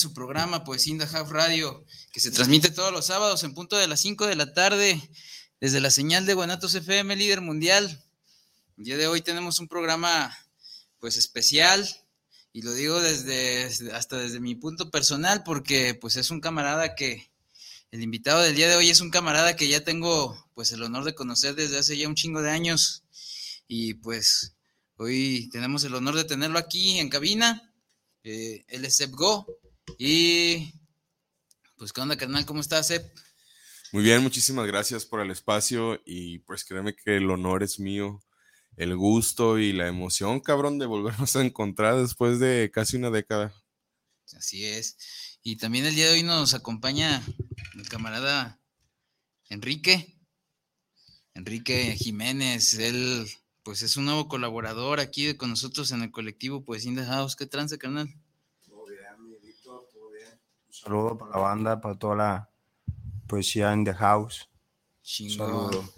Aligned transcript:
su 0.00 0.14
programa, 0.14 0.64
Poesía 0.64 0.94
in 0.94 1.02
Half 1.02 1.30
Radio, 1.30 1.84
que 2.10 2.20
se 2.20 2.30
transmite 2.30 2.70
todos 2.70 2.90
los 2.90 3.06
sábados 3.06 3.44
en 3.44 3.52
punto 3.52 3.76
de 3.76 3.86
las 3.86 4.00
5 4.00 4.26
de 4.26 4.34
la 4.34 4.54
tarde, 4.54 5.00
desde 5.60 5.80
la 5.80 5.90
señal 5.90 6.24
de 6.24 6.32
Guanatos 6.32 6.74
FM, 6.74 7.14
líder 7.16 7.42
mundial. 7.42 8.02
El 8.78 8.84
día 8.84 8.96
de 8.96 9.06
hoy 9.06 9.20
tenemos 9.20 9.60
un 9.60 9.68
programa, 9.68 10.34
pues, 10.98 11.18
especial, 11.18 11.86
y 12.54 12.62
lo 12.62 12.72
digo 12.72 12.98
desde, 13.00 13.92
hasta 13.92 14.16
desde 14.16 14.40
mi 14.40 14.54
punto 14.54 14.90
personal, 14.90 15.42
porque, 15.44 15.94
pues, 15.94 16.16
es 16.16 16.30
un 16.30 16.40
camarada 16.40 16.94
que, 16.94 17.30
el 17.90 18.02
invitado 18.02 18.40
del 18.40 18.54
día 18.54 18.68
de 18.68 18.76
hoy 18.76 18.88
es 18.88 19.00
un 19.00 19.10
camarada 19.10 19.54
que 19.56 19.68
ya 19.68 19.84
tengo, 19.84 20.48
pues, 20.54 20.72
el 20.72 20.82
honor 20.82 21.04
de 21.04 21.14
conocer 21.14 21.54
desde 21.54 21.78
hace 21.78 21.98
ya 21.98 22.08
un 22.08 22.14
chingo 22.14 22.40
de 22.40 22.50
años, 22.50 23.04
y, 23.68 23.94
pues, 23.94 24.54
hoy 24.96 25.50
tenemos 25.52 25.84
el 25.84 25.94
honor 25.94 26.16
de 26.16 26.24
tenerlo 26.24 26.58
aquí 26.58 26.98
en 26.98 27.10
cabina 27.10 27.70
eh, 28.22 28.64
él 28.68 28.84
es 28.84 29.10
Go. 29.10 29.46
Y 29.98 30.72
pues, 31.76 31.92
¿qué 31.92 32.00
onda, 32.00 32.16
carnal? 32.16 32.46
¿Cómo 32.46 32.60
estás, 32.60 32.88
Seb? 32.88 33.10
Muy 33.92 34.04
bien, 34.04 34.22
muchísimas 34.22 34.66
gracias 34.66 35.04
por 35.04 35.20
el 35.20 35.30
espacio 35.30 36.00
y 36.04 36.38
pues 36.40 36.64
créeme 36.64 36.94
que 36.94 37.16
el 37.16 37.28
honor 37.28 37.62
es 37.62 37.80
mío, 37.80 38.22
el 38.76 38.96
gusto 38.96 39.58
y 39.58 39.72
la 39.72 39.88
emoción, 39.88 40.40
cabrón, 40.40 40.78
de 40.78 40.86
volvernos 40.86 41.34
a 41.34 41.42
encontrar 41.42 42.00
después 42.00 42.38
de 42.38 42.70
casi 42.72 42.96
una 42.96 43.10
década. 43.10 43.52
Así 44.36 44.64
es. 44.64 44.96
Y 45.42 45.56
también 45.56 45.86
el 45.86 45.94
día 45.94 46.06
de 46.06 46.12
hoy 46.12 46.22
nos 46.22 46.54
acompaña 46.54 47.22
el 47.74 47.88
camarada 47.88 48.60
Enrique, 49.48 50.20
Enrique 51.34 51.96
Jiménez, 51.98 52.74
él 52.74 53.26
pues 53.64 53.82
es 53.82 53.96
un 53.96 54.04
nuevo 54.04 54.28
colaborador 54.28 55.00
aquí 55.00 55.34
con 55.34 55.50
nosotros 55.50 55.90
en 55.92 56.02
el 56.02 56.10
colectivo 56.10 56.64
pues 56.64 56.84
In 56.84 56.96
the 56.96 57.04
House. 57.04 57.36
¿Qué 57.36 57.46
trance, 57.46 57.76
carnal? 57.76 58.08
Todo 58.64 58.86
bien, 58.86 59.02
mi 59.24 59.36
Víctor, 59.38 59.88
todo 59.92 60.10
bien. 60.82 60.92
Un 60.92 61.00
saludo 61.00 61.18
para 61.18 61.30
la 61.32 61.38
banda, 61.38 61.80
para 61.80 61.98
toda 61.98 62.16
la 62.16 62.50
poesía 63.26 63.72
in 63.72 63.84
the 63.84 63.94
house. 63.94 64.48
Chingón. 65.02 65.90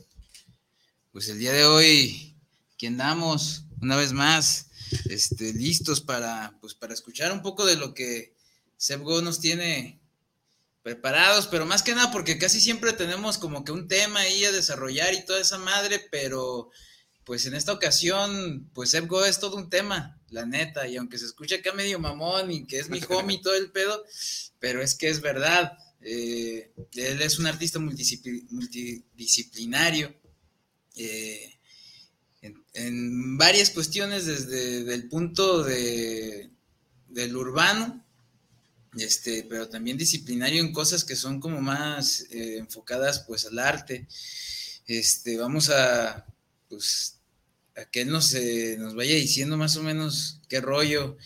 Pues 1.12 1.28
el 1.28 1.38
día 1.38 1.53
de 1.53 1.65
hoy, 1.65 2.37
aquí 2.75 2.87
andamos, 2.87 3.65
una 3.81 3.97
vez 3.97 4.12
más, 4.12 4.70
este, 5.06 5.53
listos 5.53 6.00
para, 6.00 6.56
pues, 6.60 6.75
para 6.75 6.94
escuchar 6.94 7.32
un 7.32 7.43
poco 7.43 7.66
de 7.66 7.76
lo 7.76 7.93
que 7.93 8.34
Sebgo 8.76 9.20
nos 9.22 9.38
tiene 9.38 10.00
preparados, 10.82 11.47
pero 11.47 11.66
más 11.66 11.82
que 11.82 11.94
nada 11.94 12.10
porque 12.10 12.38
casi 12.38 12.60
siempre 12.60 12.93
tenemos 12.93 13.38
como 13.38 13.64
que 13.64 13.72
un 13.72 13.87
tema 13.87 14.20
ahí 14.20 14.44
a 14.44 14.53
desarrollar 14.53 15.14
y 15.14 15.25
toda 15.25 15.41
esa 15.41 15.59
madre, 15.59 16.00
pero 16.10 16.70
pues 17.25 17.47
en 17.47 17.54
esta 17.54 17.72
ocasión, 17.72 18.69
pues 18.75 18.94
Go 19.06 19.25
es 19.25 19.38
todo 19.38 19.56
un 19.56 19.70
tema, 19.70 20.19
la 20.31 20.44
neta, 20.44 20.88
y 20.88 20.97
aunque 20.97 21.19
se 21.19 21.26
escucha 21.26 21.56
acá 21.56 21.72
medio 21.72 22.00
mamón 22.00 22.50
y 22.50 22.66
que 22.66 22.78
es 22.78 22.88
mi 22.88 23.00
homie 23.10 23.37
y 23.37 23.43
todo 23.43 23.54
el 23.54 23.70
pedo, 23.70 24.04
pero 24.62 24.81
es 24.81 24.95
que 24.95 25.11
es 25.11 25.21
verdad. 25.21 25.77
Eh, 26.00 26.73
él 26.95 27.21
es 27.21 27.39
un 27.41 27.47
artista 27.47 27.81
multidisciplinario 27.81 30.15
eh, 30.95 31.59
en, 32.41 33.37
varias 33.37 33.71
cuestiones, 33.71 34.27
desde 34.27 34.95
el 34.95 35.09
punto 35.09 35.65
de, 35.65 36.49
del 37.09 37.37
urbano, 37.37 38.06
este, 38.97 39.45
pero 39.49 39.69
también 39.69 39.99
disciplinario 39.99 40.62
en 40.62 40.73
cosas 40.73 41.03
que 41.03 41.17
son 41.17 41.41
como 41.41 41.61
más 41.61 42.29
eh, 42.31 42.59
enfocadas 42.59 43.25
pues 43.27 43.47
al 43.47 43.59
arte. 43.59 44.06
Este, 44.87 45.39
vamos 45.39 45.71
a 45.71 46.25
pues 46.69 47.19
a 47.77 47.84
que 47.87 48.03
él 48.03 48.11
nos, 48.11 48.33
nos 48.79 48.94
vaya 48.94 49.17
diciendo 49.17 49.56
más 49.56 49.77
o 49.77 49.83
menos 49.83 50.39
qué 50.49 50.61
rollo. 50.61 51.17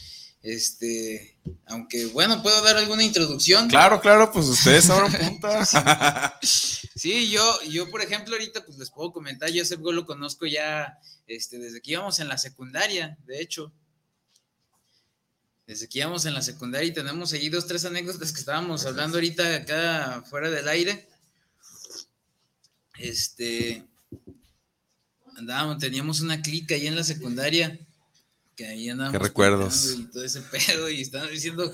Este, 0.40 1.35
aunque 1.66 2.06
bueno, 2.06 2.42
puedo 2.42 2.62
dar 2.62 2.76
alguna 2.76 3.02
introducción. 3.02 3.68
Claro, 3.68 4.00
claro, 4.00 4.30
pues 4.32 4.46
ustedes 4.46 4.88
abran 4.90 5.12
punta. 5.12 5.64
sí, 6.42 7.30
yo, 7.30 7.62
yo, 7.68 7.90
por 7.90 8.02
ejemplo, 8.02 8.34
ahorita 8.34 8.64
pues 8.64 8.78
les 8.78 8.90
puedo 8.90 9.12
comentar, 9.12 9.50
yo 9.50 9.62
ese 9.62 9.76
lo 9.76 10.06
conozco 10.06 10.46
ya 10.46 10.98
este, 11.26 11.58
desde 11.58 11.80
que 11.80 11.92
íbamos 11.92 12.18
en 12.20 12.28
la 12.28 12.38
secundaria, 12.38 13.18
de 13.26 13.40
hecho. 13.40 13.72
Desde 15.66 15.88
que 15.88 15.98
íbamos 15.98 16.24
en 16.26 16.34
la 16.34 16.42
secundaria 16.42 16.88
y 16.88 16.94
tenemos 16.94 17.32
ahí 17.32 17.48
dos, 17.48 17.66
tres 17.66 17.84
anécdotas 17.84 18.32
que 18.32 18.38
estábamos 18.38 18.86
hablando 18.86 19.16
ahorita 19.16 19.56
acá 19.56 20.22
fuera 20.30 20.48
del 20.48 20.68
aire. 20.68 21.08
Este, 22.98 23.84
andábamos, 25.36 25.78
teníamos 25.78 26.20
una 26.20 26.40
clica 26.40 26.76
ahí 26.76 26.86
en 26.86 26.94
la 26.94 27.02
secundaria, 27.02 27.78
que 28.56 28.66
ahí 28.66 28.88
andábamos. 28.88 29.18
Qué 29.18 29.24
recuerdos. 29.24 29.94
Y 29.98 30.10
todo 30.10 30.24
ese 30.24 30.40
pedo, 30.68 30.88
y 30.88 31.02
estaban 31.02 31.30
diciendo 31.30 31.70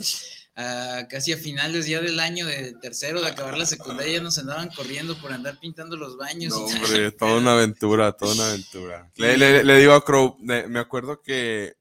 casi 1.09 1.33
a 1.33 1.39
finales 1.39 1.87
ya 1.87 2.01
del 2.01 2.21
año 2.21 2.47
de 2.47 2.75
tercero 2.75 3.23
de 3.23 3.29
acabar 3.29 3.57
la 3.57 3.65
secundaria, 3.65 4.21
nos 4.21 4.37
andaban 4.39 4.69
corriendo 4.69 5.17
por 5.19 5.33
andar 5.33 5.59
pintando 5.59 5.97
los 5.97 6.19
baños. 6.19 6.53
No, 6.53 6.65
hombre, 6.65 7.13
toda 7.13 7.39
una 7.39 7.55
aventura, 7.55 8.13
toda 8.13 8.35
una 8.35 8.49
aventura. 8.49 9.11
Le, 9.17 9.77
digo 9.79 9.95
a 9.95 10.05
Crow, 10.05 10.37
me 10.41 10.79
acuerdo 10.79 11.23
que 11.23 11.75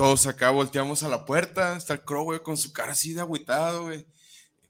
todos 0.00 0.26
acá 0.26 0.48
volteamos 0.48 1.02
a 1.02 1.10
la 1.10 1.26
puerta, 1.26 1.76
está 1.76 1.92
el 1.92 2.00
Crow, 2.00 2.24
güey, 2.24 2.40
con 2.40 2.56
su 2.56 2.72
cara 2.72 2.92
así 2.92 3.12
de 3.12 3.20
agüitado, 3.20 3.82
güey. 3.82 4.06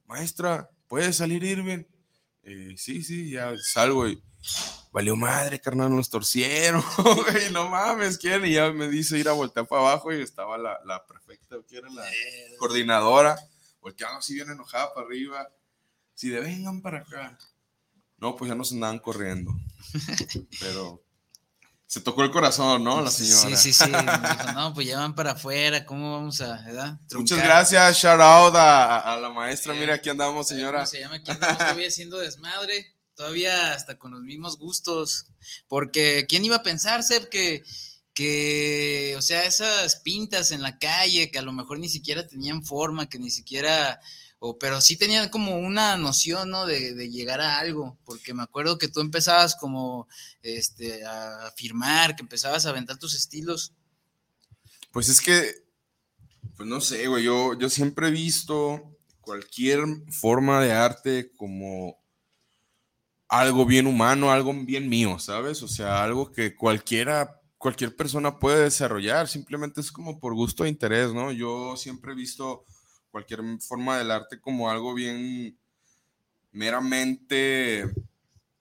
Maestra, 0.07 0.69
¿puede 0.89 1.13
salir 1.13 1.45
Irving? 1.45 1.85
Eh, 2.43 2.75
sí, 2.77 3.05
sí, 3.05 3.31
ya 3.31 3.55
salgo 3.63 4.09
y 4.09 4.21
valió 4.93 5.17
madre, 5.17 5.61
carnal, 5.61 5.95
nos 5.95 6.11
torcieron, 6.11 6.83
güey, 6.99 7.51
no 7.53 7.69
mames, 7.69 8.19
¿quién? 8.19 8.45
Y 8.45 8.55
ya 8.55 8.71
me 8.73 8.89
dice 8.89 9.19
ir 9.19 9.29
a 9.29 9.33
voltear 9.33 9.67
para 9.67 9.83
abajo 9.83 10.13
y 10.13 10.21
estaba 10.21 10.59
la, 10.59 10.79
la 10.85 11.05
prefecta, 11.07 11.57
que 11.69 11.79
era 11.79 11.89
la 11.91 12.09
eh. 12.09 12.57
coordinadora, 12.59 13.39
volteando 13.81 14.19
así 14.19 14.35
bien 14.35 14.51
enojada 14.51 14.93
para 14.93 15.07
arriba, 15.07 15.49
si 16.15 16.29
de 16.29 16.41
vengan 16.41 16.83
para 16.83 16.99
acá. 16.99 17.39
No, 18.19 18.37
pues 18.37 18.51
ya 18.51 18.55
nos 18.55 18.73
andaban 18.73 18.99
corriendo, 18.99 19.53
pero 20.61 21.03
se 21.87 22.01
tocó 22.01 22.23
el 22.23 22.31
corazón, 22.31 22.85
¿no? 22.85 23.01
La 23.01 23.11
señora. 23.11 23.57
Sí, 23.57 23.73
sí, 23.73 23.73
sí. 23.73 23.91
Dijo, 23.91 24.53
no, 24.55 24.75
pues 24.75 24.87
ya 24.87 24.99
van 24.99 25.15
para 25.15 25.33
afuera, 25.33 25.87
¿cómo 25.87 26.13
vamos 26.13 26.41
a, 26.41 26.63
verdad? 26.63 27.01
Muchas 27.15 27.39
gracias, 27.39 27.97
shout 27.97 28.21
out 28.21 28.55
a, 28.57 29.19
la 29.21 29.31
maestra. 29.31 29.73
Mira, 29.73 29.95
aquí 29.95 30.11
andamos, 30.11 30.49
señora. 30.49 30.85
se 30.85 31.01
llama? 31.01 31.17
Aquí 31.17 31.31
andamos 31.31 31.59
todavía 31.59 31.89
haciendo 31.89 32.19
desmadre 32.19 33.00
todavía 33.21 33.75
hasta 33.75 33.99
con 33.99 34.13
los 34.13 34.23
mismos 34.23 34.57
gustos, 34.57 35.27
porque 35.69 36.25
¿quién 36.27 36.43
iba 36.43 36.57
a 36.57 36.63
pensar, 36.63 37.03
Seb, 37.03 37.29
que, 37.29 37.63
que, 38.15 39.15
o 39.19 39.21
sea, 39.21 39.45
esas 39.45 39.97
pintas 39.97 40.53
en 40.53 40.63
la 40.63 40.79
calle 40.79 41.31
que 41.31 41.39
a 41.39 41.43
lo 41.43 41.53
mejor 41.53 41.79
ni 41.79 41.91
siquiera 41.91 42.27
tenían 42.27 42.65
forma, 42.65 43.11
que 43.11 43.19
ni 43.19 43.29
siquiera, 43.29 44.01
o, 44.39 44.59
pero 44.59 44.81
sí 44.81 44.97
tenían 44.97 45.29
como 45.29 45.59
una 45.59 45.99
noción, 45.99 46.49
¿no? 46.49 46.65
De, 46.65 46.95
de, 46.95 47.11
llegar 47.11 47.43
a 47.43 47.59
algo, 47.59 47.99
porque 48.07 48.33
me 48.33 48.43
acuerdo 48.43 48.79
que 48.79 48.89
tú 48.89 49.01
empezabas 49.01 49.55
como 49.55 50.09
este, 50.41 51.05
a 51.05 51.53
firmar, 51.55 52.17
que 52.17 52.23
empezabas 52.23 52.65
a 52.65 52.71
aventar 52.71 52.97
tus 52.97 53.15
estilos. 53.15 53.75
Pues 54.93 55.11
es 55.11 55.21
que, 55.21 55.57
pues 56.57 56.67
no 56.67 56.81
sé, 56.81 57.07
güey, 57.07 57.25
yo, 57.25 57.53
yo 57.59 57.69
siempre 57.69 58.09
he 58.09 58.13
visto 58.13 58.97
cualquier 59.21 59.85
forma 60.11 60.63
de 60.63 60.73
arte 60.73 61.33
como 61.37 62.00
algo 63.31 63.65
bien 63.65 63.87
humano, 63.87 64.33
algo 64.33 64.53
bien 64.53 64.89
mío, 64.89 65.19
¿sabes? 65.21 65.63
O 65.63 65.69
sea, 65.69 66.03
algo 66.03 66.33
que 66.33 66.57
cualquiera, 66.57 67.41
cualquier 67.59 67.95
persona 67.95 68.41
puede 68.41 68.65
desarrollar, 68.65 69.29
simplemente 69.29 69.81
es 69.81 69.93
como 69.93 70.19
por 70.19 70.35
gusto 70.35 70.65
e 70.65 70.69
interés, 70.69 71.15
¿no? 71.15 71.31
Yo 71.31 71.77
siempre 71.77 72.11
he 72.13 72.17
visto 72.17 72.65
cualquier 73.13 73.41
forma 73.61 73.99
del 73.99 74.11
arte 74.11 74.41
como 74.41 74.69
algo 74.69 74.95
bien 74.95 75.57
meramente, 76.51 77.89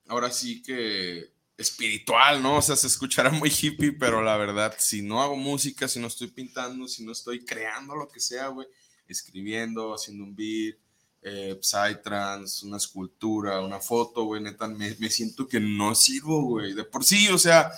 ahora 0.08 0.30
sí 0.30 0.62
que 0.62 1.34
espiritual, 1.58 2.42
¿no? 2.44 2.58
O 2.58 2.62
sea, 2.62 2.76
se 2.76 2.86
escuchará 2.86 3.32
muy 3.32 3.50
hippie, 3.50 3.92
pero 3.94 4.22
la 4.22 4.38
verdad, 4.38 4.76
si 4.78 5.02
no 5.02 5.24
hago 5.24 5.36
música, 5.36 5.88
si 5.88 6.00
no 6.00 6.08
estoy 6.08 6.28
pintando, 6.28 6.88
si 6.88 7.04
no 7.04 7.12
estoy 7.12 7.44
creando 7.44 7.96
lo 7.96 8.08
que 8.08 8.20
sea, 8.20 8.50
güey, 8.50 8.68
escribiendo, 9.08 9.96
haciendo 9.96 10.24
un 10.26 10.36
beat, 10.36 10.78
eh, 11.22 11.60
psytrance, 11.62 12.66
una 12.66 12.78
escultura, 12.78 13.62
una 13.62 13.80
foto, 13.80 14.24
güey, 14.24 14.42
neta, 14.42 14.68
me, 14.68 14.96
me, 15.00 15.10
siento 15.10 15.48
que 15.48 15.60
no 15.60 15.94
sirvo, 15.96 16.44
güey, 16.44 16.74
de 16.74 16.84
por 16.86 17.04
sí, 17.04 17.28
o 17.30 17.38
sea, 17.38 17.72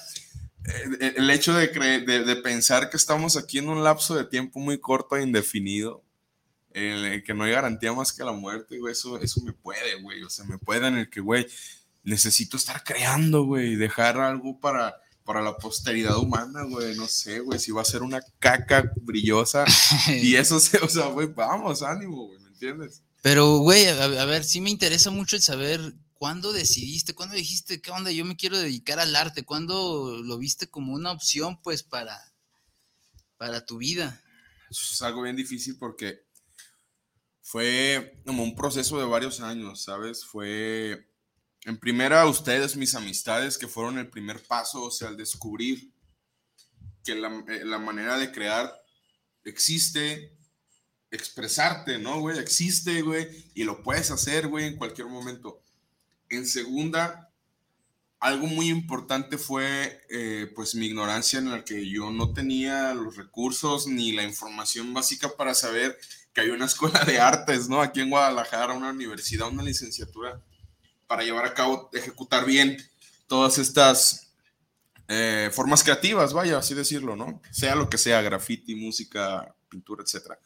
eh, 0.66 1.14
el 1.18 1.30
hecho 1.30 1.54
de, 1.54 1.68
de, 1.68 2.24
de, 2.24 2.36
pensar 2.38 2.90
que 2.90 2.98
estamos 2.98 3.38
aquí 3.38 3.58
en 3.58 3.70
un 3.70 3.84
lapso 3.84 4.16
de 4.16 4.26
tiempo 4.26 4.60
muy 4.60 4.80
corto 4.80 5.16
e 5.16 5.24
indefinido, 5.24 6.04
eh, 6.74 7.24
que 7.26 7.34
no 7.34 7.44
hay 7.44 7.52
garantía 7.52 7.94
más 7.94 8.14
que 8.14 8.24
la 8.24 8.32
muerte, 8.32 8.78
güey, 8.78 8.92
eso, 8.92 9.20
eso 9.20 9.42
me 9.42 9.54
puede, 9.54 10.00
güey, 10.02 10.22
o 10.24 10.30
sea, 10.30 10.46
me 10.46 10.60
puede 10.60 10.88
en 10.88 10.98
el 10.98 11.10
que, 11.10 11.20
güey, 11.20 11.48
necesito 12.04 12.58
estar 12.58 12.84
creando, 12.84 13.44
güey, 13.44 13.76
dejar 13.76 14.20
algo 14.20 14.60
para, 14.60 14.96
para 15.24 15.42
la 15.42 15.58
posteridad 15.58 16.18
humana, 16.18 16.64
güey, 16.64 16.96
no 16.96 17.08
sé, 17.08 17.40
güey, 17.40 17.58
si 17.58 17.72
va 17.72 17.82
a 17.82 17.86
ser 17.86 18.04
una 18.04 18.22
caca 18.38 18.92
brillosa. 19.02 19.66
Y 20.08 20.36
eso, 20.36 20.60
se, 20.60 20.78
o 20.78 20.88
sea, 20.88 21.08
güey, 21.08 21.28
vamos, 21.28 21.82
ánimo, 21.82 22.28
güey, 22.28 22.40
¿me 22.40 22.50
entiendes? 22.50 23.04
Pero, 23.22 23.58
güey, 23.60 23.88
a, 23.88 24.04
a, 24.04 24.26
ver, 24.26 24.44
sí 24.44 24.62
me 24.62 24.72
interesa 24.72 25.12
mucho 25.12 25.40
saber 25.40 25.94
cuándo 26.14 26.52
decidiste, 26.52 27.14
cuándo 27.14 27.36
dijiste, 27.36 27.82
¿qué 27.82 27.92
onda? 27.92 28.12
Yo 28.12 28.26
me 28.26 28.36
quiero 28.36 28.58
dedicar 28.58 29.00
al 29.00 29.16
arte, 29.16 29.46
¿cuándo 29.46 30.22
lo 30.24 30.38
viste 30.38 30.70
como 30.70 30.94
una 30.94 31.12
opción, 31.12 31.62
pues, 31.62 31.84
para, 31.84 32.20
para 33.38 33.66
tu 33.66 33.78
vida? 33.78 34.22
Eso 34.70 34.94
es 34.94 35.02
algo 35.04 35.22
bien 35.22 35.36
difícil 35.36 35.78
porque 35.78 36.26
fue 37.42 38.22
como 38.26 38.44
un 38.44 38.56
proceso 38.56 38.98
de 38.98 39.06
varios 39.06 39.40
años, 39.40 39.84
¿sabes? 39.84 40.26
Fue, 40.26 41.12
en 41.66 41.78
primera, 41.80 42.26
ustedes, 42.26 42.76
mis 42.76 42.96
amistades, 42.96 43.58
que 43.58 43.68
fueron 43.68 44.00
el 44.00 44.10
primer 44.10 44.42
paso, 44.44 44.84
o 44.84 44.92
sea, 44.92 45.10
al 45.10 45.18
descubrir 45.18 45.94
que 47.04 47.14
la, 47.16 47.30
la 47.66 47.78
manera 47.78 48.18
de 48.18 48.32
crear 48.32 48.74
existe, 49.44 50.38
expresarte, 51.12 52.00
¿no, 52.00 52.20
güey? 52.22 52.40
Existe, 52.40 53.02
güey, 53.02 53.28
y 53.54 53.64
lo 53.64 53.84
puedes 53.84 54.10
hacer, 54.12 54.48
güey, 54.48 54.66
en 54.66 54.78
cualquier 54.78 55.08
momento. 55.08 55.62
En 56.30 56.48
segunda, 56.48 57.30
algo 58.20 58.48
muy 58.48 58.70
importante 58.70 59.38
fue, 59.38 60.02
eh, 60.10 60.52
pues, 60.56 60.74
mi 60.76 60.86
ignorancia 60.88 61.40
en 61.40 61.52
la 61.52 61.66
que 61.66 61.90
yo 61.90 62.12
no 62.12 62.34
tenía 62.34 62.94
los 62.94 63.18
recursos 63.18 63.88
ni 63.88 64.14
la 64.14 64.24
información 64.24 64.94
básica 64.94 65.36
para 65.36 65.54
saber 65.54 65.98
que 66.34 66.42
hay 66.42 66.50
una 66.50 66.66
escuela 66.72 67.04
de 67.04 67.20
artes, 67.20 67.68
¿no? 67.68 67.82
Aquí 67.82 68.00
en 68.00 68.10
Guadalajara, 68.10 68.74
una 68.74 68.92
universidad, 68.92 69.50
una 69.50 69.64
licenciatura, 69.64 70.42
para 71.08 71.24
llevar 71.24 71.46
a 71.46 71.54
cabo, 71.54 71.90
ejecutar 71.92 72.46
bien 72.46 72.78
todas 73.28 73.58
estas 73.58 74.32
eh, 75.10 75.50
formas 75.52 75.84
creativas, 75.84 76.32
vaya, 76.32 76.58
así 76.58 76.74
decirlo, 76.74 77.18
¿no? 77.18 77.42
Sea 77.52 77.76
lo 77.76 77.90
que 77.90 77.98
sea, 77.98 78.22
graffiti, 78.22 78.76
música, 78.76 79.54
pintura, 79.68 80.04
etcétera. 80.04 80.40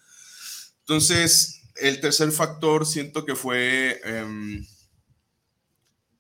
Entonces, 0.88 1.64
el 1.78 2.00
tercer 2.00 2.32
factor 2.32 2.86
siento 2.86 3.26
que 3.26 3.36
fue, 3.36 4.00
eh, 4.06 4.62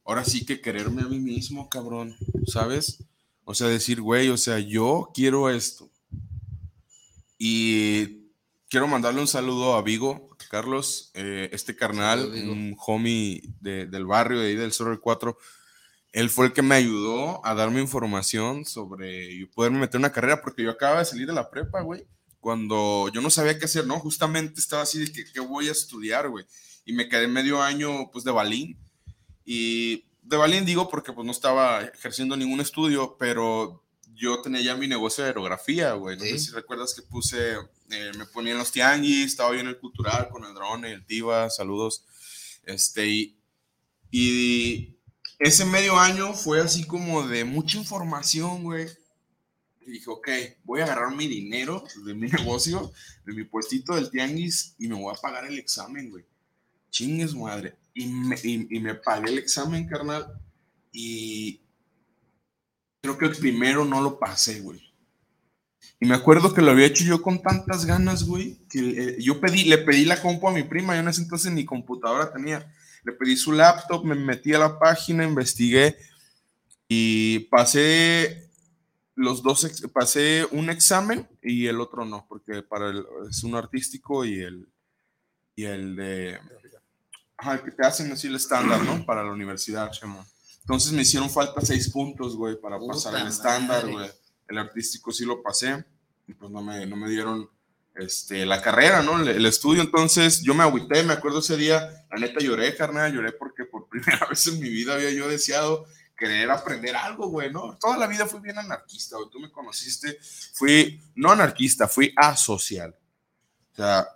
ahora 0.03 0.25
sí 0.25 0.43
que 0.43 0.59
quererme 0.59 1.03
a 1.03 1.07
mí 1.07 1.19
mismo, 1.19 1.69
cabrón, 1.69 2.15
¿sabes? 2.47 3.03
O 3.43 3.53
sea, 3.53 3.67
decir, 3.67 4.01
güey, 4.01 4.29
o 4.29 4.37
sea, 4.37 4.57
yo 4.57 5.11
quiero 5.13 5.51
esto. 5.51 5.91
Y 7.37 8.31
quiero 8.67 8.87
mandarle 8.87 9.21
un 9.21 9.27
saludo 9.27 9.75
a 9.75 9.83
Vigo, 9.83 10.35
Carlos, 10.49 11.11
eh, 11.13 11.47
este 11.51 11.75
carnal, 11.75 12.25
un 12.25 12.75
homie 12.87 13.43
de, 13.61 13.85
del 13.85 14.07
barrio 14.07 14.39
de 14.39 14.47
ahí 14.47 14.55
del 14.55 14.71
del 14.71 14.99
4. 14.99 15.37
Él 16.11 16.31
fue 16.31 16.47
el 16.47 16.53
que 16.53 16.63
me 16.63 16.73
ayudó 16.73 17.45
a 17.45 17.53
darme 17.53 17.81
información 17.81 18.65
sobre 18.65 19.45
poderme 19.53 19.77
meter 19.77 19.99
una 19.99 20.11
carrera, 20.11 20.41
porque 20.41 20.63
yo 20.63 20.71
acababa 20.71 20.99
de 20.99 21.05
salir 21.05 21.27
de 21.27 21.33
la 21.33 21.51
prepa, 21.51 21.81
güey 21.81 22.07
cuando 22.45 23.09
yo 23.11 23.21
no 23.21 23.31
sabía 23.31 23.57
qué 23.57 23.65
hacer, 23.65 23.87
¿no? 23.87 23.99
Justamente 23.99 24.59
estaba 24.59 24.83
así 24.83 24.99
de 24.99 25.11
que, 25.11 25.25
¿qué 25.33 25.39
voy 25.39 25.67
a 25.67 25.71
estudiar, 25.71 26.29
güey? 26.29 26.45
Y 26.85 26.93
me 26.93 27.09
quedé 27.09 27.27
medio 27.27 27.59
año, 27.59 28.11
pues, 28.11 28.23
de 28.23 28.29
balín. 28.29 28.77
Y 29.43 30.05
de 30.21 30.37
balín 30.37 30.63
digo 30.63 30.87
porque, 30.87 31.11
pues, 31.11 31.25
no 31.25 31.31
estaba 31.31 31.81
ejerciendo 31.85 32.37
ningún 32.37 32.61
estudio, 32.61 33.17
pero 33.17 33.83
yo 34.13 34.43
tenía 34.43 34.61
ya 34.61 34.75
mi 34.75 34.87
negocio 34.87 35.23
de 35.23 35.31
aerografía, 35.31 35.93
güey. 35.93 36.17
No 36.17 36.23
Sí. 36.23 36.33
sé 36.33 36.39
si 36.39 36.51
recuerdas 36.51 36.93
que 36.93 37.01
puse, 37.01 37.53
eh, 37.89 38.11
me 38.15 38.27
ponía 38.27 38.51
en 38.51 38.59
los 38.59 38.71
tianguis, 38.71 39.25
estaba 39.25 39.51
yo 39.55 39.61
en 39.61 39.67
el 39.69 39.79
cultural 39.79 40.29
con 40.29 40.45
el 40.45 40.53
drone, 40.53 40.91
el 40.91 41.03
Tiva, 41.03 41.49
saludos. 41.49 42.03
Este, 42.63 43.07
y, 43.07 43.39
y 44.11 44.99
ese 45.39 45.65
medio 45.65 45.97
año 45.97 46.35
fue 46.35 46.61
así 46.61 46.85
como 46.85 47.27
de 47.27 47.43
mucha 47.43 47.79
información, 47.79 48.61
güey. 48.61 48.87
Y 49.85 49.91
dije, 49.91 50.09
ok, 50.09 50.27
voy 50.63 50.81
a 50.81 50.85
agarrar 50.85 51.15
mi 51.15 51.27
dinero 51.27 51.83
de 52.05 52.13
mi 52.13 52.27
negocio, 52.29 52.91
de 53.25 53.33
mi 53.33 53.43
puestito 53.43 53.95
del 53.95 54.09
tianguis 54.09 54.75
y 54.79 54.87
me 54.87 54.95
voy 54.95 55.13
a 55.15 55.21
pagar 55.21 55.45
el 55.45 55.59
examen, 55.59 56.09
güey. 56.09 56.25
Chingues 56.89 57.35
madre. 57.35 57.75
Y 57.93 58.07
me, 58.07 58.95
pagué 58.95 59.29
el 59.29 59.37
examen, 59.37 59.87
carnal. 59.87 60.27
Y 60.91 61.61
creo 63.01 63.17
que 63.17 63.25
el 63.25 63.35
primero 63.35 63.85
no 63.85 64.01
lo 64.01 64.19
pasé, 64.19 64.59
güey. 64.61 64.81
Y 65.99 66.05
me 66.05 66.15
acuerdo 66.15 66.53
que 66.53 66.61
lo 66.61 66.71
había 66.71 66.87
hecho 66.87 67.05
yo 67.05 67.21
con 67.21 67.41
tantas 67.41 67.85
ganas, 67.85 68.23
güey, 68.23 68.57
que 68.69 68.79
eh, 68.79 69.17
yo 69.21 69.39
pedí, 69.39 69.65
le 69.65 69.77
pedí 69.77 70.03
la 70.03 70.21
compu 70.21 70.49
a 70.49 70.53
mi 70.53 70.63
prima, 70.63 70.95
yo 70.95 71.01
en 71.01 71.07
ese 71.07 71.21
entonces 71.21 71.51
ni 71.51 71.63
computadora 71.63 72.33
tenía. 72.33 72.73
Le 73.03 73.13
pedí 73.13 73.37
su 73.37 73.51
laptop, 73.51 74.03
me 74.03 74.15
metí 74.15 74.53
a 74.53 74.59
la 74.59 74.79
página, 74.79 75.23
investigué 75.23 75.95
y 76.87 77.39
pasé 77.51 78.44
los 79.15 79.41
dos, 79.41 79.67
pasé 79.93 80.45
un 80.51 80.69
examen 80.69 81.27
y 81.41 81.67
el 81.67 81.79
otro 81.79 82.05
no, 82.05 82.25
porque 82.27 82.61
para 82.61 82.89
el, 82.89 83.05
es 83.29 83.43
uno 83.43 83.57
artístico 83.57 84.25
y 84.25 84.41
el, 84.41 84.67
y 85.55 85.63
el 85.63 85.95
de, 85.95 86.39
ajá, 87.37 87.63
que 87.63 87.71
te 87.71 87.85
hacen 87.85 88.11
así 88.11 88.27
el 88.27 88.35
estándar, 88.35 88.83
¿no? 88.83 89.05
Para 89.05 89.23
la 89.23 89.31
universidad. 89.31 89.89
Entonces 90.59 90.91
me 90.91 91.03
hicieron 91.03 91.29
falta 91.29 91.61
seis 91.61 91.89
puntos, 91.89 92.35
güey, 92.35 92.59
para 92.59 92.77
Puta 92.77 92.93
pasar 92.93 93.15
el 93.21 93.27
estándar, 93.27 93.89
güey. 93.89 94.09
El 94.47 94.57
artístico 94.57 95.11
sí 95.11 95.25
lo 95.25 95.41
pasé, 95.41 95.83
y 96.27 96.33
pues 96.33 96.51
no 96.51 96.61
me, 96.61 96.85
no 96.85 96.95
me 96.97 97.09
dieron 97.09 97.49
este, 97.95 98.45
la 98.45 98.61
carrera, 98.61 99.01
¿no? 99.01 99.21
El, 99.21 99.29
el 99.29 99.45
estudio. 99.45 99.81
Entonces 99.81 100.41
yo 100.41 100.53
me 100.53 100.63
agüité, 100.63 101.03
me 101.03 101.13
acuerdo 101.13 101.39
ese 101.39 101.55
día, 101.55 102.05
la 102.11 102.17
neta 102.19 102.39
lloré, 102.41 102.75
carnal, 102.75 103.13
lloré 103.13 103.31
porque 103.31 103.63
por 103.63 103.87
primera 103.89 104.27
vez 104.27 104.45
en 104.47 104.59
mi 104.59 104.69
vida 104.69 104.95
había 104.95 105.11
yo 105.11 105.29
deseado 105.29 105.85
querer 106.17 106.49
aprender 106.49 106.95
algo, 106.95 107.27
güey, 107.27 107.51
¿no? 107.51 107.77
Toda 107.79 107.97
la 107.97 108.07
vida 108.07 108.25
fui 108.25 108.39
bien 108.39 108.57
anarquista, 108.57 109.17
güey. 109.17 109.29
Tú 109.29 109.39
me 109.39 109.51
conociste, 109.51 110.17
fui 110.53 111.01
no 111.15 111.31
anarquista, 111.31 111.87
fui 111.87 112.13
asocial. 112.15 112.95
O 113.73 113.75
sea, 113.75 114.07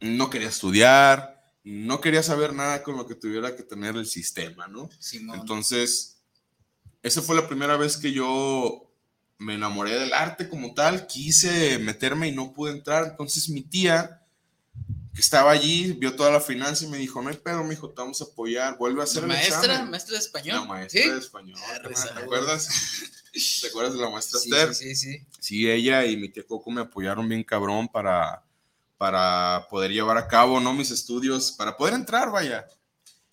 no 0.00 0.30
quería 0.30 0.48
estudiar, 0.48 1.42
no 1.64 2.00
quería 2.00 2.22
saber 2.22 2.52
nada 2.52 2.82
con 2.82 2.96
lo 2.96 3.06
que 3.06 3.16
tuviera 3.16 3.56
que 3.56 3.62
tener 3.62 3.96
el 3.96 4.06
sistema, 4.06 4.68
¿no? 4.68 4.88
Simón. 4.98 5.40
Entonces, 5.40 6.22
esa 7.02 7.22
fue 7.22 7.36
la 7.36 7.48
primera 7.48 7.76
vez 7.76 7.96
que 7.96 8.12
yo 8.12 8.86
me 9.38 9.54
enamoré 9.54 9.98
del 9.98 10.12
arte 10.12 10.48
como 10.48 10.74
tal, 10.74 11.06
quise 11.06 11.78
meterme 11.78 12.28
y 12.28 12.32
no 12.32 12.52
pude 12.52 12.72
entrar. 12.72 13.04
Entonces 13.04 13.48
mi 13.48 13.62
tía, 13.62 14.25
que 15.16 15.22
estaba 15.22 15.50
allí, 15.50 15.94
vio 15.94 16.14
toda 16.14 16.30
la 16.30 16.40
finanza 16.42 16.84
y 16.84 16.88
me 16.88 16.98
dijo, 16.98 17.22
no 17.22 17.30
hay 17.30 17.36
pedo, 17.38 17.64
mijo, 17.64 17.88
te 17.88 18.02
vamos 18.02 18.20
a 18.20 18.24
apoyar, 18.24 18.76
vuelve 18.76 19.00
a 19.00 19.04
hacer 19.04 19.22
el 19.22 19.28
maestra, 19.28 19.60
examen. 19.72 19.90
maestra 19.90 20.12
de 20.12 20.18
español. 20.18 20.56
La 20.60 20.64
maestra 20.66 21.02
¿Sí? 21.02 21.08
de 21.10 21.18
español, 21.18 21.58
Arre, 21.70 21.72
carnal, 21.74 21.94
¿te 21.94 21.96
saludos. 22.00 22.22
acuerdas? 22.24 22.68
¿Te 23.62 23.66
acuerdas 23.68 23.94
de 23.94 24.00
la 24.00 24.10
maestra 24.10 24.40
Sí, 24.40 24.50
Esther? 24.50 24.74
sí, 24.74 24.94
sí, 24.94 25.12
sí. 25.18 25.26
sí, 25.40 25.70
ella 25.70 26.04
y 26.04 26.18
mi 26.18 26.28
tía 26.28 26.44
Coco 26.46 26.70
me 26.70 26.82
apoyaron 26.82 27.26
bien 27.28 27.42
cabrón 27.44 27.88
para, 27.88 28.44
para 28.98 29.66
poder 29.70 29.90
llevar 29.90 30.18
a 30.18 30.28
cabo, 30.28 30.60
¿no? 30.60 30.74
Mis 30.74 30.90
estudios, 30.90 31.50
para 31.52 31.76
poder 31.78 31.94
entrar, 31.94 32.30
vaya. 32.30 32.66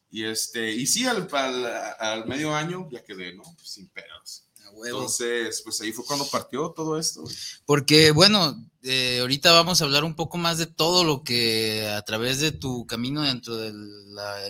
Y 0.10 0.24
este, 0.24 0.72
y 0.72 0.88
sí, 0.88 1.06
al, 1.06 1.28
al, 1.34 1.66
al 2.00 2.26
medio 2.28 2.56
año 2.56 2.88
ya 2.90 3.04
quedé, 3.04 3.34
¿no? 3.34 3.44
Sin 3.62 3.90
pedos. 3.90 4.46
Entonces, 4.86 5.62
pues 5.64 5.80
ahí 5.82 5.92
fue 5.92 6.06
cuando 6.06 6.28
partió 6.28 6.72
todo 6.72 6.98
esto. 6.98 7.24
Porque, 7.66 8.12
bueno, 8.12 8.56
eh, 8.84 9.20
ahorita 9.22 9.52
vamos 9.52 9.82
a 9.82 9.86
hablar 9.86 10.04
un 10.04 10.16
poco 10.16 10.38
más 10.38 10.58
de 10.58 10.66
todo 10.66 11.04
lo 11.04 11.24
que 11.24 11.88
a 11.88 12.02
través 12.02 12.40
de 12.40 12.52
tu 12.52 12.86
camino 12.86 13.22
dentro 13.22 13.56
del 13.56 13.76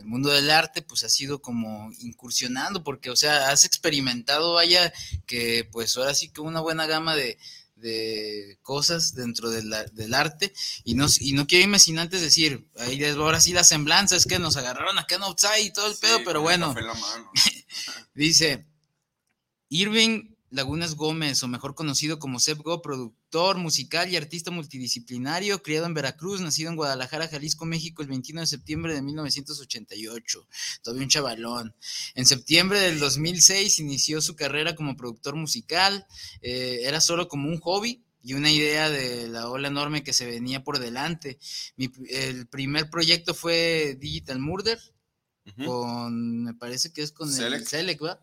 mundo 0.04 0.30
del 0.30 0.50
arte, 0.50 0.82
pues 0.82 1.04
has 1.04 1.20
ido 1.22 1.42
como 1.42 1.92
incursionando, 2.00 2.84
porque, 2.84 3.10
o 3.10 3.16
sea, 3.16 3.52
has 3.52 3.66
experimentado, 3.66 4.54
vaya, 4.54 4.92
que 5.26 5.68
pues 5.72 5.96
ahora 5.98 6.14
sí 6.14 6.30
que 6.30 6.42
una 6.42 6.62
buena 6.62 6.88
gama 6.88 7.16
de, 7.16 7.38
de 7.76 8.58
cosas 8.64 9.14
dentro 9.14 9.50
del 9.50 10.14
arte. 10.14 10.54
Y 10.84 10.96
no, 10.96 11.08
y 11.20 11.34
no 11.34 11.46
quiero 11.46 11.66
irme 11.66 11.80
sin 11.80 12.00
antes 12.00 12.22
decir, 12.22 12.68
ahí 12.78 13.04
ahora 13.04 13.40
sí 13.40 13.54
la 13.54 13.64
semblanza 13.64 14.16
es 14.16 14.26
que 14.26 14.40
nos 14.40 14.58
agarraron 14.58 14.98
acá 14.98 15.16
en 15.16 15.24
outside 15.24 15.66
y 15.66 15.74
todo 15.74 15.92
el 15.92 15.98
pedo, 15.98 16.20
pero 16.26 16.42
bueno, 16.42 16.74
dice 18.16 18.66
Irving 19.74 20.36
Lagunas 20.52 20.94
Gómez, 20.94 21.42
o 21.42 21.48
mejor 21.48 21.74
conocido 21.74 22.20
como 22.20 22.38
Go, 22.64 22.84
productor 22.84 23.58
musical 23.58 24.08
y 24.08 24.16
artista 24.16 24.52
multidisciplinario, 24.52 25.64
criado 25.64 25.88
en 25.88 25.96
Veracruz, 25.96 26.42
nacido 26.42 26.70
en 26.70 26.76
Guadalajara, 26.76 27.28
Jalisco, 27.28 27.66
México, 27.66 28.04
el 28.04 28.08
21 28.08 28.42
de 28.42 28.46
septiembre 28.48 28.94
de 28.94 29.02
1988. 29.02 30.48
Todavía 30.84 31.04
un 31.06 31.10
chavalón. 31.10 31.76
En 32.14 32.28
septiembre 32.28 32.82
del 32.82 33.00
2006 33.00 33.80
inició 33.80 34.22
su 34.22 34.36
carrera 34.36 34.76
como 34.76 34.96
productor 34.96 35.36
musical. 35.36 36.06
Eh, 36.44 36.82
era 36.84 37.02
solo 37.02 37.28
como 37.28 37.50
un 37.50 37.60
hobby, 37.60 38.04
y 38.24 38.36
una 38.36 38.52
idea 38.52 38.90
de 38.90 39.28
la 39.28 39.50
ola 39.50 39.68
enorme 39.68 40.04
que 40.04 40.14
se 40.14 40.26
venía 40.26 40.64
por 40.64 40.80
delante. 40.80 41.40
el 42.10 42.48
primer 42.48 42.90
proyecto 42.90 43.34
fue 43.34 43.98
Digital 44.00 44.40
Murder, 44.40 44.80
con, 45.66 46.44
me 46.44 46.54
parece 46.54 46.94
que 46.94 47.02
es 47.02 47.12
con 47.12 47.28
el 47.28 47.68
Selec, 47.68 48.02
¿va? 48.02 48.20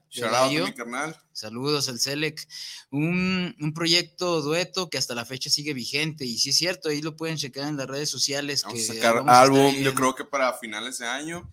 mi 0.48 0.72
carnal. 0.72 1.16
Saludos 1.32 1.88
al 1.88 2.00
Selec. 2.00 2.46
Un, 2.90 3.54
un, 3.60 3.74
proyecto 3.74 4.40
dueto 4.40 4.88
que 4.88 4.98
hasta 4.98 5.14
la 5.14 5.26
fecha 5.26 5.50
sigue 5.50 5.74
vigente 5.74 6.24
y 6.24 6.38
sí 6.38 6.50
es 6.50 6.56
cierto, 6.56 6.88
ahí 6.88 7.02
lo 7.02 7.16
pueden 7.16 7.36
checar 7.36 7.68
en 7.68 7.76
las 7.76 7.86
redes 7.86 8.08
sociales. 8.08 8.62
Vamos 8.64 8.88
a 8.88 8.94
sacar 8.94 9.22
álbum, 9.26 9.74
yo 9.76 9.94
creo 9.94 10.14
que 10.14 10.24
para 10.24 10.52
finales 10.54 10.98
de 10.98 11.06
año 11.06 11.52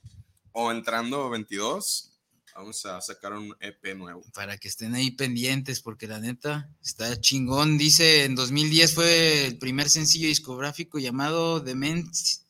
o 0.54 0.72
entrando 0.72 1.30
22. 1.30 2.14
Vamos 2.56 2.84
a 2.88 3.00
sacar 3.02 3.34
un 3.34 3.56
EP 3.60 3.96
nuevo. 3.96 4.24
Para 4.34 4.58
que 4.58 4.68
estén 4.68 4.96
ahí 4.96 5.12
pendientes, 5.12 5.80
porque 5.80 6.08
la 6.08 6.20
neta 6.20 6.68
está 6.84 7.22
chingón. 7.22 7.78
Dice, 7.78 8.24
en 8.24 8.34
2010 8.34 8.96
fue 8.96 9.46
el 9.46 9.60
primer 9.60 9.92
sencillo 9.92 10.28
discográfico 10.28 10.98
llamado 10.98 11.60
Dementia 11.60 12.47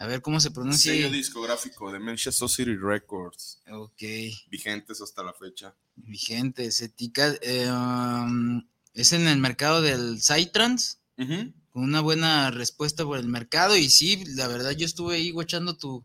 a 0.00 0.06
ver 0.06 0.22
cómo 0.22 0.40
se 0.40 0.50
pronuncia. 0.50 0.92
Sello 0.92 1.10
discográfico 1.10 1.92
de 1.92 1.98
Manchester 1.98 2.48
City 2.48 2.74
Records. 2.74 3.60
Ok. 3.70 4.02
Vigentes 4.50 5.02
hasta 5.02 5.22
la 5.22 5.34
fecha. 5.34 5.74
Vigentes. 5.94 6.80
Etica, 6.80 7.36
eh, 7.42 7.70
um, 7.70 8.66
es 8.94 9.12
en 9.12 9.28
el 9.28 9.38
mercado 9.38 9.82
del 9.82 10.22
Psytrance. 10.22 10.96
Con 11.18 11.82
una 11.84 12.00
buena 12.00 12.50
respuesta 12.50 13.04
por 13.04 13.18
el 13.18 13.28
mercado. 13.28 13.76
Y 13.76 13.90
sí, 13.90 14.24
la 14.28 14.48
verdad, 14.48 14.70
yo 14.70 14.86
estuve 14.86 15.16
ahí 15.16 15.32
guachando 15.32 15.76
tu, 15.76 16.02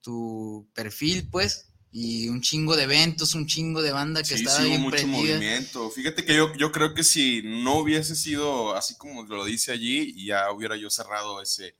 tu 0.00 0.66
perfil, 0.72 1.28
pues. 1.30 1.66
Y 1.92 2.30
un 2.30 2.40
chingo 2.40 2.74
de 2.76 2.84
eventos, 2.84 3.34
un 3.34 3.46
chingo 3.46 3.82
de 3.82 3.92
banda 3.92 4.22
que 4.22 4.36
estaba 4.36 4.64
sí, 4.64 4.78
mucho 4.78 5.06
movimiento. 5.06 5.90
Fíjate 5.90 6.24
que 6.24 6.34
yo, 6.34 6.50
yo 6.56 6.72
creo 6.72 6.94
que 6.94 7.04
si 7.04 7.42
no 7.44 7.76
hubiese 7.80 8.16
sido 8.16 8.74
así 8.74 8.96
como 8.96 9.22
lo 9.24 9.44
dice 9.44 9.70
allí, 9.70 10.24
ya 10.24 10.50
hubiera 10.50 10.76
yo 10.76 10.88
cerrado 10.88 11.42
ese, 11.42 11.76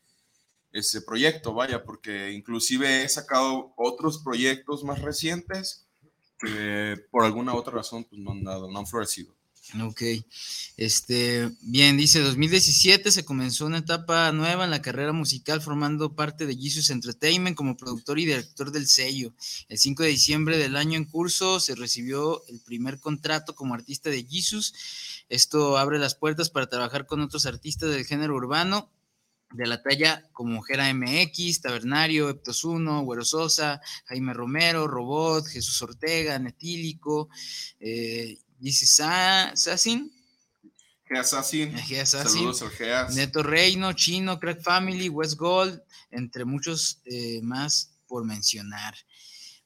ese 0.74 1.02
proyecto, 1.02 1.54
vaya, 1.54 1.84
porque 1.84 2.32
inclusive 2.32 3.04
he 3.04 3.08
sacado 3.08 3.72
otros 3.76 4.18
proyectos 4.18 4.82
más 4.82 5.00
recientes 5.00 5.86
que 6.38 7.00
por 7.12 7.24
alguna 7.24 7.54
otra 7.54 7.74
razón 7.74 8.04
pues, 8.04 8.20
no 8.20 8.32
han 8.32 8.42
dado, 8.42 8.70
no 8.70 8.80
han 8.80 8.86
florecido. 8.86 9.32
Ok, 9.82 10.02
este, 10.76 11.50
bien, 11.62 11.96
dice 11.96 12.20
2017 12.20 13.10
se 13.10 13.24
comenzó 13.24 13.66
una 13.66 13.78
etapa 13.78 14.30
nueva 14.32 14.64
en 14.64 14.70
la 14.70 14.82
carrera 14.82 15.12
musical 15.12 15.62
formando 15.62 16.14
parte 16.14 16.44
de 16.44 16.56
Jesus 16.56 16.90
Entertainment 16.90 17.56
como 17.56 17.76
productor 17.76 18.18
y 18.18 18.26
director 18.26 18.72
del 18.72 18.88
sello. 18.88 19.32
El 19.68 19.78
5 19.78 20.02
de 20.02 20.08
diciembre 20.10 20.58
del 20.58 20.76
año 20.76 20.98
en 20.98 21.06
curso 21.06 21.60
se 21.60 21.76
recibió 21.76 22.44
el 22.48 22.60
primer 22.60 22.98
contrato 23.00 23.54
como 23.54 23.74
artista 23.74 24.10
de 24.10 24.26
Jesus. 24.28 24.74
Esto 25.28 25.78
abre 25.78 25.98
las 25.98 26.14
puertas 26.14 26.50
para 26.50 26.68
trabajar 26.68 27.06
con 27.06 27.20
otros 27.20 27.46
artistas 27.46 27.90
del 27.90 28.04
género 28.04 28.34
urbano 28.34 28.90
de 29.54 29.66
la 29.66 29.82
talla 29.82 30.28
como 30.32 30.62
Jera 30.62 30.92
MX, 30.92 31.60
Tabernario, 31.62 32.28
Eptos 32.28 32.64
1, 32.64 33.02
Güero 33.02 33.24
Sosa, 33.24 33.80
Jaime 34.06 34.34
Romero, 34.34 34.86
Robot, 34.88 35.46
Jesús 35.46 35.80
Ortega, 35.82 36.38
Netílico, 36.38 37.28
eh, 37.78 38.38
Sassin. 39.54 40.12
Assassin. 41.20 41.74
Saludos 42.06 42.62
al 42.62 43.14
Neto 43.14 43.42
Reino, 43.42 43.92
Chino, 43.92 44.40
Crack 44.40 44.62
Family, 44.62 45.08
West 45.08 45.36
Gold, 45.36 45.80
entre 46.10 46.44
muchos 46.44 47.00
eh, 47.04 47.40
más 47.42 47.94
por 48.06 48.24
mencionar. 48.24 48.94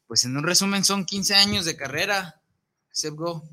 Pues 0.07 0.25
en 0.25 0.37
un 0.37 0.45
resumen 0.45 0.85
son 0.85 1.05
15 1.05 1.35
años 1.35 1.65
de 1.65 1.77
carrera. 1.77 2.43
Go. 3.13 3.49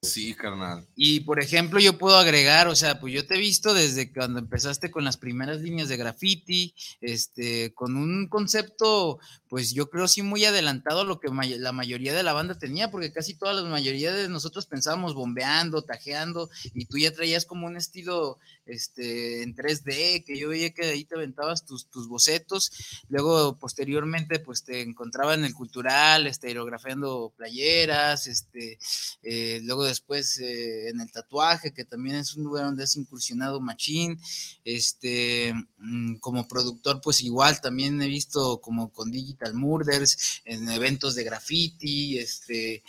Sí, 0.00 0.32
carnal. 0.34 0.86
Y 0.94 1.20
por 1.20 1.42
ejemplo, 1.42 1.80
yo 1.80 1.98
puedo 1.98 2.18
agregar, 2.18 2.68
o 2.68 2.76
sea, 2.76 3.00
pues 3.00 3.12
yo 3.12 3.26
te 3.26 3.34
he 3.34 3.38
visto 3.38 3.74
desde 3.74 4.12
cuando 4.12 4.38
empezaste 4.38 4.92
con 4.92 5.04
las 5.04 5.16
primeras 5.16 5.60
líneas 5.60 5.88
de 5.88 5.96
graffiti, 5.96 6.72
este, 7.00 7.74
con 7.74 7.96
un 7.96 8.28
concepto, 8.28 9.18
pues 9.48 9.72
yo 9.72 9.90
creo 9.90 10.06
sí 10.06 10.22
muy 10.22 10.44
adelantado 10.44 11.00
a 11.00 11.04
lo 11.04 11.18
que 11.18 11.28
la 11.58 11.72
mayoría 11.72 12.14
de 12.14 12.22
la 12.22 12.32
banda 12.32 12.56
tenía, 12.56 12.92
porque 12.92 13.12
casi 13.12 13.34
toda 13.34 13.54
la 13.54 13.62
mayoría 13.68 14.12
de 14.12 14.28
nosotros 14.28 14.66
pensábamos 14.66 15.14
bombeando, 15.14 15.82
tajeando, 15.82 16.48
y 16.74 16.84
tú 16.84 16.98
ya 16.98 17.12
traías 17.12 17.44
como 17.44 17.66
un 17.66 17.76
estilo 17.76 18.38
este, 18.66 19.42
en 19.42 19.56
3D, 19.56 20.24
que 20.24 20.38
yo 20.38 20.48
veía 20.48 20.70
que 20.70 20.84
ahí 20.84 21.04
te 21.06 21.16
aventabas 21.16 21.64
tus, 21.64 21.90
tus 21.90 22.06
bocetos, 22.06 22.70
luego 23.08 23.58
posteriormente 23.58 24.38
pues 24.38 24.62
te 24.62 24.82
encontraba 24.82 25.34
en 25.34 25.44
el 25.44 25.54
cultural, 25.54 26.28
este, 26.28 26.48
aerografiando 26.48 27.32
playeras, 27.36 28.28
este, 28.28 28.78
eh, 29.22 29.60
luego 29.64 29.87
después 29.88 30.38
eh, 30.38 30.88
en 30.88 31.00
el 31.00 31.10
tatuaje, 31.10 31.72
que 31.72 31.84
también 31.84 32.16
es 32.16 32.34
un 32.36 32.44
lugar 32.44 32.66
donde 32.66 32.84
has 32.84 32.96
incursionado 32.96 33.60
machín, 33.60 34.20
este, 34.64 35.54
mm, 35.78 36.16
como 36.16 36.46
productor 36.46 37.00
pues 37.02 37.22
igual 37.22 37.60
también 37.60 38.00
he 38.00 38.06
visto 38.06 38.60
como 38.60 38.92
con 38.92 39.10
Digital 39.10 39.54
Murders, 39.54 40.42
en 40.44 40.68
eventos 40.68 41.14
de 41.14 41.24
graffiti, 41.24 42.18
este, 42.18 42.82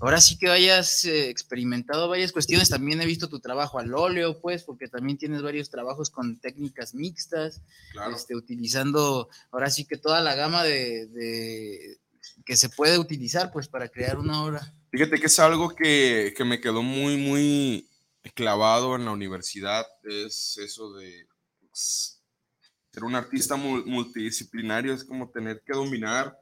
ahora 0.00 0.20
sí 0.20 0.36
que 0.38 0.50
hayas 0.50 1.04
eh, 1.04 1.28
experimentado 1.28 2.08
varias 2.08 2.32
cuestiones, 2.32 2.68
también 2.68 3.00
he 3.00 3.06
visto 3.06 3.28
tu 3.28 3.40
trabajo 3.40 3.78
al 3.78 3.94
óleo 3.94 4.40
pues, 4.40 4.62
porque 4.64 4.88
también 4.88 5.18
tienes 5.18 5.42
varios 5.42 5.70
trabajos 5.70 6.10
con 6.10 6.38
técnicas 6.38 6.94
mixtas, 6.94 7.62
este, 8.14 8.36
utilizando 8.36 9.28
ahora 9.50 9.70
sí 9.70 9.84
que 9.84 9.96
toda 9.96 10.20
la 10.20 10.34
gama 10.34 10.62
de, 10.62 11.98
que 12.44 12.56
se 12.56 12.68
puede 12.68 12.98
utilizar 12.98 13.50
pues 13.52 13.68
para 13.68 13.88
crear 13.88 14.18
una 14.18 14.42
obra. 14.44 14.74
Fíjate 14.90 15.18
que 15.18 15.26
es 15.26 15.38
algo 15.38 15.74
que, 15.74 16.34
que 16.36 16.44
me 16.44 16.60
quedó 16.60 16.82
muy, 16.82 17.16
muy 17.16 17.88
clavado 18.34 18.94
en 18.96 19.04
la 19.04 19.10
universidad, 19.10 19.86
es 20.04 20.58
eso 20.58 20.92
de 20.94 21.26
pues, 21.60 22.20
ser 22.92 23.04
un 23.04 23.14
artista 23.14 23.56
multidisciplinario, 23.56 24.92
es 24.92 25.04
como 25.04 25.30
tener 25.30 25.62
que 25.64 25.72
dominar 25.72 26.38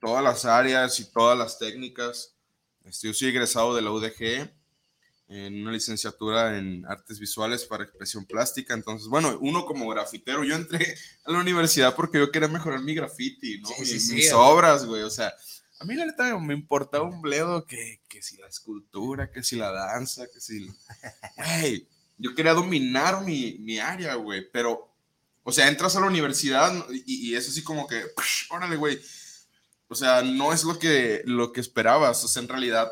todas 0.00 0.24
las 0.24 0.44
áreas 0.44 0.98
y 1.00 1.10
todas 1.12 1.38
las 1.38 1.58
técnicas. 1.58 2.34
Este, 2.84 3.08
yo 3.08 3.14
soy 3.14 3.28
egresado 3.28 3.74
de 3.74 3.82
la 3.82 3.90
UDG 3.90 4.50
en 5.28 5.62
una 5.62 5.72
licenciatura 5.72 6.58
en 6.58 6.84
artes 6.86 7.18
visuales 7.18 7.64
para 7.64 7.84
expresión 7.84 8.26
plástica. 8.26 8.74
Entonces, 8.74 9.08
bueno, 9.08 9.38
uno 9.40 9.64
como 9.64 9.88
grafitero, 9.88 10.44
yo 10.44 10.54
entré 10.54 10.96
a 11.24 11.32
la 11.32 11.40
universidad 11.40 11.94
porque 11.94 12.18
yo 12.18 12.30
quería 12.30 12.48
mejorar 12.48 12.82
mi 12.82 12.94
graffiti, 12.94 13.60
¿no? 13.60 13.70
mis 13.78 14.32
obras, 14.32 14.84
güey. 14.84 15.02
O 15.02 15.10
sea, 15.10 15.34
a 15.80 15.84
mí 15.84 15.94
la 15.94 16.06
neta 16.06 16.38
me 16.38 16.54
importaba 16.54 17.04
un 17.04 17.22
bledo 17.22 17.66
que, 17.66 18.02
que 18.08 18.22
si 18.22 18.36
la 18.36 18.48
escultura, 18.48 19.30
que 19.30 19.42
si 19.42 19.56
la 19.56 19.70
danza, 19.70 20.26
que 20.32 20.40
si... 20.40 20.68
Güey, 21.36 21.88
yo 22.18 22.34
quería 22.34 22.54
dominar 22.54 23.24
mi, 23.24 23.56
mi 23.60 23.78
área, 23.78 24.14
güey, 24.14 24.48
pero, 24.52 24.94
o 25.42 25.52
sea, 25.52 25.68
entras 25.68 25.96
a 25.96 26.00
la 26.00 26.06
universidad 26.06 26.72
y, 26.90 27.30
y 27.30 27.34
es 27.34 27.48
así 27.48 27.62
como 27.62 27.86
que, 27.86 28.04
órale, 28.50 28.76
güey. 28.76 29.00
O 29.88 29.94
sea, 29.94 30.22
no 30.22 30.52
es 30.52 30.64
lo 30.64 30.78
que, 30.78 31.22
lo 31.24 31.52
que 31.52 31.60
esperabas. 31.60 32.24
O 32.24 32.28
sea, 32.28 32.42
en 32.42 32.48
realidad 32.48 32.90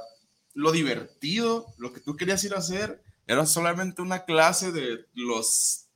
lo 0.54 0.72
divertido, 0.72 1.66
lo 1.78 1.92
que 1.92 2.00
tú 2.00 2.16
querías 2.16 2.42
ir 2.44 2.54
a 2.54 2.58
hacer, 2.58 3.02
era 3.26 3.46
solamente 3.46 4.02
una 4.02 4.24
clase 4.24 4.72
de 4.72 5.06
los 5.14 5.86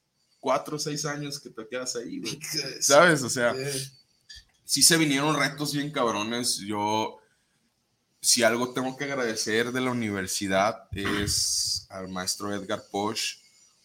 cuatro 0.40 0.76
o 0.76 0.78
seis 0.78 1.04
años 1.04 1.40
que 1.40 1.50
te 1.50 1.66
quedas 1.68 1.96
ahí, 1.96 2.22
¿Sabes? 2.80 3.22
O 3.22 3.28
sea, 3.30 3.54
sí 4.64 4.82
se 4.82 4.96
vinieron 4.96 5.36
retos 5.36 5.74
bien 5.74 5.90
cabrones. 5.90 6.58
Yo, 6.58 7.18
si 8.20 8.42
algo 8.42 8.72
tengo 8.72 8.96
que 8.96 9.04
agradecer 9.04 9.72
de 9.72 9.80
la 9.80 9.90
universidad 9.90 10.88
es 10.92 11.86
al 11.90 12.08
maestro 12.08 12.54
Edgar 12.54 12.84
Posch, 12.90 13.38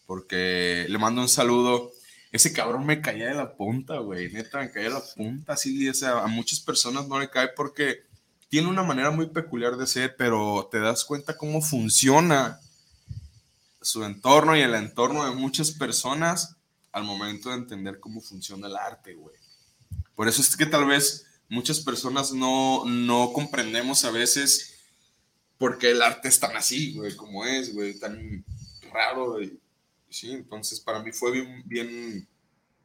porque 0.06 0.86
le 0.88 0.98
mando 0.98 1.20
un 1.20 1.28
saludo. 1.28 1.92
Ese 2.30 2.52
cabrón 2.52 2.86
me 2.86 3.02
caía 3.02 3.28
de 3.28 3.34
la 3.34 3.56
punta, 3.56 3.98
güey. 3.98 4.32
Neta, 4.32 4.60
me 4.60 4.70
caía 4.70 4.88
de 4.88 4.94
la 4.94 5.04
punta. 5.16 5.52
Así, 5.52 5.88
o 5.88 5.94
sea, 5.94 6.20
a 6.20 6.26
muchas 6.28 6.60
personas 6.60 7.06
no 7.06 7.20
le 7.20 7.28
cae 7.28 7.48
porque 7.48 8.04
tiene 8.52 8.68
una 8.68 8.82
manera 8.82 9.10
muy 9.10 9.30
peculiar 9.30 9.78
de 9.78 9.86
ser, 9.86 10.14
pero 10.14 10.68
te 10.70 10.78
das 10.78 11.06
cuenta 11.06 11.38
cómo 11.38 11.62
funciona 11.62 12.60
su 13.80 14.04
entorno 14.04 14.54
y 14.54 14.60
el 14.60 14.74
entorno 14.74 15.24
de 15.24 15.34
muchas 15.34 15.70
personas 15.70 16.56
al 16.92 17.04
momento 17.04 17.48
de 17.48 17.54
entender 17.54 17.98
cómo 17.98 18.20
funciona 18.20 18.66
el 18.66 18.76
arte, 18.76 19.14
güey. 19.14 19.34
Por 20.14 20.28
eso 20.28 20.42
es 20.42 20.54
que 20.54 20.66
tal 20.66 20.84
vez 20.84 21.24
muchas 21.48 21.80
personas 21.80 22.34
no, 22.34 22.84
no 22.84 23.32
comprendemos 23.32 24.04
a 24.04 24.10
veces 24.10 24.74
por 25.56 25.78
qué 25.78 25.92
el 25.92 26.02
arte 26.02 26.28
es 26.28 26.38
tan 26.38 26.54
así, 26.54 26.92
güey, 26.92 27.16
como 27.16 27.46
es, 27.46 27.72
güey, 27.72 27.98
tan 27.98 28.44
raro. 28.92 29.32
Güey. 29.32 29.58
Sí, 30.10 30.30
entonces 30.30 30.78
para 30.78 31.02
mí 31.02 31.10
fue 31.10 31.32
bien, 31.32 31.62
bien... 31.64 32.28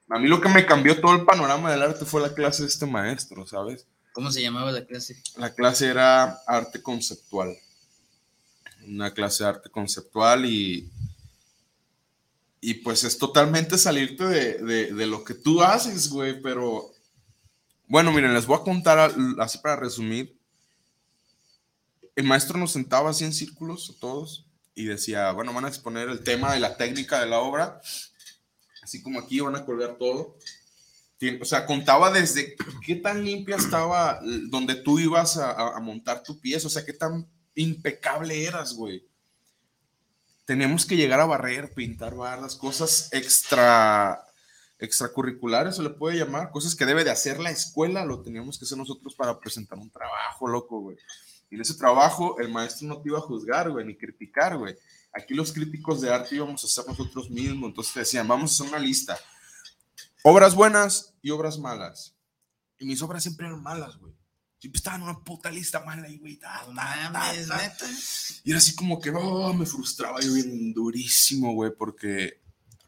A 0.08 0.18
mí 0.18 0.30
lo 0.30 0.40
que 0.40 0.48
me 0.48 0.66
cambió 0.66 1.02
todo 1.02 1.14
el 1.14 1.26
panorama 1.26 1.70
del 1.70 1.82
arte 1.82 2.06
fue 2.06 2.22
la 2.22 2.34
clase 2.34 2.64
de 2.64 2.70
este 2.70 2.86
maestro, 2.86 3.46
¿sabes? 3.46 3.86
¿Cómo 4.18 4.32
se 4.32 4.42
llamaba 4.42 4.72
la 4.72 4.84
clase? 4.84 5.22
La 5.36 5.54
clase 5.54 5.90
era 5.90 6.42
arte 6.48 6.82
conceptual. 6.82 7.56
Una 8.88 9.14
clase 9.14 9.44
de 9.44 9.50
arte 9.50 9.70
conceptual 9.70 10.44
y, 10.44 10.92
y 12.60 12.74
pues 12.74 13.04
es 13.04 13.20
totalmente 13.20 13.78
salirte 13.78 14.26
de, 14.26 14.92
de, 14.92 15.06
lo 15.06 15.24
que 15.24 15.36
tú 15.36 15.62
haces, 15.62 16.10
güey, 16.10 16.42
pero 16.42 16.92
bueno, 17.86 18.12
miren, 18.12 18.34
les 18.34 18.48
voy 18.48 18.58
a 18.58 18.64
contar 18.64 19.14
así 19.38 19.60
para 19.60 19.76
resumir. 19.76 20.36
El 22.16 22.26
maestro 22.26 22.58
nos 22.58 22.72
sentaba 22.72 23.12
así 23.12 23.24
en 23.24 23.34
círculos 23.34 23.94
a 23.96 24.00
todos 24.00 24.48
y 24.74 24.86
decía, 24.86 25.32
bueno, 25.32 25.54
van 25.54 25.66
a 25.66 25.70
exponer 25.70 26.10
el 26.10 26.24
tema 26.24 26.56
de 26.56 26.60
la 26.60 26.76
técnica 26.76 27.20
de 27.20 27.28
la 27.28 27.38
obra, 27.38 27.80
así 28.82 29.04
como 29.04 29.20
aquí 29.20 29.42
van 29.42 29.56
a 29.56 29.64
colgar 29.64 29.98
todo 30.00 30.40
o 31.42 31.46
sea, 31.46 31.66
contaba 31.66 32.12
desde 32.12 32.56
qué 32.86 32.96
tan 32.96 33.24
limpia 33.24 33.56
estaba 33.56 34.20
donde 34.50 34.76
tú 34.76 35.00
ibas 35.00 35.38
a, 35.38 35.80
montar 35.80 36.22
tu 36.22 36.40
pieza, 36.40 36.68
o 36.68 36.70
sea, 36.70 36.86
qué 36.86 36.94
tan 36.94 37.28
impecable 37.56 38.46
eras, 38.46 38.74
güey. 38.74 39.04
Tenemos 40.46 40.86
que 40.86 40.96
llegar 40.96 41.20
a 41.20 41.26
barrer, 41.26 41.74
pintar 41.74 42.16
barras, 42.16 42.56
cosas 42.56 43.10
extra 43.12 44.24
extracurriculares 44.80 45.76
se 45.76 45.82
le 45.82 45.90
puede 45.90 46.20
llamar, 46.20 46.52
cosas 46.52 46.76
que 46.76 46.86
debe 46.86 47.04
de 47.04 47.10
hacer 47.10 47.40
la 47.40 47.50
escuela, 47.50 48.06
lo 48.06 48.22
teníamos 48.22 48.60
que 48.60 48.66
hacer 48.66 48.78
nosotros 48.78 49.16
para 49.16 49.40
presentar 49.40 49.80
un 49.80 49.90
trabajo, 49.90 50.48
loco, 50.48 50.80
güey. 50.82 50.98
Y 51.50 51.56
en 51.56 51.62
ese 51.62 51.74
trabajo 51.74 52.40
el 52.40 52.50
maestro 52.50 52.88
no 52.88 53.02
te 53.02 53.10
iba 53.10 53.18
a 53.18 53.22
juzgar, 53.22 53.72
güey, 53.72 53.86
ni 53.86 53.98
criticar, 53.98 54.56
güey. 54.56 54.76
Aquí 55.14 55.34
los 55.34 55.52
críticos 55.52 56.00
de 56.00 56.14
arte 56.14 56.36
íbamos 56.36 56.64
a 56.64 56.68
ser 56.68 56.86
nosotros 56.88 57.28
mismos, 57.32 57.70
entonces 57.70 57.94
te 57.94 58.00
decían, 58.02 58.28
vamos 58.28 58.52
a 58.52 58.54
hacer 58.54 58.76
una 58.76 58.86
lista 58.86 59.18
Obras 60.30 60.56
buenas 60.56 61.14
y 61.22 61.30
obras 61.30 61.58
malas. 61.58 62.14
Y 62.78 62.86
mis 62.86 63.02
obras 63.02 63.24
siempre 63.24 63.48
eran 63.48 63.64
malas, 63.64 63.96
güey. 63.96 64.14
Siempre 64.60 64.80
estaban 64.80 65.00
en 65.00 65.08
una 65.08 65.24
puta 65.24 65.50
lista 65.50 65.80
mala 65.86 66.10
y 66.10 66.18
güey. 66.18 66.38
Y 68.44 68.50
era 68.52 68.58
así 68.58 68.76
como 68.76 69.00
que 69.00 69.10
oh, 69.12 69.54
me 69.54 69.66
frustraba 69.66 70.20
yo 70.20 70.34
bien 70.34 70.74
durísimo, 70.74 71.54
güey, 71.54 71.72
porque 71.74 72.42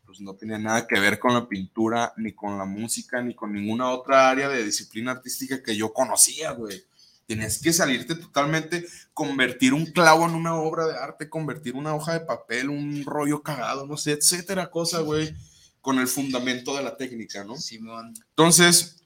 pues 0.06 0.20
no 0.20 0.36
tenía 0.36 0.58
nada 0.58 0.86
que 0.86 1.00
ver 1.00 1.18
con 1.18 1.34
la 1.34 1.48
pintura, 1.48 2.12
ni 2.18 2.34
con 2.34 2.58
la 2.58 2.66
música, 2.66 3.22
ni 3.22 3.34
con 3.34 3.54
ninguna 3.54 3.90
otra 3.90 4.30
área 4.30 4.50
de 4.50 4.66
disciplina 4.66 5.14
artística 5.14 5.64
que 5.64 5.78
yo 5.78 5.94
conocía, 5.94 6.52
güey. 6.52 6.84
Tienes 7.26 7.62
que 7.62 7.72
salirte 7.72 8.16
totalmente, 8.16 8.86
convertir 9.14 9.74
un 9.74 9.86
clavo 9.86 10.26
en 10.26 10.36
una 10.36 10.56
obra 10.56 10.88
de 10.88 10.98
arte, 10.98 11.30
convertir 11.30 11.76
una 11.76 11.96
hoja 11.96 12.12
de 12.12 12.26
papel, 12.26 12.70
un 12.70 13.06
rollo 13.06 13.42
cagado, 13.44 13.88
no 13.88 13.96
sé, 13.96 14.12
etcétera, 14.12 14.70
cosa, 14.70 15.00
güey 15.00 15.34
con 15.82 16.00
el 16.00 16.08
fundamento 16.08 16.76
de 16.76 16.84
la 16.84 16.98
técnica, 16.98 17.44
¿no? 17.44 17.56
Simón. 17.58 18.14
Entonces, 18.30 19.04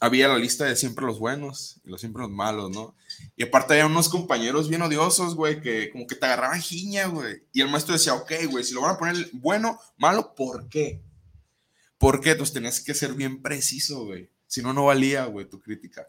había 0.00 0.28
la 0.28 0.38
lista 0.38 0.64
de 0.64 0.76
siempre 0.76 1.06
los 1.06 1.18
buenos 1.18 1.80
y 1.84 1.90
los 1.90 2.00
siempre 2.00 2.22
los 2.22 2.30
malos, 2.30 2.70
¿no? 2.70 2.94
Y 3.36 3.44
aparte 3.44 3.74
había 3.74 3.86
unos 3.86 4.08
compañeros 4.08 4.68
bien 4.68 4.82
odiosos, 4.82 5.34
güey, 5.34 5.60
que 5.60 5.90
como 5.90 6.06
que 6.06 6.14
te 6.14 6.26
agarraban 6.26 6.60
jiña, 6.60 7.06
güey. 7.06 7.42
Y 7.52 7.60
el 7.60 7.68
maestro 7.68 7.94
decía, 7.94 8.14
ok, 8.14 8.32
güey, 8.50 8.64
si 8.64 8.74
lo 8.74 8.82
van 8.82 8.96
a 8.96 8.98
poner 8.98 9.28
bueno, 9.32 9.78
malo, 9.96 10.34
¿por 10.34 10.68
qué? 10.68 11.00
¿Por 11.98 12.20
qué? 12.20 12.32
Entonces 12.32 12.54
tenías 12.54 12.80
que 12.80 12.94
ser 12.94 13.14
bien 13.14 13.40
preciso, 13.40 14.04
güey. 14.04 14.30
Si 14.46 14.62
no, 14.62 14.72
no 14.72 14.86
valía, 14.86 15.24
güey, 15.26 15.48
tu 15.48 15.60
crítica. 15.60 16.06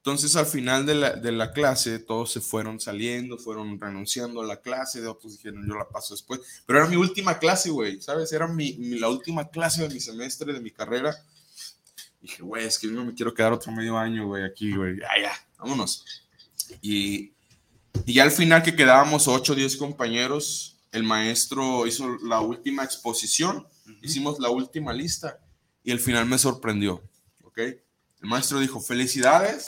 Entonces, 0.00 0.34
al 0.34 0.46
final 0.46 0.86
de 0.86 0.94
la, 0.94 1.10
de 1.12 1.30
la, 1.30 1.52
clase, 1.52 1.98
todos 1.98 2.32
se 2.32 2.40
fueron 2.40 2.80
saliendo, 2.80 3.36
fueron 3.36 3.78
renunciando 3.78 4.40
a 4.40 4.46
la 4.46 4.58
clase, 4.58 5.02
de 5.02 5.06
otros 5.06 5.36
dijeron, 5.36 5.68
yo 5.68 5.74
la 5.74 5.86
paso 5.90 6.14
después. 6.14 6.40
Pero 6.64 6.78
era 6.78 6.88
mi 6.88 6.96
última 6.96 7.38
clase, 7.38 7.68
güey, 7.68 8.00
¿sabes? 8.00 8.32
Era 8.32 8.48
mi, 8.48 8.72
la 8.98 9.10
última 9.10 9.50
clase 9.50 9.82
de 9.86 9.92
mi 9.92 10.00
semestre, 10.00 10.54
de 10.54 10.60
mi 10.60 10.70
carrera. 10.70 11.14
dije, 12.22 12.42
güey, 12.42 12.64
es 12.64 12.78
que 12.78 12.86
yo 12.86 12.94
no 12.94 13.04
me 13.04 13.12
quiero 13.12 13.34
quedar 13.34 13.52
otro 13.52 13.72
medio 13.72 13.98
año, 13.98 14.26
güey, 14.26 14.42
aquí, 14.42 14.74
güey. 14.74 14.98
Ya, 14.98 15.08
ya, 15.20 15.32
vámonos. 15.58 16.06
Y, 16.80 17.34
y 18.06 18.14
ya 18.14 18.22
al 18.22 18.30
final 18.30 18.62
que 18.62 18.74
quedábamos 18.74 19.28
8 19.28 19.52
o 19.52 19.56
10 19.56 19.76
compañeros, 19.76 20.78
el 20.92 21.02
maestro 21.02 21.86
hizo 21.86 22.16
la 22.22 22.40
última 22.40 22.84
exposición, 22.84 23.66
hicimos 24.00 24.38
la 24.38 24.48
última 24.48 24.94
lista 24.94 25.38
y 25.84 25.90
al 25.90 26.00
final 26.00 26.24
me 26.24 26.38
sorprendió, 26.38 27.02
¿ok? 27.42 27.58
El 27.58 28.28
maestro 28.28 28.60
dijo, 28.60 28.80
felicidades 28.80 29.66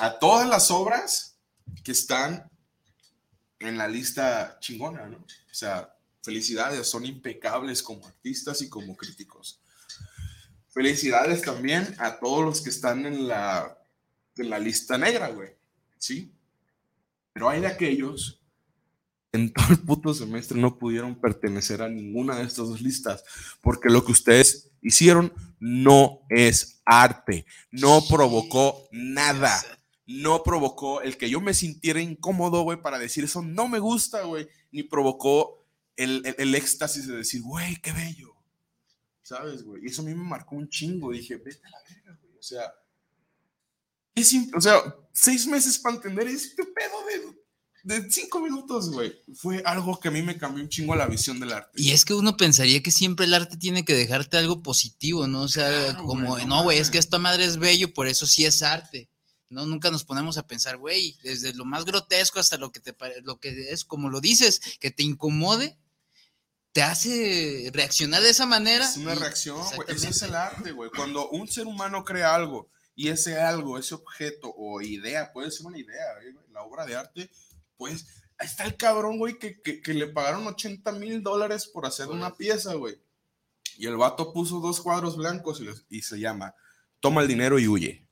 a 0.00 0.18
todas 0.18 0.48
las 0.48 0.70
obras 0.70 1.38
que 1.82 1.92
están 1.92 2.50
en 3.58 3.78
la 3.78 3.88
lista 3.88 4.58
chingona, 4.60 5.06
¿no? 5.06 5.18
O 5.18 5.54
sea, 5.54 5.94
felicidades, 6.22 6.86
son 6.86 7.06
impecables 7.06 7.82
como 7.82 8.06
artistas 8.06 8.62
y 8.62 8.68
como 8.68 8.96
críticos. 8.96 9.60
Felicidades 10.68 11.42
también 11.42 11.94
a 11.98 12.18
todos 12.18 12.44
los 12.44 12.60
que 12.60 12.70
están 12.70 13.06
en 13.06 13.28
la, 13.28 13.78
en 14.36 14.50
la 14.50 14.58
lista 14.58 14.98
negra, 14.98 15.28
güey, 15.28 15.50
¿sí? 15.98 16.32
Pero 17.32 17.48
hay 17.48 17.60
de 17.60 17.68
aquellos 17.68 18.40
en 19.36 19.52
todo 19.52 19.66
el 19.70 19.78
puto 19.78 20.14
semestre 20.14 20.58
no 20.58 20.78
pudieron 20.78 21.14
pertenecer 21.14 21.82
a 21.82 21.88
ninguna 21.88 22.36
de 22.36 22.44
estas 22.44 22.68
dos 22.68 22.80
listas, 22.80 23.22
porque 23.60 23.90
lo 23.90 24.04
que 24.04 24.12
ustedes 24.12 24.70
hicieron 24.80 25.32
no 25.60 26.20
es 26.30 26.80
arte, 26.84 27.44
no 27.70 28.02
provocó 28.08 28.88
nada 28.92 29.62
no 30.06 30.42
provocó 30.42 31.02
el 31.02 31.16
que 31.16 31.28
yo 31.28 31.40
me 31.40 31.54
sintiera 31.54 32.00
incómodo, 32.00 32.62
güey, 32.62 32.80
para 32.80 32.98
decir 32.98 33.24
eso 33.24 33.42
no 33.42 33.68
me 33.68 33.80
gusta, 33.80 34.22
güey, 34.22 34.48
ni 34.70 34.84
provocó 34.84 35.66
el, 35.96 36.22
el, 36.38 36.54
éxtasis 36.54 37.06
de 37.06 37.16
decir, 37.16 37.42
güey, 37.42 37.76
qué 37.76 37.92
bello. 37.92 38.34
¿Sabes, 39.22 39.64
güey? 39.64 39.82
Y 39.84 39.86
eso 39.86 40.02
a 40.02 40.04
mí 40.04 40.14
me 40.14 40.22
marcó 40.22 40.54
un 40.54 40.68
chingo. 40.68 41.10
Dije, 41.10 41.36
vete 41.36 41.60
a 41.66 41.70
la 41.70 41.78
verga, 41.88 42.18
güey. 42.22 42.38
O 42.38 42.42
sea, 42.42 42.72
es 44.14 44.34
o 44.54 44.60
sea, 44.60 44.78
seis 45.12 45.46
meses 45.46 45.78
para 45.78 45.96
entender 45.96 46.28
este 46.28 46.62
pedo 46.64 47.36
de, 47.84 48.00
de 48.00 48.10
cinco 48.10 48.40
minutos, 48.40 48.90
güey. 48.90 49.12
Fue 49.34 49.62
algo 49.64 49.98
que 49.98 50.08
a 50.08 50.10
mí 50.12 50.22
me 50.22 50.38
cambió 50.38 50.62
un 50.62 50.68
chingo 50.68 50.94
la 50.94 51.06
visión 51.06 51.40
del 51.40 51.52
arte. 51.52 51.72
Y 51.74 51.90
es 51.90 52.04
que 52.04 52.14
uno 52.14 52.36
pensaría 52.36 52.82
que 52.82 52.92
siempre 52.92 53.26
el 53.26 53.34
arte 53.34 53.56
tiene 53.56 53.84
que 53.84 53.94
dejarte 53.94 54.36
algo 54.36 54.62
positivo, 54.62 55.26
¿no? 55.26 55.42
O 55.42 55.48
sea, 55.48 55.96
como, 55.96 56.38
no, 56.38 56.62
güey, 56.62 56.78
es 56.78 56.90
que 56.90 56.98
esta 56.98 57.18
madre 57.18 57.44
es 57.44 57.58
bello, 57.58 57.92
por 57.92 58.06
eso 58.06 58.26
sí 58.26 58.44
es 58.44 58.62
arte. 58.62 59.10
No, 59.48 59.64
nunca 59.64 59.90
nos 59.90 60.04
ponemos 60.04 60.38
a 60.38 60.46
pensar, 60.46 60.76
güey, 60.76 61.16
desde 61.22 61.54
lo 61.54 61.64
más 61.64 61.84
grotesco 61.84 62.40
hasta 62.40 62.56
lo 62.56 62.72
que 62.72 62.80
te 62.80 62.94
lo 63.22 63.38
que 63.38 63.70
es, 63.70 63.84
como 63.84 64.10
lo 64.10 64.20
dices, 64.20 64.60
que 64.80 64.90
te 64.90 65.04
incomode, 65.04 65.78
te 66.72 66.82
hace 66.82 67.70
reaccionar 67.72 68.22
de 68.22 68.30
esa 68.30 68.44
manera. 68.44 68.84
Es 68.84 68.96
una 68.96 69.14
reacción, 69.14 69.64
güey. 69.76 69.88
Ese 69.88 70.08
es 70.08 70.22
el 70.22 70.34
arte, 70.34 70.72
güey. 70.72 70.90
Cuando 70.90 71.30
un 71.30 71.48
ser 71.48 71.66
humano 71.66 72.04
crea 72.04 72.34
algo 72.34 72.68
y 72.94 73.08
ese 73.08 73.40
algo, 73.40 73.78
ese 73.78 73.94
objeto 73.94 74.52
o 74.56 74.80
idea, 74.80 75.32
puede 75.32 75.50
ser 75.50 75.66
una 75.66 75.78
idea, 75.78 76.04
la 76.52 76.62
obra 76.62 76.84
de 76.84 76.96
arte, 76.96 77.30
pues 77.76 78.06
ahí 78.38 78.46
está 78.46 78.64
el 78.64 78.76
cabrón, 78.76 79.18
güey, 79.18 79.38
que, 79.38 79.60
que, 79.60 79.94
le 79.94 80.08
pagaron 80.08 80.46
80 80.46 80.92
mil 80.92 81.22
dólares 81.22 81.66
por 81.66 81.86
hacer 81.86 82.08
una 82.08 82.34
pieza, 82.34 82.74
güey. 82.74 83.00
Y 83.78 83.86
el 83.86 83.96
vato 83.96 84.32
puso 84.32 84.60
dos 84.60 84.80
cuadros 84.80 85.16
blancos 85.16 85.60
y, 85.60 85.96
y 85.96 86.02
se 86.02 86.18
llama 86.18 86.54
Toma 87.00 87.22
el 87.22 87.28
dinero 87.28 87.58
y 87.58 87.68
huye. 87.68 88.05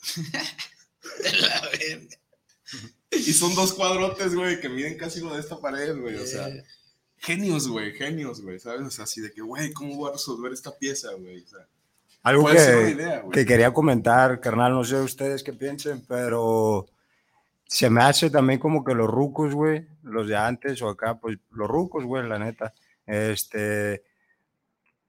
de 1.22 1.32
la 1.32 1.60
verga. 1.72 2.16
Y 3.10 3.32
son 3.32 3.54
dos 3.54 3.74
cuadrotes, 3.74 4.34
güey, 4.34 4.60
que 4.60 4.68
miden 4.68 4.96
casi 4.96 5.20
lo 5.20 5.34
de 5.34 5.40
esta 5.40 5.58
pared, 5.58 5.96
güey. 5.98 6.16
O 6.16 6.26
sea, 6.26 6.48
genios, 7.16 7.68
güey, 7.68 7.92
genios, 7.92 8.40
güey, 8.40 8.58
¿sabes? 8.60 8.82
O 8.82 8.90
sea, 8.90 9.04
así 9.04 9.20
de 9.20 9.32
que, 9.32 9.42
güey, 9.42 9.72
¿cómo 9.72 9.96
voy 9.96 10.10
a 10.10 10.12
resolver 10.12 10.52
esta 10.52 10.76
pieza, 10.76 11.12
güey? 11.14 11.42
O 11.42 11.46
sea, 11.46 11.66
Algo 12.22 12.46
que, 12.46 13.22
que 13.32 13.46
quería 13.46 13.72
comentar, 13.72 14.40
carnal, 14.40 14.72
no 14.72 14.84
sé 14.84 14.96
ustedes 14.96 15.42
qué 15.42 15.52
piensen, 15.52 16.04
pero 16.06 16.86
se 17.66 17.90
me 17.90 18.02
hace 18.02 18.30
también 18.30 18.58
como 18.58 18.84
que 18.84 18.94
los 18.94 19.08
rucos, 19.08 19.54
güey, 19.54 19.86
los 20.02 20.28
de 20.28 20.36
antes 20.36 20.80
o 20.82 20.88
acá, 20.88 21.18
pues 21.18 21.38
los 21.50 21.68
rucos, 21.68 22.04
güey, 22.04 22.28
la 22.28 22.38
neta, 22.38 22.74
este, 23.06 24.04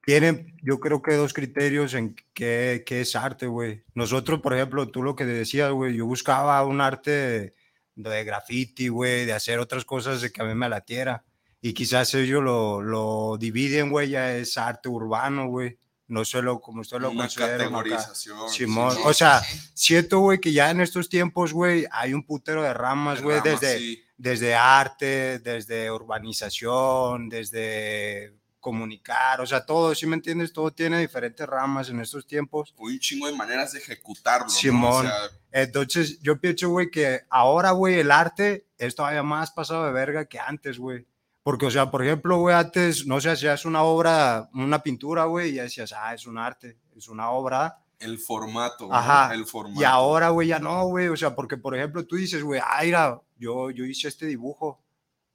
tienen, 0.04 0.56
yo 0.62 0.80
creo 0.80 1.00
que 1.00 1.14
dos 1.14 1.32
criterios 1.32 1.94
en 1.94 2.16
qué, 2.34 2.82
qué 2.84 3.02
es 3.02 3.14
arte, 3.14 3.46
güey. 3.46 3.84
Nosotros, 3.94 4.40
por 4.40 4.54
ejemplo, 4.54 4.88
tú 4.88 5.02
lo 5.02 5.14
que 5.14 5.24
decías, 5.24 5.70
güey, 5.70 5.94
yo 5.94 6.06
buscaba 6.06 6.64
un 6.66 6.80
arte 6.80 7.54
de, 7.94 8.24
graffiti, 8.24 8.88
güey, 8.88 9.24
de 9.26 9.32
hacer 9.32 9.60
otras 9.60 9.84
cosas 9.84 10.20
de 10.20 10.32
que 10.32 10.42
a 10.42 10.44
mí 10.44 10.54
me 10.54 10.68
latiera. 10.68 11.24
Y 11.60 11.72
quizás 11.72 12.12
ellos 12.14 12.42
lo, 12.42 12.82
lo 12.82 13.36
dividen, 13.38 13.90
güey, 13.90 14.10
ya 14.10 14.34
es 14.34 14.58
arte 14.58 14.88
urbano, 14.88 15.46
güey. 15.46 15.78
no 16.08 16.24
solo 16.24 16.60
como 16.60 16.80
usted 16.80 16.98
lo 16.98 17.10
Una 17.10 17.28
categorización. 17.28 18.50
Simón, 18.50 18.96
sí, 18.96 19.02
o 19.04 19.14
sea, 19.14 19.38
sí. 19.40 19.60
siento, 19.72 20.18
güey, 20.18 20.40
que 20.40 20.52
ya 20.52 20.70
en 20.70 20.80
estos 20.80 21.08
tiempos, 21.08 21.52
güey, 21.52 21.86
hay 21.92 22.12
un 22.12 22.24
putero 22.24 22.64
de 22.64 22.74
ramas, 22.74 23.18
de 23.18 23.24
güey, 23.24 23.38
ramas, 23.38 23.60
desde, 23.60 23.78
sí. 23.78 24.02
desde 24.16 24.54
arte, 24.56 25.38
desde 25.38 25.92
urbanización, 25.92 27.28
desde 27.28 28.41
comunicar, 28.62 29.40
o 29.40 29.46
sea, 29.46 29.66
todo, 29.66 29.94
¿sí 29.94 30.06
me 30.06 30.14
entiendes? 30.14 30.52
Todo 30.52 30.70
tiene 30.72 31.00
diferentes 31.00 31.46
ramas 31.46 31.90
en 31.90 32.00
estos 32.00 32.26
tiempos. 32.26 32.72
Un 32.78 32.98
chingo 32.98 33.26
de 33.26 33.34
maneras 33.34 33.72
de 33.72 33.80
ejecutarlo. 33.80 34.46
¿no? 34.46 34.52
Simón. 34.52 35.06
O 35.06 35.08
sea, 35.08 35.14
Entonces, 35.50 36.20
yo 36.22 36.40
pienso, 36.40 36.70
güey, 36.70 36.90
que 36.90 37.22
ahora, 37.28 37.72
güey, 37.72 37.98
el 37.98 38.10
arte 38.10 38.68
es 38.78 38.94
todavía 38.94 39.24
más 39.24 39.50
pasado 39.50 39.84
de 39.84 39.92
verga 39.92 40.24
que 40.26 40.38
antes, 40.38 40.78
güey. 40.78 41.06
Porque, 41.42 41.66
o 41.66 41.70
sea, 41.72 41.90
por 41.90 42.04
ejemplo, 42.04 42.38
güey, 42.38 42.54
antes, 42.54 43.04
no 43.04 43.20
sé, 43.20 43.30
hacías 43.30 43.64
una 43.64 43.82
obra, 43.82 44.48
una 44.54 44.80
pintura, 44.80 45.24
güey, 45.24 45.50
y 45.50 45.54
decías, 45.54 45.92
ah, 45.92 46.14
es 46.14 46.26
un 46.26 46.38
arte, 46.38 46.78
es 46.96 47.08
una 47.08 47.30
obra. 47.30 47.84
el 47.98 48.18
formato. 48.18 48.86
¿no? 48.86 48.94
Ajá. 48.94 49.34
El 49.34 49.44
formato. 49.44 49.80
Y 49.80 49.84
ahora, 49.84 50.28
güey, 50.30 50.48
ya 50.48 50.60
no, 50.60 50.86
güey. 50.86 51.08
O 51.08 51.16
sea, 51.16 51.34
porque, 51.34 51.56
por 51.56 51.76
ejemplo, 51.76 52.06
tú 52.06 52.14
dices, 52.14 52.42
güey, 52.44 52.60
ah, 52.64 52.80
mira, 52.82 53.20
yo, 53.36 53.70
yo 53.70 53.84
hice 53.84 54.06
este 54.06 54.26
dibujo. 54.26 54.80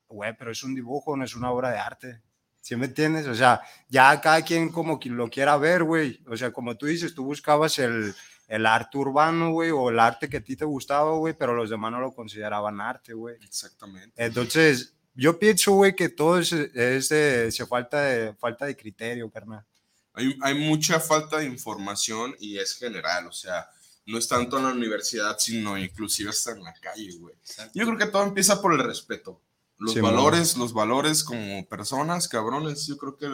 Güey, 0.08 0.34
pero 0.38 0.52
es 0.52 0.64
un 0.64 0.74
dibujo, 0.74 1.18
no 1.18 1.26
es 1.26 1.36
una 1.36 1.52
obra 1.52 1.70
de 1.72 1.80
arte. 1.80 2.22
¿Sí 2.68 2.76
me 2.76 2.88
entiendes? 2.88 3.26
O 3.28 3.34
sea, 3.34 3.62
ya 3.88 4.20
cada 4.20 4.42
quien 4.42 4.68
como 4.70 5.00
que 5.00 5.08
lo 5.08 5.30
quiera 5.30 5.56
ver, 5.56 5.86
güey. 5.86 6.20
O 6.28 6.36
sea, 6.36 6.52
como 6.52 6.76
tú 6.76 6.86
dices, 6.86 7.16
tú 7.16 7.24
buscabas 7.24 7.80
el, 7.80 8.14
el 8.50 8.66
arte 8.66 8.98
urbano, 8.98 9.52
güey, 9.52 9.72
o 9.72 9.90
el 9.90 9.98
arte 9.98 10.28
que 10.28 10.36
a 10.36 10.44
ti 10.44 10.58
te 10.58 10.66
gustaba, 10.66 11.14
güey, 11.14 11.34
pero 11.34 11.54
los 11.56 11.70
demás 11.70 11.94
no 11.94 12.02
lo 12.02 12.14
consideraban 12.14 12.82
arte, 12.82 13.14
güey. 13.14 13.38
Exactamente. 13.42 14.12
Entonces, 14.22 14.94
yo 15.16 15.40
pienso, 15.40 15.72
güey, 15.72 15.96
que 15.96 16.10
todo 16.10 16.40
es, 16.40 16.52
es 16.52 17.08
de- 17.08 17.50
se 17.54 17.66
falta 17.66 18.02
de, 18.02 18.34
falta 18.34 18.66
de 18.66 18.76
criterio, 18.76 19.32
carnal. 19.32 19.64
Hay, 20.12 20.38
hay 20.42 20.56
mucha 20.56 21.00
falta 21.00 21.38
de 21.38 21.46
información 21.46 22.36
y 22.38 22.58
es 22.58 22.76
general, 22.78 23.28
o 23.28 23.32
sea, 23.32 23.70
no 24.08 24.18
es 24.18 24.28
tanto 24.28 24.58
en 24.58 24.66
la 24.66 24.72
universidad, 24.72 25.38
sino 25.40 25.78
inclusive 25.78 26.32
hasta 26.32 26.52
en 26.52 26.66
la 26.66 26.74
calle, 26.74 27.16
güey. 27.18 27.36
Yo 27.74 27.86
creo 27.86 27.98
que 27.98 28.08
todo 28.08 28.24
empieza 28.24 28.62
por 28.62 28.74
el 28.74 28.80
respeto. 28.84 29.42
Los 29.80 29.94
Sí, 29.94 30.00
valores, 30.02 30.58
los 30.58 30.74
valores 30.74 31.24
como 31.24 31.66
personas, 31.68 32.28
cabrones, 32.28 32.88
yo 32.88 32.98
creo 32.98 33.16
que 33.16 33.28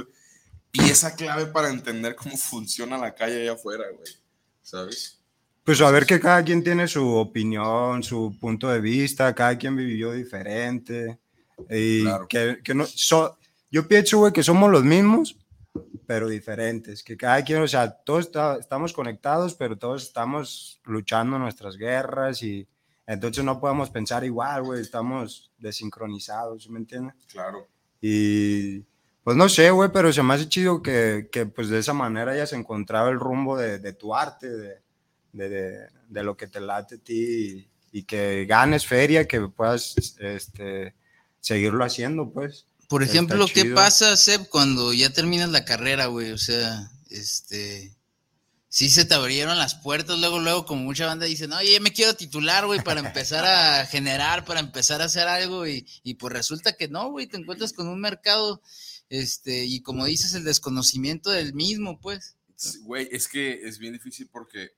pieza 0.71 1.15
clave 1.15 1.45
para 1.45 1.69
entender 1.69 2.15
cómo 2.15 2.35
funciona 2.37 2.97
la 2.97 3.13
calle 3.15 3.43
allá 3.43 3.53
afuera, 3.53 3.85
güey. 3.95 4.11
¿Sabes? 4.61 5.19
Pues 5.63 5.79
a 5.81 5.89
ver 5.91 6.05
que 6.05 6.19
cada 6.19 6.43
quien 6.43 6.63
tiene 6.63 6.87
su 6.87 7.07
opinión, 7.15 8.03
su 8.03 8.35
punto 8.39 8.67
de 8.69 8.81
vista, 8.81 9.33
cada 9.33 9.57
quien 9.57 9.75
vivió 9.77 10.11
diferente. 10.11 11.17
Y 11.69 12.01
Claro. 12.01 12.27
que, 12.27 12.59
que 12.63 12.73
no, 12.73 12.85
so- 12.85 13.37
yo 13.71 13.87
pienso, 13.87 14.17
güey, 14.19 14.33
que 14.33 14.43
somos 14.43 14.69
los 14.69 14.83
mismos, 14.83 15.37
pero 16.05 16.27
diferentes. 16.27 17.01
Que 17.03 17.15
cada 17.15 17.41
quien, 17.43 17.61
o 17.61 17.67
sea, 17.67 17.89
todos 17.89 18.25
está- 18.25 18.57
estamos 18.59 18.91
conectados, 18.91 19.55
pero 19.55 19.77
todos 19.77 20.03
estamos 20.03 20.81
luchando 20.83 21.39
nuestras 21.39 21.77
guerras 21.77 22.43
y 22.43 22.67
entonces 23.07 23.43
no 23.43 23.59
podemos 23.59 23.89
pensar 23.89 24.23
igual, 24.23 24.63
güey, 24.63 24.81
estamos 24.81 25.51
desincronizados, 25.57 26.63
¿sí 26.63 26.69
¿me 26.69 26.79
entiendes? 26.79 27.15
Claro. 27.27 27.67
Y 28.01 28.79
pues 29.23 29.37
no 29.37 29.47
sé, 29.49 29.71
güey, 29.71 29.89
pero 29.93 30.11
se 30.11 30.21
me 30.23 30.33
hace 30.33 30.49
chido 30.49 30.81
que, 30.81 31.29
que 31.31 31.45
pues 31.45 31.69
de 31.69 31.79
esa 31.79 31.93
manera 31.93 32.31
hayas 32.33 32.53
encontrado 32.53 33.09
el 33.09 33.19
rumbo 33.19 33.57
de, 33.57 33.79
de 33.79 33.93
tu 33.93 34.13
arte, 34.15 34.49
de, 34.49 34.81
de, 35.31 35.49
de- 35.49 35.87
de 36.09 36.23
lo 36.23 36.37
que 36.37 36.47
te 36.47 36.59
late 36.61 36.95
a 36.95 36.97
ti 36.99 37.67
y, 37.91 37.99
y 37.99 38.03
que 38.03 38.45
ganes 38.45 38.85
feria, 38.85 39.27
que 39.27 39.41
puedas 39.47 39.95
este, 40.19 40.93
seguirlo 41.39 41.83
haciendo, 41.83 42.29
pues. 42.31 42.67
Por 42.87 43.01
ejemplo, 43.01 43.45
¿qué 43.51 43.65
pasa, 43.73 44.15
Seb, 44.15 44.47
cuando 44.49 44.93
ya 44.93 45.09
terminas 45.11 45.49
la 45.49 45.65
carrera, 45.65 46.05
güey? 46.07 46.31
O 46.31 46.37
sea, 46.37 46.91
este. 47.09 47.95
Sí 48.73 48.89
se 48.89 49.05
te 49.05 49.13
abrieron 49.13 49.59
las 49.59 49.75
puertas, 49.75 50.17
luego, 50.17 50.39
luego, 50.39 50.65
como 50.65 50.81
mucha 50.81 51.05
banda 51.05 51.27
dice, 51.27 51.47
no, 51.47 51.57
oye, 51.57 51.79
me 51.79 51.93
quiero 51.93 52.15
titular, 52.15 52.65
güey, 52.65 52.81
para 52.83 53.01
empezar 53.01 53.45
a 53.45 53.85
generar, 53.85 54.45
para 54.45 54.61
empezar 54.61 54.99
a 54.99 55.05
hacer 55.05 55.27
algo, 55.27 55.67
y, 55.67 55.85
y 56.01 56.15
pues 56.15 56.33
resulta 56.33 56.73
que 56.73 56.87
no, 56.87 57.11
güey, 57.11 57.27
te 57.27 57.37
encuentras 57.37 57.71
con 57.71 57.87
un 57.87 58.01
mercado, 58.01 58.63
este, 59.09 59.63
y 59.65 59.83
como 59.83 60.05
dices, 60.05 60.33
el 60.33 60.43
desconocimiento 60.43 61.29
del 61.29 61.53
mismo, 61.53 62.01
pues. 62.01 62.35
Güey, 62.81 63.09
es 63.11 63.27
que 63.27 63.61
es 63.61 63.77
bien 63.77 63.93
difícil 63.93 64.27
porque 64.31 64.71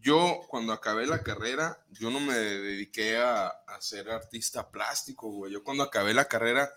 yo 0.00 0.40
cuando 0.48 0.72
acabé 0.72 1.06
la 1.06 1.22
carrera, 1.22 1.86
yo 1.92 2.10
no 2.10 2.18
me 2.18 2.34
dediqué 2.34 3.18
a, 3.18 3.46
a 3.46 3.80
ser 3.80 4.10
artista 4.10 4.72
plástico, 4.72 5.30
güey. 5.30 5.52
Yo 5.52 5.62
cuando 5.62 5.84
acabé 5.84 6.14
la 6.14 6.24
carrera, 6.24 6.68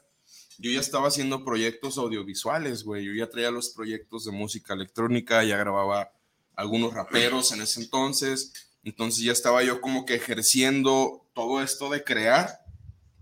yo 0.60 0.70
ya 0.70 0.82
estaba 0.82 1.08
haciendo 1.08 1.44
proyectos 1.44 1.98
audiovisuales, 1.98 2.84
güey. 2.84 3.06
Yo 3.06 3.14
ya 3.14 3.28
traía 3.28 3.50
los 3.50 3.70
proyectos 3.70 4.26
de 4.26 4.34
música 4.34 4.76
electrónica, 4.76 5.44
ya 5.44 5.58
grababa 5.58 6.12
algunos 6.58 6.94
raperos 6.94 7.54
en 7.54 7.62
ese 7.62 7.80
entonces. 7.80 8.52
Entonces 8.84 9.24
ya 9.24 9.32
estaba 9.32 9.64
yo 9.64 9.80
como 9.80 10.06
que 10.06 10.16
ejerciendo 10.16 11.26
todo 11.34 11.62
esto 11.62 11.90
de 11.90 12.04
crear, 12.04 12.60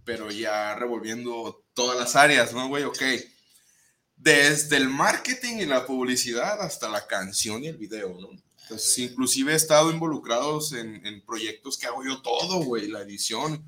pero 0.04 0.32
ya 0.32 0.74
revolviendo 0.76 1.64
todas 1.74 2.00
las 2.00 2.16
áreas, 2.16 2.54
¿no, 2.54 2.68
güey? 2.68 2.84
Ok. 2.84 3.02
Desde 4.16 4.78
el 4.78 4.90
marketing 4.90 5.58
y 5.58 5.66
la 5.66 5.86
publicidad 5.86 6.62
hasta 6.62 6.90
la 6.90 7.06
canción 7.06 7.64
y 7.64 7.68
el 7.68 7.78
video, 7.78 8.18
¿no? 8.20 8.30
Entonces, 8.64 8.98
inclusive 8.98 9.52
he 9.54 9.56
estado 9.56 9.92
involucrados 9.92 10.72
en, 10.72 11.06
en 11.06 11.24
proyectos 11.24 11.78
que 11.78 11.86
hago 11.86 12.04
yo 12.04 12.22
todo, 12.22 12.64
güey, 12.64 12.88
la 12.88 13.02
edición. 13.02 13.64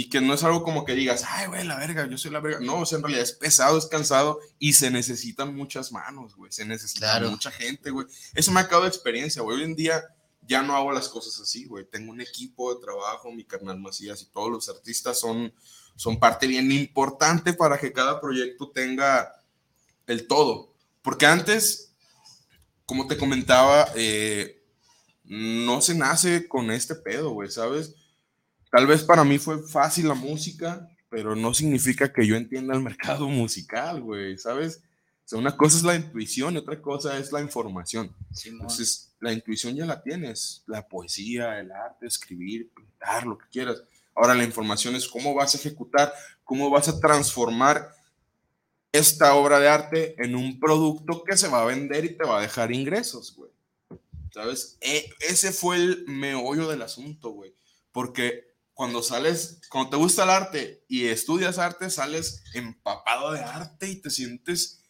Y 0.00 0.08
que 0.10 0.20
no 0.20 0.32
es 0.32 0.44
algo 0.44 0.62
como 0.62 0.84
que 0.84 0.94
digas, 0.94 1.24
ay, 1.26 1.48
güey, 1.48 1.64
la 1.64 1.74
verga, 1.76 2.06
yo 2.06 2.16
soy 2.16 2.30
la 2.30 2.38
verga. 2.38 2.60
No, 2.60 2.78
o 2.82 2.86
sea, 2.86 2.98
en 2.98 3.02
realidad 3.02 3.24
es 3.24 3.32
pesado, 3.32 3.76
es 3.76 3.86
cansado 3.86 4.38
y 4.60 4.74
se 4.74 4.92
necesitan 4.92 5.52
muchas 5.56 5.90
manos, 5.90 6.36
güey. 6.36 6.52
Se 6.52 6.64
necesita 6.64 7.00
Claro. 7.10 7.30
mucha 7.32 7.50
gente, 7.50 7.90
güey. 7.90 8.06
Eso 8.32 8.52
me 8.52 8.60
ha 8.60 8.62
acabado 8.62 8.84
de 8.84 8.90
experiencia, 8.90 9.42
güey. 9.42 9.56
Hoy 9.56 9.64
en 9.64 9.74
día 9.74 10.04
ya 10.42 10.62
no 10.62 10.76
hago 10.76 10.92
las 10.92 11.08
cosas 11.08 11.40
así, 11.40 11.64
güey. 11.64 11.84
Tengo 11.84 12.12
un 12.12 12.20
equipo 12.20 12.72
de 12.72 12.80
trabajo, 12.80 13.32
mi 13.32 13.42
carnal 13.44 13.80
Macías 13.80 14.22
y 14.22 14.26
todos 14.26 14.52
los 14.52 14.68
artistas 14.68 15.18
son, 15.18 15.52
son 15.96 16.20
parte 16.20 16.46
bien 16.46 16.70
importante 16.70 17.52
para 17.52 17.76
que 17.76 17.92
cada 17.92 18.20
proyecto 18.20 18.70
tenga 18.70 19.32
el 20.06 20.28
todo. 20.28 20.76
Porque 21.02 21.26
antes, 21.26 21.92
como 22.86 23.08
te 23.08 23.16
comentaba, 23.18 23.88
eh, 23.96 24.62
no 25.24 25.80
se 25.82 25.96
nace 25.96 26.46
con 26.46 26.70
este 26.70 26.94
pedo, 26.94 27.30
güey, 27.30 27.50
¿sabes? 27.50 27.96
Tal 28.70 28.86
vez 28.86 29.02
para 29.02 29.24
mí 29.24 29.38
fue 29.38 29.62
fácil 29.66 30.08
la 30.08 30.14
música, 30.14 30.88
pero 31.08 31.34
no 31.34 31.54
significa 31.54 32.12
que 32.12 32.26
yo 32.26 32.36
entienda 32.36 32.74
el 32.74 32.82
mercado 32.82 33.28
musical, 33.28 34.02
güey, 34.02 34.38
¿sabes? 34.38 34.82
O 35.24 35.28
sea, 35.28 35.38
una 35.38 35.56
cosa 35.56 35.76
es 35.76 35.82
la 35.84 35.94
intuición 35.94 36.54
y 36.54 36.58
otra 36.58 36.80
cosa 36.80 37.18
es 37.18 37.32
la 37.32 37.42
información. 37.42 38.14
Entonces, 38.46 39.12
la 39.20 39.32
intuición 39.32 39.76
ya 39.76 39.84
la 39.84 40.02
tienes, 40.02 40.62
la 40.66 40.88
poesía, 40.88 41.60
el 41.60 41.70
arte, 41.70 42.06
escribir, 42.06 42.70
pintar, 42.74 43.26
lo 43.26 43.36
que 43.36 43.46
quieras. 43.50 43.82
Ahora 44.14 44.34
la 44.34 44.44
información 44.44 44.96
es 44.96 45.06
cómo 45.06 45.34
vas 45.34 45.54
a 45.54 45.58
ejecutar, 45.58 46.12
cómo 46.44 46.70
vas 46.70 46.88
a 46.88 46.98
transformar 46.98 47.90
esta 48.90 49.34
obra 49.34 49.60
de 49.60 49.68
arte 49.68 50.14
en 50.22 50.34
un 50.34 50.58
producto 50.58 51.22
que 51.24 51.36
se 51.36 51.48
va 51.48 51.62
a 51.62 51.66
vender 51.66 52.06
y 52.06 52.16
te 52.16 52.24
va 52.24 52.38
a 52.38 52.42
dejar 52.42 52.72
ingresos, 52.72 53.34
güey. 53.36 53.50
¿Sabes? 54.32 54.78
E- 54.80 55.10
ese 55.20 55.52
fue 55.52 55.76
el 55.76 56.04
meollo 56.06 56.68
del 56.68 56.82
asunto, 56.82 57.30
güey. 57.30 57.54
Porque 57.92 58.47
cuando 58.78 59.02
sales, 59.02 59.60
cuando 59.70 59.90
te 59.90 59.96
gusta 59.96 60.22
el 60.22 60.30
arte 60.30 60.84
y 60.86 61.06
estudias 61.06 61.58
arte, 61.58 61.90
sales 61.90 62.44
empapado 62.54 63.32
de 63.32 63.40
arte 63.40 63.88
y 63.88 63.96
te 63.96 64.08
sientes 64.08 64.84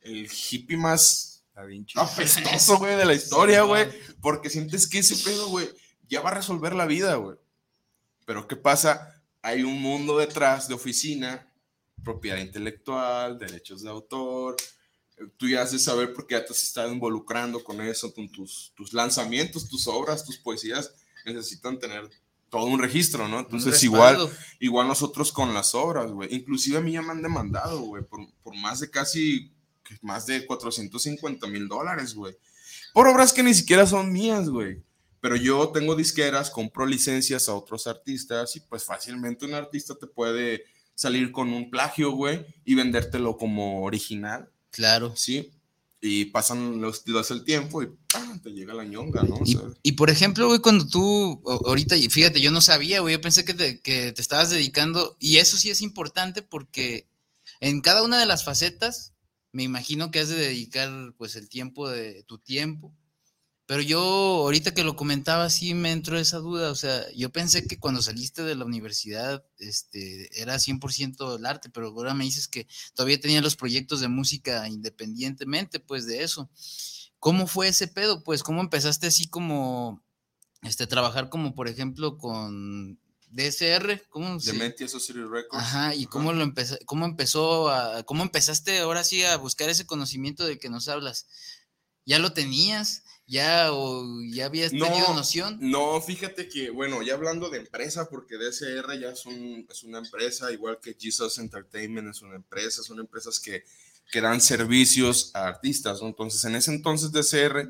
el 0.00 0.28
hippie 0.28 0.76
más 0.76 1.44
apestoso, 1.94 2.76
güey, 2.78 2.96
de 2.96 3.04
la 3.04 3.14
historia, 3.14 3.62
güey. 3.62 3.86
Porque 4.20 4.50
sientes 4.50 4.88
que 4.88 4.98
ese 4.98 5.14
pedo, 5.22 5.46
güey, 5.46 5.70
ya 6.08 6.22
va 6.22 6.30
a 6.30 6.34
resolver 6.34 6.74
la 6.74 6.86
vida, 6.86 7.14
güey. 7.14 7.38
Pero 8.26 8.48
¿qué 8.48 8.56
pasa? 8.56 9.22
Hay 9.42 9.62
un 9.62 9.80
mundo 9.80 10.18
detrás 10.18 10.66
de 10.66 10.74
oficina, 10.74 11.48
propiedad 12.02 12.38
intelectual, 12.38 13.38
derechos 13.38 13.84
de 13.84 13.90
autor. 13.90 14.56
Tú 15.36 15.46
ya 15.48 15.62
has 15.62 15.70
de 15.70 15.78
saber 15.78 16.12
porque 16.14 16.34
ya 16.34 16.44
te 16.44 16.50
has 16.50 16.64
estado 16.64 16.90
involucrando 16.92 17.62
con 17.62 17.80
eso, 17.80 18.12
con 18.12 18.28
tus, 18.28 18.72
tus 18.74 18.92
lanzamientos, 18.92 19.68
tus 19.68 19.86
obras, 19.86 20.24
tus 20.24 20.38
poesías, 20.38 20.92
necesitan 21.24 21.78
tener 21.78 22.10
todo 22.54 22.66
un 22.66 22.78
registro, 22.78 23.26
¿no? 23.26 23.40
Entonces, 23.40 23.82
igual. 23.82 24.30
Igual 24.60 24.86
nosotros 24.86 25.32
con 25.32 25.52
las 25.52 25.74
obras, 25.74 26.12
güey. 26.12 26.32
Inclusive 26.32 26.78
a 26.78 26.80
mí 26.80 26.92
ya 26.92 27.02
me 27.02 27.10
han 27.10 27.20
demandado, 27.20 27.80
güey, 27.80 28.04
por, 28.04 28.20
por 28.44 28.54
más 28.54 28.78
de 28.78 28.88
casi, 28.88 29.52
más 30.02 30.26
de 30.26 30.46
450 30.46 31.48
mil 31.48 31.66
dólares, 31.66 32.14
güey. 32.14 32.36
Por 32.92 33.08
obras 33.08 33.32
que 33.32 33.42
ni 33.42 33.52
siquiera 33.54 33.88
son 33.88 34.12
mías, 34.12 34.48
güey. 34.48 34.80
Pero 35.20 35.34
yo 35.34 35.70
tengo 35.70 35.96
disqueras, 35.96 36.48
compro 36.48 36.86
licencias 36.86 37.48
a 37.48 37.54
otros 37.54 37.88
artistas 37.88 38.54
y 38.54 38.60
pues 38.60 38.84
fácilmente 38.84 39.46
un 39.46 39.54
artista 39.54 39.96
te 39.96 40.06
puede 40.06 40.62
salir 40.94 41.32
con 41.32 41.52
un 41.52 41.70
plagio, 41.70 42.12
güey, 42.12 42.46
y 42.64 42.76
vendértelo 42.76 43.36
como 43.36 43.82
original, 43.82 44.48
Claro. 44.70 45.12
¿sí? 45.16 45.50
Y 46.06 46.26
pasan 46.26 46.82
los, 46.82 47.06
los 47.06 47.30
el 47.30 47.44
tiempo 47.44 47.82
y 47.82 47.88
¡pam! 48.12 48.38
te 48.42 48.50
llega 48.50 48.74
la 48.74 48.84
ñonga, 48.84 49.22
¿no? 49.22 49.36
O 49.36 49.42
Y, 49.42 49.52
sea, 49.52 49.62
y, 49.82 49.92
por 49.92 50.10
ejemplo, 50.10 50.48
güey, 50.48 50.58
cuando 50.60 50.86
tú, 50.86 51.42
ahorita, 51.46 51.96
fíjate, 52.10 52.42
yo 52.42 52.50
no 52.50 52.60
sabía, 52.60 53.00
güey, 53.00 53.14
yo 53.14 53.20
pensé 53.22 53.46
que 53.46 53.54
te, 53.54 53.80
que 53.80 54.12
te 54.12 54.20
estabas 54.20 54.50
dedicando, 54.50 55.16
y 55.18 55.38
eso 55.38 55.56
sí 55.56 55.70
es 55.70 55.80
importante 55.80 56.42
porque 56.42 57.08
en 57.60 57.80
cada 57.80 58.02
una 58.02 58.18
de 58.20 58.26
las 58.26 58.44
facetas 58.44 59.14
me 59.52 59.62
imagino 59.62 60.10
que 60.10 60.20
has 60.20 60.28
de 60.28 60.36
dedicar 60.36 60.90
pues 61.16 61.36
el 61.36 61.48
tiempo 61.48 61.88
de 61.88 62.22
tu 62.24 62.36
tiempo. 62.38 62.92
Pero 63.66 63.80
yo 63.80 64.00
ahorita 64.00 64.74
que 64.74 64.84
lo 64.84 64.94
comentaba 64.94 65.48
sí 65.48 65.72
me 65.72 65.90
entró 65.90 66.18
esa 66.18 66.38
duda, 66.38 66.70
o 66.70 66.74
sea, 66.74 67.10
yo 67.12 67.30
pensé 67.30 67.66
que 67.66 67.78
cuando 67.78 68.02
saliste 68.02 68.42
de 68.42 68.56
la 68.56 68.66
universidad 68.66 69.42
este, 69.58 70.28
era 70.40 70.56
100% 70.56 71.38
el 71.38 71.46
arte, 71.46 71.70
pero 71.70 71.88
ahora 71.88 72.12
me 72.12 72.24
dices 72.24 72.46
que 72.46 72.66
todavía 72.94 73.20
tenía 73.20 73.40
los 73.40 73.56
proyectos 73.56 74.00
de 74.00 74.08
música 74.08 74.68
independientemente 74.68 75.80
pues 75.80 76.06
de 76.06 76.22
eso. 76.22 76.50
¿Cómo 77.18 77.46
fue 77.46 77.68
ese 77.68 77.88
pedo? 77.88 78.22
Pues, 78.22 78.42
¿cómo 78.42 78.60
empezaste 78.60 79.06
así 79.06 79.28
como, 79.28 80.04
este, 80.62 80.86
trabajar 80.86 81.30
como, 81.30 81.54
por 81.54 81.68
ejemplo, 81.68 82.18
con 82.18 82.98
DSR, 83.34 84.00
¿cómo 84.10 84.38
se 84.38 84.52
Dementia 84.52 84.86
Society 84.86 85.24
Records. 85.24 85.64
Ajá, 85.64 85.94
y 85.94 86.06
cómo 86.06 86.32
lo 86.32 86.42
empezó, 86.42 86.76
cómo 86.86 87.04
empezó 87.04 87.68
a, 87.68 88.04
cómo 88.04 88.22
empezaste 88.22 88.78
ahora 88.78 89.02
sí 89.02 89.24
a 89.24 89.36
buscar 89.38 89.68
ese 89.68 89.86
conocimiento 89.86 90.44
de 90.44 90.58
que 90.58 90.68
nos 90.68 90.86
hablas. 90.86 91.26
¿Ya 92.06 92.20
lo 92.20 92.32
tenías? 92.32 93.02
¿Ya 93.26 93.72
o 93.72 94.04
ya 94.30 94.46
habías 94.46 94.70
tenido 94.70 95.14
noción? 95.14 95.58
No, 95.60 96.00
fíjate 96.00 96.48
que, 96.48 96.70
bueno, 96.70 97.02
ya 97.02 97.14
hablando 97.14 97.48
de 97.48 97.58
empresa, 97.58 98.08
porque 98.10 98.36
DSR 98.36 99.00
ya 99.00 99.10
es, 99.10 99.24
un, 99.24 99.66
es 99.70 99.82
una 99.82 99.98
empresa, 99.98 100.52
igual 100.52 100.78
que 100.80 100.94
Jesus 100.98 101.38
Entertainment 101.38 102.08
es 102.08 102.20
una 102.20 102.36
empresa, 102.36 102.82
son 102.82 103.00
empresas 103.00 103.40
que, 103.40 103.64
que 104.12 104.20
dan 104.20 104.40
servicios 104.40 105.30
a 105.34 105.46
artistas, 105.46 106.00
Entonces, 106.02 106.44
en 106.44 106.56
ese 106.56 106.70
entonces 106.72 107.12
DSR 107.12 107.66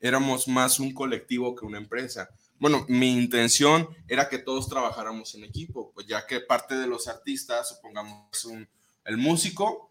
éramos 0.00 0.48
más 0.48 0.80
un 0.80 0.94
colectivo 0.94 1.54
que 1.54 1.66
una 1.66 1.78
empresa 1.78 2.30
bueno, 2.58 2.86
mi 2.88 3.12
intención 3.12 3.88
era 4.08 4.28
que 4.28 4.38
todos 4.38 4.68
trabajáramos 4.68 5.34
en 5.34 5.44
equipo, 5.44 5.92
pues 5.92 6.06
ya 6.06 6.26
que 6.26 6.40
parte 6.40 6.76
de 6.76 6.86
los 6.86 7.08
artistas, 7.08 7.68
supongamos 7.68 8.44
un, 8.44 8.68
el 9.04 9.16
músico 9.16 9.90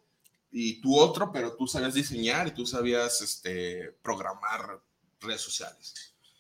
y 0.51 0.81
tú 0.81 0.97
otro, 0.97 1.31
pero 1.31 1.55
tú 1.55 1.67
sabías 1.67 1.93
diseñar 1.93 2.47
y 2.47 2.51
tú 2.51 2.65
sabías 2.65 3.21
este, 3.21 3.91
programar 4.01 4.81
redes 5.23 5.41
sociales, 5.41 5.93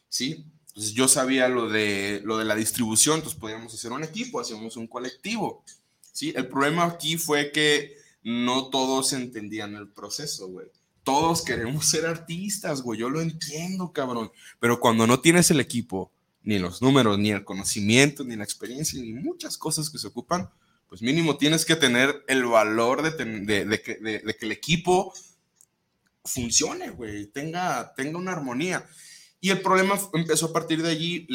¿sí? 0.09 0.45
Entonces 0.67 0.93
yo 0.93 1.07
sabía 1.07 1.47
lo 1.49 1.69
de, 1.69 2.21
lo 2.23 2.37
de 2.37 2.45
la 2.45 2.55
distribución, 2.55 3.17
entonces 3.17 3.39
podíamos 3.39 3.73
hacer 3.73 3.91
un 3.91 4.03
equipo, 4.03 4.39
hacíamos 4.39 4.75
un 4.75 4.87
colectivo, 4.87 5.63
¿sí? 6.11 6.33
El 6.35 6.47
problema 6.47 6.85
aquí 6.85 7.17
fue 7.17 7.51
que 7.51 7.95
no 8.23 8.69
todos 8.69 9.13
entendían 9.13 9.75
el 9.75 9.89
proceso, 9.89 10.47
güey. 10.47 10.67
Todos 11.03 11.43
queremos 11.43 11.85
ser 11.85 12.05
artistas, 12.05 12.81
güey, 12.81 12.99
yo 12.99 13.09
lo 13.09 13.21
entiendo, 13.21 13.91
cabrón, 13.91 14.31
pero 14.59 14.79
cuando 14.79 15.05
no 15.05 15.19
tienes 15.19 15.51
el 15.51 15.59
equipo, 15.59 16.11
ni 16.43 16.59
los 16.59 16.81
números, 16.81 17.19
ni 17.19 17.31
el 17.31 17.43
conocimiento, 17.43 18.23
ni 18.23 18.35
la 18.35 18.43
experiencia, 18.43 19.01
ni 19.01 19.13
muchas 19.13 19.57
cosas 19.57 19.89
que 19.89 19.97
se 19.97 20.07
ocupan, 20.07 20.49
pues 20.87 21.01
mínimo 21.01 21.37
tienes 21.37 21.65
que 21.65 21.75
tener 21.75 22.23
el 22.27 22.45
valor 22.45 23.01
de, 23.01 23.81
que, 23.81 24.37
el 24.41 24.51
equipo 24.51 25.13
funcione, 26.25 26.89
güey, 26.91 27.27
tenga, 27.27 27.93
tenga 27.95 28.17
una 28.17 28.31
armonía. 28.31 28.87
Y 29.39 29.49
el 29.49 29.61
problema 29.61 29.99
empezó 30.13 30.47
a 30.47 30.53
partir 30.53 30.81
de 30.81 30.89
allí. 30.89 31.27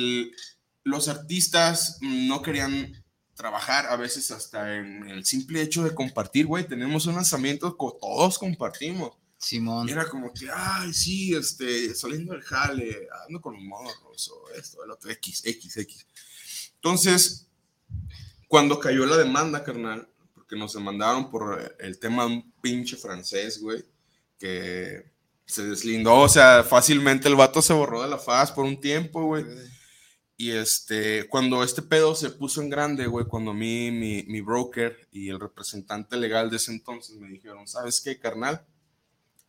Los 0.83 1.09
artistas 1.09 1.99
no 2.01 2.43
querían 2.43 3.05
trabajar 3.35 3.87
a 3.87 3.97
veces 3.97 4.31
hasta 4.31 4.77
en 4.77 5.09
el 5.09 5.25
simple 5.25 5.63
hecho 5.63 5.85
de 5.85 5.95
compartir, 5.95 6.47
güey. 6.47 6.67
Tenemos 6.67 7.07
un 7.07 7.15
lanzamiento 7.17 7.71
que 7.77 7.87
todos 8.01 8.39
compartimos. 8.39 9.13
Simón. 9.41 9.89
era 9.89 10.09
como 10.09 10.33
que, 10.33 10.49
ay, 10.53 10.93
sí, 10.93 11.33
este, 11.33 11.95
saliendo 11.95 12.33
del 12.33 12.43
jale, 12.43 13.07
ando 13.25 13.41
con 13.41 13.55
los 13.55 13.63
morros, 13.63 14.29
o 14.31 14.51
esto, 14.51 14.83
el 14.83 14.91
otro, 14.91 15.11
X, 15.13 15.43
X, 15.45 15.77
X. 15.77 16.07
Entonces, 16.75 17.47
cuando 18.49 18.81
cayó 18.81 19.07
la 19.07 19.17
demanda, 19.17 19.63
carnal, 19.63 20.09
porque 20.35 20.57
nos 20.57 20.73
demandaron 20.73 21.31
por 21.31 21.77
el 21.79 21.99
tema 22.01 22.25
de 22.25 22.31
un 22.31 22.53
pinche 22.61 22.97
francés, 22.97 23.61
güey, 23.61 23.85
que 24.39 25.13
se 25.47 25.67
deslindó, 25.67 26.21
o 26.21 26.29
sea, 26.29 26.63
fácilmente 26.63 27.29
el 27.29 27.37
vato 27.37 27.63
se 27.63 27.73
borró 27.73 28.03
de 28.03 28.09
la 28.09 28.19
faz 28.19 28.53
por 28.53 28.65
un 28.65 28.81
tiempo, 28.81 29.25
güey. 29.25 29.45
Y 30.37 30.51
este, 30.51 31.27
cuando 31.29 31.65
este 31.65 31.83
pedo 31.83 32.15
se 32.15 32.31
puso 32.31 32.63
en 32.63 32.71
grande, 32.71 33.07
güey, 33.07 33.27
cuando 33.27 33.51
a 33.51 33.55
mí, 33.55 33.91
mi, 33.91 34.23
mi 34.25 34.41
broker 34.41 35.09
y 35.11 35.31
el 35.31 35.41
representante 35.41 36.17
legal 36.17 36.49
de 36.51 36.57
ese 36.57 36.71
entonces 36.71 37.17
me 37.17 37.29
dijeron, 37.29 37.67
¿sabes 37.67 38.01
qué, 38.01 38.19
carnal? 38.19 38.65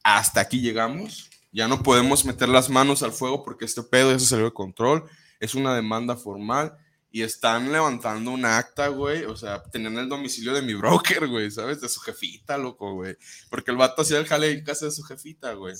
hasta 0.04 0.42
aquí 0.42 0.62
llegamos, 0.62 1.30
ya 1.52 1.68
no 1.68 1.84
podemos 1.84 2.26
meter 2.26 2.50
las 2.50 2.70
manos 2.70 3.04
al 3.04 3.12
fuego 3.12 3.44
porque 3.44 3.66
este 3.66 3.84
pedo 3.84 4.12
ya 4.12 4.20
se 4.20 4.26
salió 4.26 4.46
de 4.46 4.54
control, 4.54 5.04
es 5.40 5.56
una 5.56 5.76
demanda 5.76 6.16
formal 6.16 6.78
y 7.12 7.24
están 7.24 7.72
levantando 7.72 8.32
un 8.32 8.46
acta, 8.46 8.88
güey, 8.90 9.26
o 9.26 9.36
sea, 9.36 9.64
tenían 9.64 9.98
el 9.98 10.10
domicilio 10.10 10.54
de 10.54 10.62
mi 10.62 10.74
broker, 10.76 11.28
güey, 11.28 11.50
¿sabes? 11.50 11.82
De 11.82 11.90
su 11.90 12.00
jefita, 12.02 12.58
loco, 12.58 12.94
güey, 12.94 13.18
porque 13.50 13.72
el 13.72 13.78
vato 13.78 14.04
hacía 14.04 14.20
el 14.20 14.28
jale 14.28 14.52
en 14.52 14.64
casa 14.64 14.86
de 14.86 14.92
su 14.92 15.04
jefita, 15.04 15.54
güey. 15.54 15.76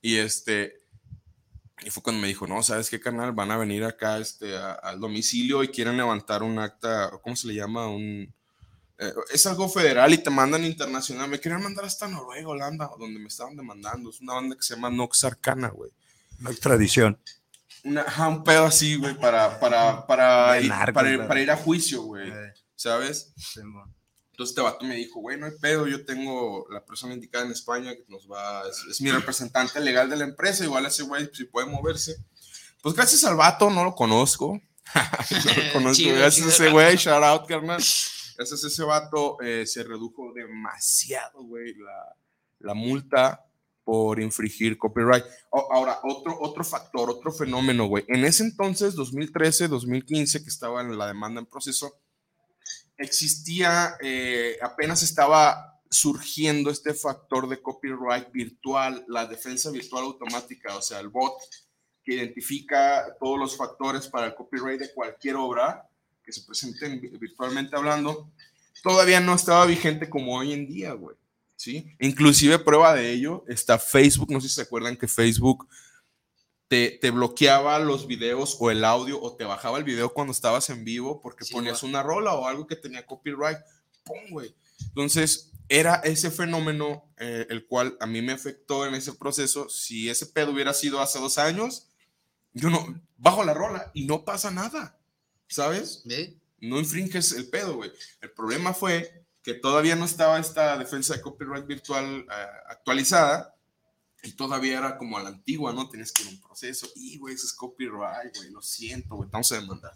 y 0.00 0.16
este, 0.16 0.80
y 1.84 1.90
fue 1.90 2.02
cuando 2.02 2.22
me 2.22 2.28
dijo, 2.28 2.46
no, 2.46 2.62
¿sabes 2.62 2.88
qué, 2.88 3.00
canal? 3.00 3.32
Van 3.32 3.50
a 3.50 3.56
venir 3.56 3.84
acá 3.84 4.18
este, 4.18 4.56
al 4.56 5.00
domicilio 5.00 5.62
y 5.62 5.68
quieren 5.68 5.96
levantar 5.96 6.42
un 6.42 6.58
acta, 6.58 7.10
¿cómo 7.22 7.36
se 7.36 7.48
le 7.48 7.54
llama? 7.54 7.88
Un 7.88 8.32
eh, 9.02 9.12
es 9.32 9.46
algo 9.46 9.68
federal 9.68 10.14
y 10.14 10.18
te 10.18 10.30
mandan 10.30 10.64
internacional. 10.64 11.28
Me 11.28 11.40
querían 11.40 11.62
mandar 11.62 11.84
hasta 11.84 12.06
Noruega, 12.06 12.48
Holanda, 12.48 12.88
donde 12.98 13.18
me 13.18 13.26
estaban 13.26 13.56
demandando. 13.56 14.10
Es 14.10 14.20
una 14.20 14.34
banda 14.34 14.54
que 14.54 14.62
se 14.62 14.74
llama 14.74 14.90
Nox 14.90 15.24
Arcana, 15.24 15.68
güey. 15.68 15.90
No 16.38 16.50
extradición. 16.50 17.18
Una, 17.84 18.28
un 18.28 18.44
pedo 18.44 18.66
así, 18.66 18.96
güey, 18.96 19.18
para, 19.18 19.58
para, 19.58 20.06
para, 20.06 20.60
ir, 20.60 20.72
para, 20.92 21.40
ir, 21.40 21.50
a 21.50 21.56
juicio, 21.56 22.02
güey. 22.02 22.28
Eh. 22.30 22.52
¿Sabes? 22.76 23.32
Entonces 24.32 24.52
este 24.56 24.60
vato 24.62 24.84
me 24.84 24.96
dijo, 24.96 25.20
güey, 25.20 25.38
no 25.38 25.46
hay 25.46 25.52
pedo, 25.60 25.86
yo 25.86 26.04
tengo 26.06 26.66
la 26.70 26.84
persona 26.84 27.12
indicada 27.12 27.44
en 27.44 27.52
España 27.52 27.94
que 27.94 28.04
nos 28.08 28.26
va, 28.30 28.62
es, 28.88 29.00
mi 29.00 29.10
representante 29.10 29.78
legal 29.78 30.08
de 30.08 30.16
la 30.16 30.24
empresa, 30.24 30.64
igual 30.64 30.86
ese 30.86 31.02
güey, 31.02 31.28
si 31.34 31.44
puede 31.44 31.66
moverse. 31.66 32.16
Pues 32.82 32.94
gracias 32.94 33.24
al 33.24 33.36
vato, 33.36 33.68
no 33.68 33.84
lo 33.84 33.94
conozco. 33.94 34.60
no 34.94 35.62
lo 35.64 35.72
conozco, 35.74 36.08
gracias 36.08 36.46
a 36.46 36.48
ese 36.48 36.70
güey, 36.70 36.96
shout 36.96 37.22
out, 37.22 37.46
carnal. 37.46 37.76
Gracias 38.36 38.64
a 38.64 38.66
ese 38.66 38.82
vato 38.84 39.36
eh, 39.42 39.66
se 39.66 39.84
redujo 39.84 40.32
demasiado, 40.34 41.44
güey, 41.44 41.74
la, 41.74 42.16
la, 42.60 42.74
multa 42.74 43.44
por 43.84 44.20
infringir 44.20 44.78
copyright. 44.78 45.24
ahora, 45.50 45.98
otro, 46.04 46.38
otro 46.40 46.64
factor, 46.64 47.10
otro 47.10 47.32
fenómeno, 47.32 47.86
güey. 47.86 48.04
En 48.08 48.24
ese 48.24 48.44
entonces, 48.44 48.94
2013, 48.94 49.68
2015, 49.68 50.42
que 50.42 50.48
estaba 50.48 50.82
en 50.82 50.96
la 50.96 51.08
demanda 51.08 51.40
en 51.40 51.46
proceso, 51.46 51.98
existía, 52.96 53.96
eh, 54.00 54.58
apenas 54.62 55.02
estaba 55.02 55.80
surgiendo 55.90 56.70
este 56.70 56.94
factor 56.94 57.48
de 57.48 57.60
copyright 57.60 58.30
virtual, 58.32 59.04
la 59.08 59.26
defensa 59.26 59.70
virtual 59.70 60.04
automática, 60.04 60.76
o 60.76 60.82
sea, 60.82 61.00
el 61.00 61.08
bot 61.08 61.34
que 62.02 62.14
identifica 62.14 63.14
todos 63.20 63.38
los 63.38 63.56
factores 63.56 64.08
para 64.08 64.26
el 64.26 64.34
copyright 64.34 64.80
de 64.80 64.92
cualquier 64.94 65.36
obra 65.36 65.86
que 66.24 66.32
se 66.32 66.42
presenten 66.42 67.00
virtualmente 67.00 67.76
hablando, 67.76 68.30
todavía 68.82 69.20
no 69.20 69.34
estaba 69.34 69.66
vigente 69.66 70.08
como 70.08 70.36
hoy 70.36 70.52
en 70.52 70.66
día, 70.66 70.92
güey. 70.92 71.16
¿Sí? 71.62 71.94
Inclusive 72.00 72.58
prueba 72.58 72.92
de 72.92 73.12
ello 73.12 73.44
está 73.46 73.78
Facebook, 73.78 74.32
no 74.32 74.40
sé 74.40 74.48
si 74.48 74.56
se 74.56 74.62
acuerdan 74.62 74.96
que 74.96 75.06
Facebook 75.06 75.68
te, 76.66 76.98
te, 77.00 77.10
bloqueaba 77.10 77.78
los 77.78 78.08
videos 78.08 78.56
o 78.58 78.70
el 78.72 78.84
audio 78.84 79.22
o 79.22 79.36
te 79.36 79.44
bajaba 79.44 79.78
el 79.78 79.84
video 79.84 80.12
cuando 80.12 80.32
estabas 80.32 80.70
en 80.70 80.84
vivo 80.84 81.20
porque 81.20 81.44
ponías 81.52 81.84
una 81.84 82.02
rola 82.02 82.34
o 82.34 82.48
algo 82.48 82.66
que 82.66 82.74
tenía 82.74 83.06
copyright. 83.06 83.58
¡Pum, 84.02 84.30
güey! 84.30 84.56
Entonces, 84.88 85.52
era 85.68 85.96
ese 85.96 86.32
fenómeno 86.32 87.08
eh, 87.18 87.46
el 87.48 87.64
cual 87.66 87.96
a 88.00 88.06
mí 88.06 88.22
me 88.22 88.32
afectó 88.32 88.84
en 88.84 88.94
ese 88.94 89.12
proceso. 89.12 89.68
Si 89.68 90.10
ese 90.10 90.26
pedo 90.26 90.50
hubiera 90.50 90.74
sido 90.74 91.00
hace 91.00 91.20
dos 91.20 91.38
años, 91.38 91.86
yo 92.54 92.70
no 92.70 93.00
bajo 93.18 93.44
la 93.44 93.54
rola 93.54 93.92
y 93.94 94.06
no 94.06 94.24
pasa 94.24 94.50
nada. 94.50 94.98
¿sabes? 95.52 96.04
No 96.60 96.78
infringes 96.78 97.32
el 97.32 97.48
pedo, 97.48 97.76
güey. 97.76 97.92
El 98.20 98.30
problema 98.32 98.72
fue 98.72 99.21
que 99.42 99.54
todavía 99.54 99.96
no 99.96 100.04
estaba 100.04 100.38
esta 100.38 100.76
defensa 100.76 101.14
de 101.14 101.20
copyright 101.20 101.66
virtual 101.66 102.26
eh, 102.30 102.46
actualizada 102.68 103.51
y 104.24 104.32
todavía 104.32 104.78
era 104.78 104.96
como 104.98 105.18
a 105.18 105.22
la 105.22 105.30
antigua, 105.30 105.72
¿no? 105.72 105.88
Tienes 105.88 106.12
que 106.12 106.22
ir 106.22 106.28
a 106.28 106.30
un 106.30 106.40
proceso. 106.40 106.88
Y, 106.94 107.18
güey, 107.18 107.34
eso 107.34 107.44
es 107.44 107.52
copyright, 107.52 108.36
güey. 108.36 108.50
Lo 108.50 108.62
siento, 108.62 109.16
güey. 109.16 109.28
Vamos 109.32 109.50
a 109.50 109.56
demandar. 109.56 109.92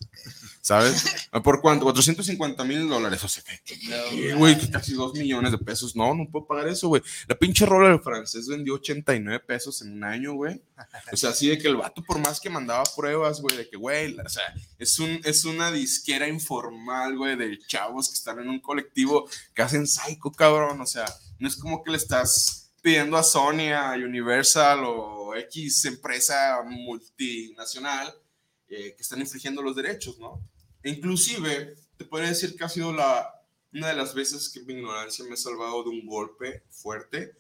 ¿Sabes? 0.61 1.29
¿Por 1.45 1.61
cuánto? 1.61 1.85
450 1.85 2.65
mil 2.65 2.89
dólares. 2.89 3.23
O 3.23 3.29
sea, 3.29 3.45
güey, 4.37 4.71
casi 4.71 4.95
2 4.95 5.15
millones 5.15 5.53
de 5.53 5.59
pesos. 5.59 5.95
No, 5.95 6.13
no 6.13 6.29
puedo 6.29 6.45
pagar 6.45 6.67
eso, 6.67 6.89
güey. 6.89 7.03
La 7.29 7.37
pinche 7.37 7.67
rola 7.67 7.91
del 7.91 8.01
francés 8.01 8.49
vendió 8.49 8.75
89 8.75 9.45
pesos 9.47 9.81
en 9.83 9.93
un 9.93 10.03
año, 10.03 10.35
güey. 10.35 10.61
O 11.13 11.17
sea, 11.17 11.31
así 11.31 11.47
de 11.47 11.59
que 11.59 11.69
el 11.69 11.77
vato, 11.77 12.03
por 12.03 12.19
más 12.19 12.41
que 12.41 12.51
mandaba 12.51 12.83
pruebas, 12.97 13.41
güey, 13.41 13.57
de 13.57 13.69
que, 13.69 13.77
güey, 13.77 14.19
o 14.19 14.29
sea, 14.29 14.43
es, 14.77 14.99
un, 14.99 15.21
es 15.23 15.45
una 15.45 15.71
disquera 15.71 16.27
informal, 16.27 17.17
güey, 17.17 17.37
de 17.37 17.61
chavos 17.69 18.09
que 18.09 18.15
están 18.15 18.41
en 18.41 18.49
un 18.49 18.61
colectivo 18.61 19.29
que 19.55 19.63
hacen 19.63 19.87
psycho, 19.87 20.33
cabrón. 20.33 20.81
O 20.81 20.87
sea, 20.87 21.05
no 21.39 21.47
es 21.47 21.57
como 21.57 21.85
que 21.85 21.93
le 21.93 21.97
estás 21.97 22.66
pidiendo 22.87 23.17
a 23.17 23.25
Sony, 23.25 23.73
a 23.75 23.95
Universal 23.95 24.85
o 24.85 25.35
X 25.35 25.87
empresa 25.87 26.63
multinacional 26.65 28.15
eh, 28.69 28.95
que 28.95 29.03
están 29.03 29.21
infringiendo 29.21 29.61
los 29.61 29.75
derechos, 29.75 30.21
¿no? 30.21 30.41
E 30.85 30.91
inclusive, 30.91 31.75
te 31.97 32.05
podría 32.05 32.29
decir 32.29 32.55
que 32.55 32.63
ha 32.63 32.69
sido 32.69 32.93
la, 32.93 33.43
una 33.73 33.89
de 33.89 33.97
las 33.97 34.15
veces 34.15 34.49
que 34.49 34.61
mi 34.61 34.75
ignorancia 34.75 35.25
me 35.25 35.33
ha 35.33 35.37
salvado 35.37 35.83
de 35.83 35.89
un 35.89 36.07
golpe 36.07 36.63
fuerte. 36.71 37.33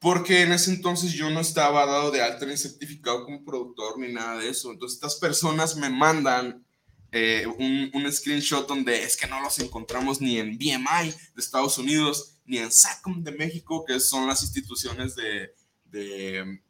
Porque 0.00 0.42
en 0.42 0.50
ese 0.50 0.72
entonces 0.72 1.12
yo 1.12 1.30
no 1.30 1.38
estaba 1.38 1.86
dado 1.86 2.10
de 2.10 2.20
alta 2.20 2.44
ni 2.44 2.56
certificado 2.56 3.24
como 3.24 3.44
productor 3.44 4.00
ni 4.00 4.12
nada 4.12 4.40
de 4.40 4.48
eso. 4.48 4.72
Entonces 4.72 4.96
estas 4.96 5.14
personas 5.14 5.76
me 5.76 5.90
mandan 5.90 6.66
eh, 7.12 7.46
un, 7.46 7.88
un, 7.94 8.12
screenshot 8.12 8.66
donde 8.66 9.04
es 9.04 9.16
que 9.16 9.28
no 9.28 9.40
los 9.40 9.60
encontramos 9.60 10.20
ni 10.20 10.38
en 10.38 10.58
BMI 10.58 11.10
de 11.34 11.40
Estados 11.40 11.78
Unidos, 11.78 12.39
ni 12.50 12.58
en 12.58 12.72
SACOM 12.72 13.22
de 13.22 13.30
México, 13.30 13.84
que 13.84 14.00
son 14.00 14.26
las 14.26 14.42
instituciones 14.42 15.14
de, 15.14 15.54
de 15.84 16.60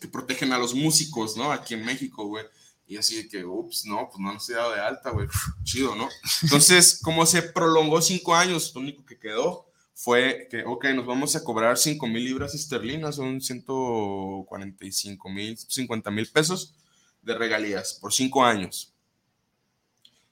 que 0.00 0.08
protegen 0.08 0.52
a 0.52 0.58
los 0.58 0.74
músicos, 0.74 1.36
¿no? 1.36 1.52
Aquí 1.52 1.74
en 1.74 1.84
México, 1.84 2.26
güey. 2.26 2.44
Y 2.88 2.96
así 2.96 3.16
de 3.16 3.28
que, 3.28 3.44
ups, 3.44 3.84
no, 3.86 4.08
pues 4.10 4.18
no 4.18 4.32
he 4.32 4.52
dado 4.58 4.74
de 4.74 4.80
alta, 4.80 5.10
güey. 5.10 5.28
Chido, 5.62 5.94
¿no? 5.94 6.08
Entonces, 6.42 6.98
como 7.02 7.24
se 7.24 7.42
prolongó 7.42 8.02
cinco 8.02 8.34
años, 8.34 8.72
lo 8.74 8.80
único 8.80 9.06
que 9.06 9.18
quedó 9.18 9.70
fue 9.94 10.48
que, 10.50 10.64
ok, 10.64 10.86
nos 10.94 11.06
vamos 11.06 11.36
a 11.36 11.44
cobrar 11.44 11.76
5 11.76 12.06
mil 12.06 12.24
libras 12.24 12.54
esterlinas, 12.54 13.16
son 13.16 13.40
145 13.40 15.28
mil, 15.28 15.58
50 15.58 16.10
mil 16.12 16.28
pesos 16.28 16.74
de 17.22 17.34
regalías 17.34 17.94
por 17.94 18.12
cinco 18.12 18.44
años. 18.44 18.94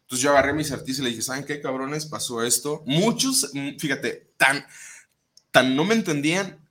Entonces 0.03 0.23
yo 0.23 0.31
agarré 0.31 0.51
a 0.51 0.55
mis 0.55 0.71
artistas 0.71 1.01
y 1.01 1.03
le 1.03 1.11
dije, 1.11 1.23
¿saben 1.23 1.45
qué 1.45 1.61
cabrones? 1.61 2.07
Pasó 2.07 2.45
esto. 2.45 2.85
Muchos, 2.87 3.51
mm, 3.53 3.77
fíjate, 3.77 4.31
tan, 4.37 4.65
tan 5.57 5.75
no 5.75 5.87
me 5.87 5.95
entendían 5.95 6.69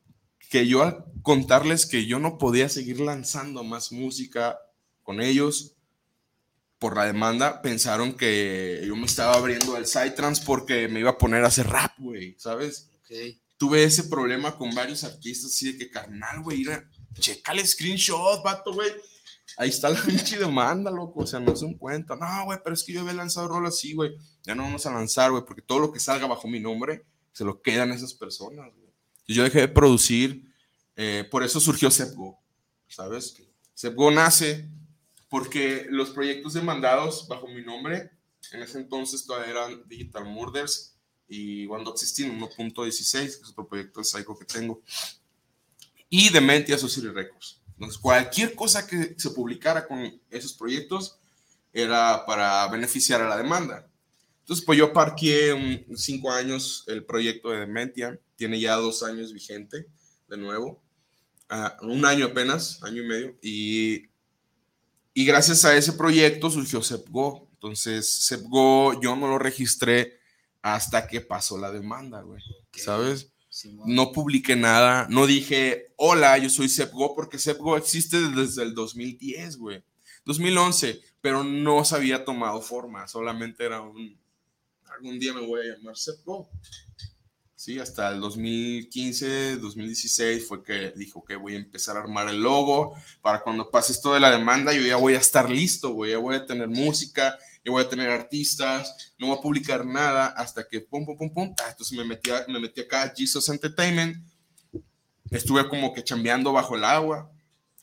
que 0.51 0.67
yo 0.67 0.83
al 0.83 1.05
contarles 1.23 1.87
que 1.87 2.05
yo 2.05 2.19
no 2.19 2.37
podía 2.37 2.69
seguir 2.69 2.99
lanzando 2.99 3.63
más 3.63 3.91
música 3.91 4.59
con 5.01 5.21
ellos 5.21 5.73
por 6.77 6.95
la 6.95 7.05
demanda, 7.05 7.63
pensaron 7.63 8.13
que 8.13 8.83
yo 8.85 8.95
me 8.95 9.07
estaba 9.07 9.33
abriendo 9.33 9.75
el 9.75 9.87
trans 10.13 10.39
porque 10.39 10.87
me 10.87 10.99
iba 10.99 11.09
a 11.09 11.17
poner 11.17 11.43
a 11.43 11.47
hacer 11.47 11.65
rap, 11.65 11.93
güey, 11.97 12.35
¿sabes? 12.37 12.91
Tuve 13.57 13.85
ese 13.85 14.03
problema 14.03 14.55
con 14.55 14.69
varios 14.75 15.03
artistas, 15.03 15.49
así 15.49 15.71
de 15.71 15.79
que 15.79 15.89
carnal, 15.89 16.43
güey, 16.43 16.63
checa 17.17 17.53
el 17.53 17.65
screenshot, 17.65 18.43
vato, 18.43 18.71
güey. 18.71 18.91
Ahí 19.57 19.69
está 19.69 19.89
la 19.89 19.99
pinche 20.05 20.37
demanda, 20.37 20.91
loco, 20.91 21.21
o 21.21 21.25
sea, 21.25 21.39
no 21.39 21.55
se 21.55 21.65
un 21.65 21.73
cuenta. 21.73 22.15
No, 22.15 22.45
güey, 22.45 22.59
pero 22.63 22.75
es 22.75 22.83
que 22.83 22.93
yo 22.93 23.01
había 23.01 23.13
lanzado 23.13 23.47
rol 23.47 23.65
así, 23.65 23.95
güey. 23.95 24.11
Ya 24.43 24.53
no 24.53 24.61
vamos 24.61 24.85
a 24.85 24.93
lanzar, 24.93 25.31
güey, 25.31 25.43
porque 25.43 25.63
todo 25.63 25.79
lo 25.79 25.91
que 25.91 25.99
salga 25.99 26.27
bajo 26.27 26.47
mi 26.47 26.59
nombre 26.59 27.03
se 27.35 27.43
lo 27.43 27.61
quedan 27.61 27.91
esas 27.91 28.13
personas, 28.13 28.73
güey. 28.73 28.89
Yo 29.27 29.43
dejé 29.43 29.59
de 29.59 29.67
producir, 29.67 30.53
eh, 30.95 31.27
por 31.29 31.43
eso 31.43 31.59
surgió 31.59 31.91
Sepgo, 31.91 32.39
¿sabes? 32.87 33.35
Sepgo 33.73 34.09
nace 34.09 34.69
porque 35.27 35.85
los 35.89 36.11
proyectos 36.11 36.53
demandados 36.53 37.27
bajo 37.27 37.49
mi 37.49 37.61
nombre, 37.61 38.09
en 38.53 38.61
ese 38.61 38.77
entonces 38.77 39.25
todavía 39.25 39.51
eran 39.51 39.83
Digital 39.85 40.23
Murders 40.23 40.95
y 41.27 41.67
One 41.67 41.83
1.16, 41.83 43.11
que 43.11 43.25
es 43.25 43.49
otro 43.49 43.67
proyecto 43.67 43.99
de 43.99 44.05
Psycho 44.05 44.37
que 44.37 44.45
tengo, 44.45 44.81
y 46.09 46.29
Dementia 46.29 46.77
Society 46.77 47.09
Records. 47.09 47.59
Entonces, 47.73 47.97
cualquier 47.97 48.55
cosa 48.55 48.87
que 48.87 49.15
se 49.17 49.31
publicara 49.31 49.85
con 49.85 50.21
esos 50.29 50.53
proyectos 50.53 51.19
era 51.73 52.25
para 52.25 52.65
beneficiar 52.69 53.21
a 53.21 53.27
la 53.27 53.35
demanda. 53.35 53.89
Entonces, 54.45 54.63
pues 54.63 54.77
yo 54.77 54.93
parqué 54.93 55.83
cinco 55.95 56.31
años 56.31 56.83
el 56.85 57.03
proyecto 57.03 57.49
de 57.49 57.61
Dementia, 57.61 58.19
tiene 58.35 58.59
ya 58.59 58.75
dos 58.75 59.01
años 59.01 59.33
vigente 59.33 59.87
de 60.27 60.37
nuevo, 60.37 60.83
uh, 61.49 61.83
un 61.87 62.05
año 62.05 62.27
apenas, 62.27 62.83
año 62.83 63.01
y 63.01 63.07
medio, 63.07 63.35
y, 63.41 64.03
y 65.15 65.25
gracias 65.25 65.65
a 65.65 65.75
ese 65.75 65.93
proyecto 65.93 66.51
surgió 66.51 66.83
SEPGO. 66.83 67.49
Entonces, 67.53 68.07
SEPGO 68.07 69.01
yo 69.01 69.15
no 69.15 69.27
lo 69.27 69.39
registré 69.39 70.19
hasta 70.61 71.07
que 71.07 71.21
pasó 71.21 71.57
la 71.57 71.71
demanda, 71.71 72.21
güey, 72.21 72.43
¿sabes? 72.71 73.33
No 73.87 74.11
publiqué 74.11 74.55
nada, 74.55 75.07
no 75.09 75.25
dije, 75.25 75.87
hola, 75.95 76.37
yo 76.37 76.51
soy 76.51 76.69
SEPGO, 76.69 77.15
porque 77.15 77.39
SEPGO 77.39 77.77
existe 77.77 78.21
desde 78.29 78.61
el 78.61 78.75
2010, 78.75 79.57
güey. 79.57 79.83
2011, 80.25 81.01
pero 81.19 81.43
no 81.43 81.83
se 81.83 81.95
había 81.95 82.23
tomado 82.23 82.61
forma, 82.61 83.07
solamente 83.07 83.65
era 83.65 83.81
un, 83.81 84.19
algún 84.95 85.19
día 85.19 85.33
me 85.33 85.45
voy 85.45 85.61
a 85.61 85.75
llamar 85.75 85.97
SEPGO. 85.97 86.49
Sí, 87.55 87.79
hasta 87.79 88.11
el 88.11 88.19
2015, 88.19 89.57
2016 89.57 90.47
fue 90.47 90.63
que 90.63 90.91
dijo 90.95 91.23
que 91.23 91.35
voy 91.35 91.55
a 91.55 91.57
empezar 91.57 91.97
a 91.97 92.01
armar 92.01 92.29
el 92.29 92.41
logo 92.41 92.93
para 93.21 93.41
cuando 93.41 93.71
pase 93.71 93.93
esto 93.93 94.13
de 94.13 94.19
la 94.19 94.29
demanda, 94.29 94.71
yo 94.71 94.81
ya 94.81 94.97
voy 94.97 95.15
a 95.15 95.19
estar 95.19 95.49
listo, 95.49 95.91
güey, 95.91 96.11
ya 96.11 96.19
voy 96.19 96.35
a 96.35 96.45
tener 96.45 96.67
música, 96.67 97.39
ya 97.63 97.71
voy 97.71 97.83
a 97.83 97.89
tener 97.89 98.11
artistas, 98.11 99.15
no 99.17 99.27
voy 99.27 99.37
a 99.37 99.41
publicar 99.41 99.85
nada 99.85 100.27
hasta 100.27 100.67
que 100.67 100.81
pum, 100.81 101.05
pum, 101.05 101.17
pum, 101.17 101.33
pum. 101.33 101.55
Ah, 101.63 101.69
entonces 101.71 101.97
me 101.97 102.03
metí, 102.03 102.29
me 102.49 102.59
metí 102.59 102.81
acá 102.81 103.03
a 103.03 103.13
Jesus 103.15 103.49
Entertainment, 103.49 104.23
estuve 105.31 105.67
como 105.67 105.91
que 105.93 106.03
chambeando 106.03 106.51
bajo 106.51 106.75
el 106.75 106.83
agua, 106.83 107.31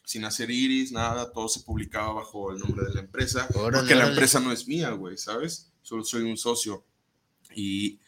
sin 0.05 0.25
hacer 0.25 0.51
iris, 0.51 0.93
nada, 0.93 1.33
todo 1.33 1.49
se 1.49 1.61
publicaba 1.61 2.13
bajo 2.13 2.53
el 2.53 2.59
nombre 2.59 2.85
de 2.87 2.95
la 2.95 3.01
empresa, 3.01 3.49
porque 3.53 3.95
la 3.95 4.07
empresa 4.07 4.39
no 4.39 4.53
es 4.53 4.69
mía, 4.69 4.91
güey, 4.91 5.17
¿sabes? 5.17 5.73
Solo 5.83 6.05
soy 6.05 6.23
un 6.23 6.37
socio. 6.37 6.85
Y, 7.55 8.01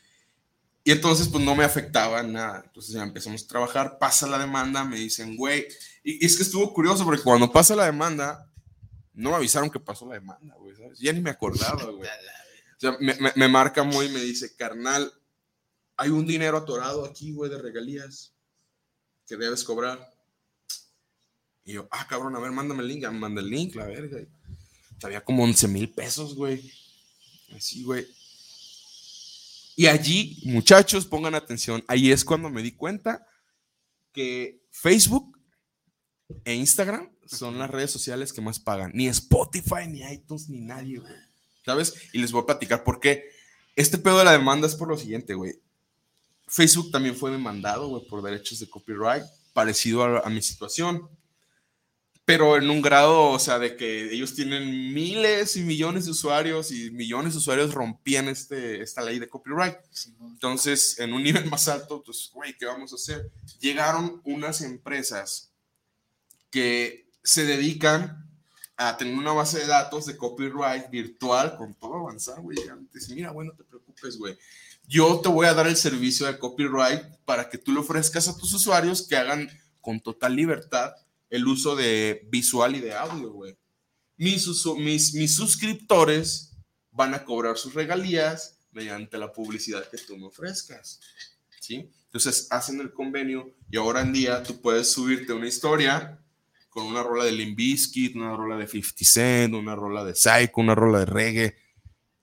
y 0.82 0.92
entonces, 0.92 1.28
pues 1.28 1.44
no 1.44 1.54
me 1.54 1.64
afectaba 1.64 2.22
nada. 2.22 2.62
Entonces 2.66 2.94
ya 2.94 3.02
empezamos 3.02 3.42
a 3.42 3.48
trabajar, 3.48 3.98
pasa 3.98 4.26
la 4.26 4.38
demanda, 4.38 4.84
me 4.84 4.96
dicen, 4.96 5.36
güey, 5.36 5.66
y, 6.02 6.24
es 6.24 6.36
que 6.36 6.42
estuvo 6.42 6.72
curioso 6.72 7.04
porque 7.04 7.22
cuando 7.22 7.50
pasa 7.50 7.76
la 7.76 7.86
demanda, 7.86 8.50
no 9.14 9.30
me 9.30 9.36
avisaron 9.36 9.70
que 9.70 9.80
pasó 9.80 10.06
la 10.06 10.14
demanda, 10.14 10.54
güey, 10.56 10.76
¿sabes? 10.76 10.98
Ya 10.98 11.12
ni 11.12 11.20
me 11.20 11.30
acordaba, 11.30 11.84
güey. 11.84 12.08
O 12.76 12.80
sea, 12.86 12.96
me, 12.98 13.14
me, 13.14 13.32
me 13.36 13.48
marca 13.48 13.84
muy 13.84 14.06
y 14.06 14.08
me 14.08 14.20
dice, 14.20 14.56
carnal, 14.56 15.10
hay 15.96 16.10
un 16.10 16.26
dinero 16.26 16.58
atorado 16.58 17.04
aquí, 17.04 17.32
güey, 17.32 17.48
de 17.48 17.56
regalías 17.56 18.34
que 19.26 19.36
debes 19.36 19.62
cobrar. 19.64 20.12
Y 21.64 21.74
yo, 21.74 21.88
ah, 21.90 22.06
cabrón, 22.08 22.36
a 22.36 22.40
ver, 22.40 22.50
mándame 22.50 22.82
el 22.82 22.88
link. 22.88 23.02
Ya 23.02 23.10
me 23.10 23.18
manda 23.18 23.40
el 23.40 23.48
link, 23.48 23.74
la 23.74 23.86
verga. 23.86 24.18
Había 25.02 25.24
como 25.24 25.44
11 25.44 25.68
mil 25.68 25.90
pesos, 25.90 26.34
güey. 26.34 26.70
Así, 27.54 27.82
güey. 27.82 28.06
Y 29.76 29.86
allí, 29.86 30.40
muchachos, 30.44 31.06
pongan 31.06 31.34
atención, 31.34 31.84
ahí 31.88 32.10
es 32.12 32.24
cuando 32.24 32.48
me 32.48 32.62
di 32.62 32.72
cuenta 32.72 33.26
que 34.12 34.62
Facebook 34.70 35.38
e 36.44 36.54
Instagram 36.54 37.10
son 37.26 37.58
las 37.58 37.70
redes 37.70 37.90
sociales 37.90 38.32
que 38.32 38.40
más 38.40 38.60
pagan. 38.60 38.92
Ni 38.94 39.08
Spotify, 39.08 39.86
ni 39.88 40.02
iTunes, 40.02 40.48
ni 40.48 40.60
nadie, 40.60 40.98
güey. 40.98 41.12
¿Sabes? 41.64 41.94
Y 42.12 42.18
les 42.18 42.30
voy 42.30 42.42
a 42.42 42.46
platicar 42.46 42.84
por 42.84 43.00
qué. 43.00 43.24
Este 43.74 43.98
pedo 43.98 44.18
de 44.18 44.24
la 44.24 44.32
demanda 44.32 44.66
es 44.66 44.74
por 44.74 44.88
lo 44.88 44.96
siguiente, 44.96 45.34
güey. 45.34 45.54
Facebook 46.46 46.90
también 46.90 47.16
fue 47.16 47.30
demandado, 47.30 47.88
güey, 47.88 48.06
por 48.06 48.22
derechos 48.22 48.60
de 48.60 48.68
copyright, 48.68 49.24
parecido 49.52 50.24
a 50.24 50.28
mi 50.30 50.42
situación 50.42 51.08
pero 52.24 52.56
en 52.56 52.70
un 52.70 52.80
grado, 52.80 53.30
o 53.30 53.38
sea, 53.38 53.58
de 53.58 53.76
que 53.76 54.12
ellos 54.12 54.34
tienen 54.34 54.94
miles 54.94 55.56
y 55.56 55.62
millones 55.62 56.06
de 56.06 56.12
usuarios 56.12 56.70
y 56.70 56.90
millones 56.90 57.34
de 57.34 57.38
usuarios 57.38 57.74
rompían 57.74 58.28
este, 58.28 58.80
esta 58.80 59.02
ley 59.02 59.18
de 59.18 59.28
copyright. 59.28 59.76
Entonces, 60.20 60.98
en 60.98 61.12
un 61.12 61.22
nivel 61.22 61.44
más 61.50 61.68
alto, 61.68 62.02
pues, 62.02 62.30
güey, 62.32 62.56
¿qué 62.56 62.64
vamos 62.64 62.92
a 62.92 62.96
hacer? 62.96 63.30
Llegaron 63.60 64.22
unas 64.24 64.62
empresas 64.62 65.52
que 66.50 67.10
se 67.22 67.44
dedican 67.44 68.26
a 68.76 68.96
tener 68.96 69.14
una 69.14 69.32
base 69.32 69.58
de 69.58 69.66
datos 69.66 70.06
de 70.06 70.16
copyright 70.16 70.88
virtual 70.90 71.56
con 71.56 71.74
todo 71.74 71.94
avanzado, 71.94 72.40
güey. 72.40 72.56
Antes, 72.68 73.10
mira, 73.10 73.32
bueno, 73.32 73.52
no 73.52 73.58
te 73.58 73.64
preocupes, 73.64 74.16
güey. 74.16 74.36
Yo 74.86 75.20
te 75.20 75.28
voy 75.28 75.46
a 75.46 75.54
dar 75.54 75.66
el 75.66 75.76
servicio 75.76 76.26
de 76.26 76.38
copyright 76.38 77.02
para 77.26 77.50
que 77.50 77.58
tú 77.58 77.72
le 77.72 77.80
ofrezcas 77.80 78.28
a 78.28 78.36
tus 78.36 78.52
usuarios 78.54 79.06
que 79.06 79.16
hagan 79.16 79.48
con 79.80 80.00
total 80.00 80.34
libertad 80.34 80.94
el 81.34 81.48
uso 81.48 81.74
de 81.74 82.28
visual 82.30 82.76
y 82.76 82.80
de 82.80 82.94
audio, 82.94 83.32
güey. 83.32 83.58
Mis, 84.16 84.44
suscriptores 85.34 86.56
van 86.92 87.12
a 87.12 87.24
cobrar 87.24 87.58
sus 87.58 87.74
regalías 87.74 88.60
mediante 88.70 89.18
la 89.18 89.32
publicidad 89.32 89.88
que 89.90 89.98
tú 89.98 90.16
me 90.16 90.26
ofrezcas. 90.26 91.00
¿Sí? 91.60 91.90
Entonces 92.04 92.46
hacen 92.50 92.80
el 92.80 92.92
convenio 92.92 93.52
y 93.68 93.76
ahora 93.76 94.02
en 94.02 94.12
día 94.12 94.44
tú 94.44 94.60
puedes 94.60 94.92
subirte 94.92 95.32
una 95.32 95.48
historia 95.48 96.20
con 96.68 96.84
una 96.84 97.02
rola 97.02 97.24
de 97.24 97.32
Limbiskit, 97.32 98.14
una 98.14 98.36
rola 98.36 98.56
de 98.56 98.68
50 98.68 99.04
Cent, 99.04 99.54
una 99.54 99.74
rola 99.74 100.04
de 100.04 100.14
Psycho, 100.14 100.60
una 100.60 100.76
rola 100.76 101.00
de 101.00 101.06
reggae 101.06 101.56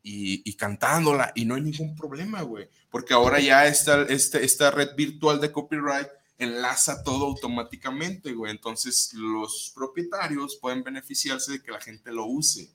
y, 0.01 0.49
y 0.49 0.53
cantándola 0.53 1.33
y 1.35 1.43
no 1.43 1.55
hay 1.55 1.63
ningún 1.63 1.97
problema, 1.97 2.43
güey. 2.43 2.69
Porque 2.89 3.13
ahora 3.13 3.41
ya 3.41 3.67
está 3.67 4.03
este, 4.03 4.45
esta 4.45 4.71
red 4.71 4.95
virtual 4.95 5.41
de 5.41 5.51
copyright 5.51 6.07
enlaza 6.41 7.03
todo 7.03 7.25
automáticamente, 7.25 8.33
güey. 8.33 8.51
Entonces 8.51 9.13
los 9.13 9.71
propietarios 9.75 10.57
pueden 10.57 10.83
beneficiarse 10.83 11.53
de 11.53 11.61
que 11.61 11.71
la 11.71 11.79
gente 11.79 12.11
lo 12.11 12.25
use. 12.25 12.71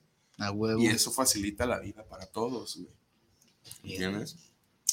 Y 0.79 0.87
eso 0.87 1.11
facilita 1.11 1.65
la 1.65 1.79
vida 1.79 2.05
para 2.07 2.25
todos, 2.27 2.77
güey. 2.77 2.93
¿Entiendes? 3.83 4.37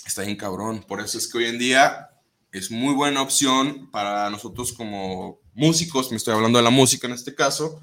Está 0.04 0.22
bien 0.22 0.36
cabrón. 0.36 0.84
Por 0.86 1.00
eso 1.00 1.18
es 1.18 1.30
que 1.30 1.38
hoy 1.38 1.44
en 1.46 1.58
día 1.58 2.10
es 2.50 2.70
muy 2.70 2.94
buena 2.94 3.22
opción 3.22 3.90
para 3.90 4.28
nosotros 4.30 4.72
como 4.72 5.40
músicos, 5.54 6.10
me 6.10 6.16
estoy 6.16 6.34
hablando 6.34 6.58
de 6.58 6.64
la 6.64 6.70
música 6.70 7.06
en 7.06 7.12
este 7.12 7.34
caso, 7.34 7.80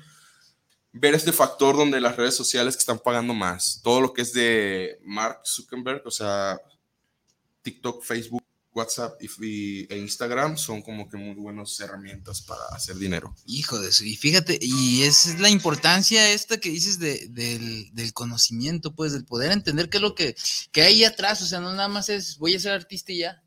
ver 0.92 1.14
este 1.14 1.32
factor 1.32 1.76
donde 1.76 2.02
las 2.02 2.18
redes 2.18 2.36
sociales 2.36 2.76
que 2.76 2.80
están 2.80 3.00
pagando 3.00 3.34
más, 3.34 3.82
todo 3.84 4.02
lo 4.02 4.14
que 4.14 4.22
es 4.22 4.34
de 4.34 5.00
Mark 5.04 5.42
Zuckerberg, 5.46 6.02
o 6.06 6.12
sea, 6.12 6.60
TikTok, 7.62 8.04
Facebook, 8.04 8.44
WhatsApp 8.74 9.22
y, 9.22 9.92
e 9.94 9.98
Instagram 9.98 10.58
son 10.58 10.82
como 10.82 11.10
que 11.10 11.18
muy 11.18 11.36
buenas 11.36 11.80
herramientas 11.80 12.42
para 12.42 12.64
hacer 12.72 12.96
dinero. 12.96 13.36
Hijo 13.46 13.80
de 13.80 13.90
eso, 13.90 14.04
y 14.04 14.16
fíjate, 14.16 14.58
y 14.62 15.04
esa 15.04 15.32
es 15.32 15.40
la 15.40 15.50
importancia 15.50 16.32
esta 16.32 16.60
que 16.60 16.70
dices 16.70 17.00
de, 17.00 17.28
del, 17.30 18.14
conocimiento, 18.14 18.96
pues, 18.96 19.14
del 19.14 19.26
poder 19.26 19.52
entender 19.52 19.90
qué 19.90 19.98
es 19.98 20.04
lo 20.04 20.16
que, 20.16 20.36
que 20.72 20.82
hay 20.82 21.04
atrás, 21.04 21.42
o 21.42 21.46
sea, 21.46 21.60
no 21.60 21.72
nada 21.74 21.88
más 21.88 22.10
es 22.10 22.38
voy 22.38 22.56
a 22.56 22.60
ser 22.60 22.74
artista 22.74 23.12
y 23.12 23.20
ya, 23.20 23.44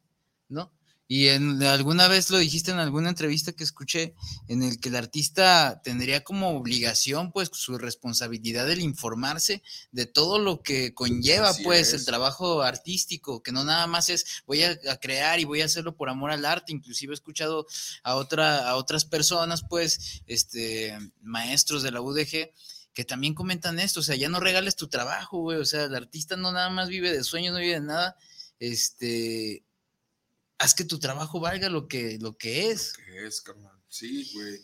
¿no? 0.48 0.72
Y 1.06 1.28
en, 1.28 1.62
alguna 1.62 2.08
vez 2.08 2.30
lo 2.30 2.38
dijiste 2.38 2.70
en 2.70 2.78
alguna 2.78 3.10
entrevista 3.10 3.52
que 3.52 3.64
escuché, 3.64 4.14
en 4.48 4.62
el 4.62 4.80
que 4.80 4.88
el 4.88 4.96
artista 4.96 5.82
tendría 5.84 6.24
como 6.24 6.56
obligación, 6.56 7.30
pues, 7.30 7.50
su 7.52 7.76
responsabilidad 7.76 8.70
el 8.70 8.80
informarse 8.80 9.62
de 9.92 10.06
todo 10.06 10.38
lo 10.38 10.62
que 10.62 10.94
conlleva, 10.94 11.52
pues, 11.62 11.92
el 11.92 12.06
trabajo 12.06 12.62
artístico, 12.62 13.42
que 13.42 13.52
no 13.52 13.64
nada 13.64 13.86
más 13.86 14.08
es 14.08 14.42
voy 14.46 14.62
a, 14.62 14.78
crear 14.98 15.38
y 15.40 15.44
voy 15.44 15.60
a 15.60 15.66
hacerlo 15.66 15.94
por 15.94 16.08
amor 16.08 16.30
al 16.30 16.46
arte. 16.46 16.72
Inclusive 16.72 17.12
he 17.12 17.14
escuchado 17.14 17.66
a, 18.02 18.14
otra, 18.16 18.68
a 18.68 18.76
otras 18.76 19.04
personas, 19.04 19.62
pues, 19.68 20.22
este, 20.26 20.96
maestros 21.20 21.82
de 21.82 21.90
la 21.90 22.00
UDG, 22.00 22.50
que 22.94 23.04
también 23.04 23.34
comentan 23.34 23.78
esto, 23.78 24.00
o 24.00 24.02
sea, 24.02 24.16
ya 24.16 24.28
no 24.28 24.40
regales 24.40 24.76
tu 24.76 24.88
trabajo, 24.88 25.40
güey, 25.40 25.58
o 25.58 25.64
sea, 25.64 25.84
el 25.84 25.94
artista 25.94 26.36
no 26.36 26.52
nada 26.52 26.70
más 26.70 26.88
vive 26.88 27.12
de 27.12 27.24
sueños, 27.24 27.52
no 27.52 27.58
vive 27.58 27.74
de 27.74 27.80
nada, 27.80 28.16
este 28.60 29.64
haz 30.58 30.74
que 30.74 30.84
tu 30.84 30.98
trabajo 30.98 31.40
valga 31.40 31.68
lo 31.68 31.88
que, 31.88 32.18
lo 32.20 32.36
que 32.36 32.70
es. 32.70 32.94
Lo 32.98 33.04
que 33.04 33.26
es, 33.26 33.40
carnal. 33.40 33.78
Sí, 33.88 34.30
güey. 34.34 34.60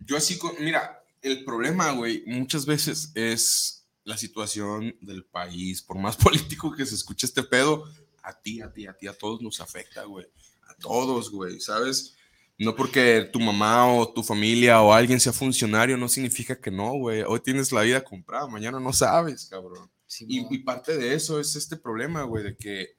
Yo 0.00 0.16
así, 0.16 0.38
mira, 0.60 1.02
el 1.22 1.44
problema, 1.44 1.92
güey, 1.92 2.22
muchas 2.26 2.66
veces 2.66 3.10
es 3.14 3.86
la 4.04 4.16
situación 4.16 4.96
del 5.00 5.24
país. 5.24 5.82
Por 5.82 5.98
más 5.98 6.16
político 6.16 6.72
que 6.72 6.86
se 6.86 6.94
escuche 6.94 7.26
este 7.26 7.42
pedo, 7.42 7.84
a 8.22 8.38
ti, 8.40 8.60
a 8.60 8.72
ti, 8.72 8.86
a 8.86 8.92
ti, 8.94 9.06
a 9.06 9.16
todos 9.16 9.40
nos 9.42 9.60
afecta, 9.60 10.04
güey. 10.04 10.26
A 10.68 10.74
todos, 10.76 11.30
güey, 11.30 11.60
¿sabes? 11.60 12.14
No 12.56 12.76
porque 12.76 13.28
tu 13.32 13.40
mamá 13.40 13.92
o 13.92 14.12
tu 14.12 14.22
familia 14.22 14.80
o 14.80 14.92
alguien 14.92 15.18
sea 15.18 15.32
funcionario, 15.32 15.96
no 15.96 16.08
significa 16.08 16.60
que 16.60 16.70
no, 16.70 16.92
güey. 16.92 17.22
Hoy 17.22 17.40
tienes 17.40 17.72
la 17.72 17.82
vida 17.82 18.04
comprada, 18.04 18.46
mañana 18.46 18.78
no 18.78 18.92
sabes, 18.92 19.46
cabrón. 19.46 19.90
y, 20.20 20.54
y, 20.54 20.58
parte 20.58 20.96
de 20.96 21.14
eso 21.14 21.40
es 21.40 21.56
este 21.56 21.76
problema, 21.76 22.22
güey, 22.22 22.44
de 22.44 22.56
que 22.56 22.96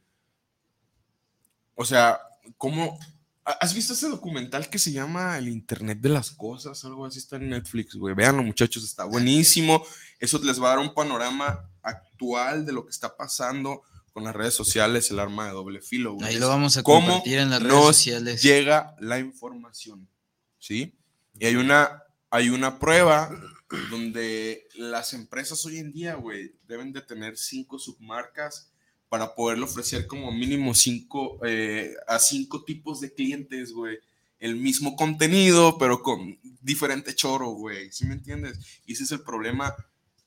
o 1.75 1.85
sea, 1.85 2.19
¿cómo? 2.57 2.99
¿Has 3.43 3.75
visto 3.75 3.93
ese 3.93 4.09
documental 4.09 4.69
que 4.69 4.79
se 4.79 4.91
llama 4.91 5.37
El 5.37 5.49
Internet 5.49 5.99
de 5.99 6.09
las 6.09 6.31
Cosas? 6.31 6.83
Algo 6.83 7.05
así 7.05 7.19
está 7.19 7.35
en 7.35 7.49
Netflix, 7.49 7.95
güey. 7.95 8.15
Véanlo, 8.15 8.41
muchachos, 8.41 8.83
está 8.83 9.05
buenísimo. 9.05 9.85
Eso 10.19 10.39
les 10.39 10.59
va 10.59 10.67
a 10.67 10.75
dar 10.75 10.79
un 10.79 10.95
panorama 10.95 11.69
actual 11.83 12.65
de 12.65 12.73
lo 12.73 12.85
que 12.85 12.91
está 12.91 13.15
pasando 13.15 13.83
con 14.13 14.23
las 14.23 14.35
redes 14.35 14.53
sociales, 14.53 15.11
el 15.11 15.19
arma 15.19 15.45
de 15.45 15.51
doble 15.51 15.81
filo. 15.81 16.13
Güey. 16.13 16.27
Ahí 16.27 16.39
lo 16.39 16.47
vamos 16.47 16.77
a 16.77 16.83
compartir 16.83 17.37
en 17.37 17.49
las 17.51 17.61
redes 17.61 17.83
sociales. 17.83 18.41
Llega 18.41 18.95
la 18.99 19.19
información, 19.19 20.07
¿sí? 20.57 20.97
Y 21.37 21.45
hay 21.45 21.57
una, 21.57 22.01
hay 22.31 22.49
una 22.49 22.79
prueba 22.79 23.29
donde 23.91 24.67
las 24.75 25.13
empresas 25.13 25.63
hoy 25.65 25.79
en 25.79 25.91
día, 25.91 26.15
güey, 26.15 26.55
deben 26.67 26.93
de 26.93 27.01
tener 27.01 27.37
cinco 27.37 27.77
submarcas 27.77 28.71
para 29.09 29.35
poderle 29.35 29.65
ofrecer 29.65 30.07
como 30.07 30.31
mínimo 30.31 30.73
cinco, 30.73 31.39
eh, 31.45 31.93
a 32.07 32.19
cinco 32.19 32.63
tipos 32.63 33.01
de 33.01 33.13
clientes, 33.13 33.71
güey. 33.71 33.97
El 34.39 34.55
mismo 34.57 34.95
contenido, 34.95 35.77
pero 35.77 36.01
con 36.01 36.37
diferente 36.61 37.15
choro, 37.15 37.51
güey. 37.51 37.91
¿Sí 37.91 38.05
me 38.05 38.13
entiendes? 38.13 38.59
Y 38.85 38.93
ese 38.93 39.03
es 39.03 39.11
el 39.11 39.21
problema 39.21 39.75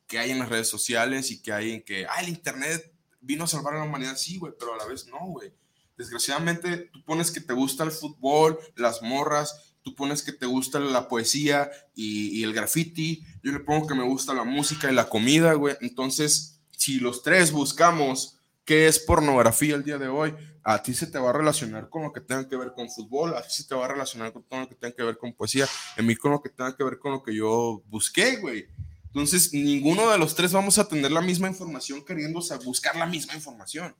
que 0.06 0.18
hay 0.18 0.30
en 0.30 0.38
las 0.38 0.48
redes 0.48 0.68
sociales 0.68 1.30
y 1.30 1.42
que 1.42 1.52
hay 1.52 1.72
en 1.72 1.82
que, 1.82 2.06
ah, 2.06 2.22
el 2.22 2.30
Internet 2.30 2.92
vino 3.20 3.44
a 3.44 3.48
salvar 3.48 3.74
a 3.74 3.78
la 3.78 3.84
humanidad, 3.84 4.16
sí, 4.16 4.38
güey, 4.38 4.54
pero 4.58 4.74
a 4.74 4.78
la 4.78 4.86
vez 4.86 5.06
no, 5.06 5.18
güey. 5.26 5.52
Desgraciadamente, 5.96 6.88
tú 6.92 7.04
pones 7.04 7.30
que 7.30 7.40
te 7.40 7.52
gusta 7.52 7.84
el 7.84 7.90
fútbol, 7.90 8.58
las 8.76 9.02
morras, 9.02 9.74
tú 9.82 9.94
pones 9.94 10.22
que 10.22 10.32
te 10.32 10.46
gusta 10.46 10.80
la 10.80 11.08
poesía 11.08 11.70
y, 11.94 12.38
y 12.38 12.44
el 12.44 12.54
graffiti, 12.54 13.22
yo 13.42 13.52
le 13.52 13.60
pongo 13.60 13.86
que 13.86 13.94
me 13.94 14.04
gusta 14.04 14.32
la 14.32 14.44
música 14.44 14.90
y 14.90 14.94
la 14.94 15.08
comida, 15.08 15.52
güey. 15.54 15.76
Entonces, 15.80 16.60
si 16.70 17.00
los 17.00 17.22
tres 17.22 17.52
buscamos 17.52 18.37
¿Qué 18.68 18.86
es 18.86 18.98
pornografía 18.98 19.76
el 19.76 19.82
día 19.82 19.96
de 19.96 20.08
hoy? 20.08 20.34
A 20.62 20.82
ti 20.82 20.92
se 20.92 21.06
te 21.06 21.18
va 21.18 21.30
a 21.30 21.32
relacionar 21.32 21.88
con 21.88 22.02
lo 22.02 22.12
que 22.12 22.20
tenga 22.20 22.46
que 22.46 22.54
ver 22.54 22.74
con 22.74 22.90
fútbol, 22.90 23.34
a 23.34 23.40
ti 23.40 23.48
se 23.48 23.66
te 23.66 23.74
va 23.74 23.86
a 23.86 23.88
relacionar 23.88 24.30
con 24.30 24.42
todo 24.42 24.60
lo 24.60 24.68
que 24.68 24.74
tenga 24.74 24.94
que 24.94 25.02
ver 25.04 25.16
con 25.16 25.32
poesía, 25.32 25.66
en 25.96 26.04
mí 26.04 26.14
con 26.14 26.32
lo 26.32 26.42
que 26.42 26.50
tenga 26.50 26.76
que 26.76 26.84
ver 26.84 26.98
con 26.98 27.12
lo 27.12 27.22
que 27.22 27.34
yo 27.34 27.82
busqué, 27.86 28.36
güey. 28.36 28.66
Entonces, 29.06 29.54
ninguno 29.54 30.10
de 30.10 30.18
los 30.18 30.34
tres 30.34 30.52
vamos 30.52 30.76
a 30.76 30.86
tener 30.86 31.10
la 31.10 31.22
misma 31.22 31.48
información 31.48 32.04
queriendo 32.04 32.42
buscar 32.62 32.94
la 32.96 33.06
misma 33.06 33.32
información. 33.32 33.96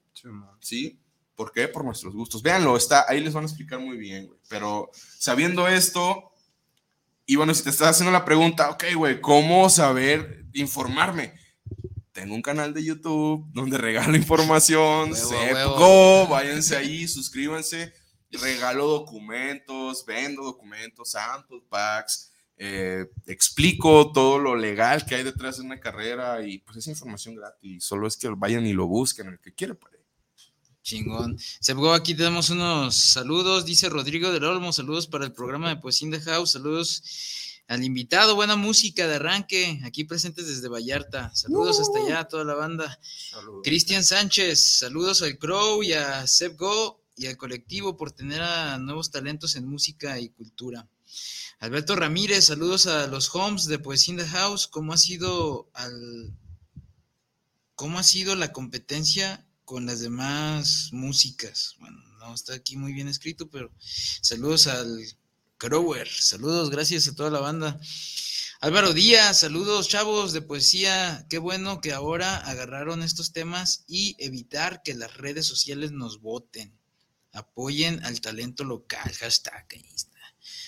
¿Sí? 0.61 1.01
¿Por 1.35 1.51
qué? 1.51 1.67
Por 1.67 1.83
nuestros 1.83 2.13
gustos. 2.13 2.43
Véanlo, 2.43 2.77
está, 2.77 3.07
ahí 3.09 3.23
les 3.23 3.33
van 3.33 3.45
a 3.45 3.47
explicar 3.47 3.81
muy 3.81 3.97
bien, 3.97 4.27
güey. 4.27 4.39
Pero 4.51 4.91
sabiendo 5.19 5.67
esto, 5.67 6.31
y 7.25 7.37
bueno, 7.37 7.55
si 7.55 7.63
te 7.63 7.71
estás 7.71 7.89
haciendo 7.89 8.13
la 8.13 8.27
pregunta, 8.27 8.69
ok, 8.69 8.85
güey, 8.95 9.19
¿cómo 9.23 9.71
saber 9.71 10.45
informarme? 10.53 11.33
Tengo 12.19 12.35
un 12.35 12.43
canal 12.43 12.75
de 12.75 12.83
YouTube 12.83 13.47
donde 13.53 13.79
regalo 13.79 14.17
información, 14.17 15.13
go, 15.77 16.27
váyanse 16.27 16.77
ahí, 16.77 17.07
suscríbanse, 17.09 17.93
regalo 18.33 18.89
documentos, 18.89 20.05
vendo 20.05 20.43
documentos, 20.43 21.13
sample 21.13 21.63
packs, 21.69 22.33
eh, 22.57 23.07
explico 23.27 24.11
todo 24.11 24.41
lo 24.41 24.57
legal 24.57 25.07
que 25.07 25.15
hay 25.15 25.23
detrás 25.23 25.59
de 25.59 25.63
una 25.63 25.79
carrera 25.79 26.45
y 26.45 26.59
pues 26.59 26.79
es 26.79 26.89
información 26.89 27.37
gratis, 27.37 27.85
solo 27.85 28.09
es 28.09 28.17
que 28.17 28.29
vayan 28.31 28.67
y 28.67 28.73
lo 28.73 28.89
busquen, 28.89 29.29
el 29.29 29.39
que 29.39 29.55
quiera 29.55 29.75
pues. 29.75 29.95
Chingón. 30.83 31.39
Sepgo, 31.61 31.93
aquí 31.93 32.15
tenemos 32.15 32.51
unos 32.51 32.97
saludos, 32.97 33.65
dice 33.65 33.91
Rodrigo 33.91 34.33
del 34.33 34.45
Olmo, 34.45 34.73
saludos 34.73 35.07
para 35.07 35.25
el 35.27 35.33
programa 35.33 35.69
de 35.69 35.77
Poesía 35.77 36.07
in 36.07 36.13
the 36.13 36.21
House, 36.21 36.53
saludos 36.53 37.03
al 37.69 37.85
invitado, 37.85 38.35
buena 38.35 38.57
música 38.57 39.07
de 39.07 39.17
arranque, 39.17 39.81
aquí 39.85 40.05
presentes 40.05 40.49
desde 40.49 40.69
Vallarta. 40.69 41.31
Saludos 41.35 41.79
hasta 41.79 41.99
allá 41.99 42.21
a 42.21 42.29
toda 42.29 42.43
la 42.43 42.55
banda. 42.55 42.99
Cristian 43.63 44.03
Sánchez, 44.03 44.79
saludos 44.79 45.21
al 45.21 45.37
Crow 45.37 45.83
y 45.83 45.93
a 45.93 46.27
Seb 46.27 46.57
Go 46.57 47.05
y 47.15 47.27
al 47.27 47.37
colectivo 47.37 47.99
por 47.99 48.11
tener 48.11 48.41
a 48.41 48.79
nuevos 48.79 49.11
talentos 49.11 49.55
en 49.55 49.69
música 49.69 50.19
y 50.19 50.31
cultura. 50.31 50.89
Alberto 51.61 51.95
Ramírez, 51.95 52.47
saludos 52.47 52.87
a 52.87 53.07
los 53.07 53.35
homes 53.35 53.67
de 53.67 53.79
Poesía 53.79 54.15
in 54.15 54.21
the 54.21 54.27
House. 54.27 54.67
¿Cómo 54.67 54.95
ha 54.95 54.97
sido 54.97 55.69
al 55.75 56.35
cómo 57.75 57.99
ha 57.99 58.03
sido 58.03 58.35
la 58.35 58.51
competencia 58.51 59.47
con 59.67 59.85
las 59.85 60.01
demás 60.01 60.89
músicas? 60.93 61.75
Bueno, 61.81 61.99
no 62.19 62.33
está 62.33 62.55
aquí 62.55 62.79
muy 62.79 62.95
bien 62.95 63.09
escrito, 63.09 63.51
pero 63.51 63.71
saludos 64.23 64.69
al 64.69 65.05
Crower. 65.59 66.09
Saludos, 66.09 66.71
gracias 66.71 67.09
a 67.09 67.15
toda 67.15 67.31
la 67.31 67.41
banda. 67.41 67.79
Álvaro 68.61 68.93
Díaz, 68.93 69.41
saludos 69.41 69.89
chavos 69.89 70.33
de 70.33 70.41
poesía. 70.41 71.27
Qué 71.29 71.39
bueno 71.39 71.81
que 71.81 71.93
ahora 71.93 72.37
agarraron 72.37 73.03
estos 73.03 73.33
temas 73.33 73.85
y 73.89 74.17
evitar 74.19 74.83
que 74.83 74.95
las 74.95 75.17
redes 75.17 75.47
sociales 75.47 75.91
nos 75.91 76.21
voten. 76.21 76.73
Apoyen 77.33 78.05
al 78.05 78.21
talento 78.21 78.65
local. 78.65 79.13
Hashtag. 79.21 79.67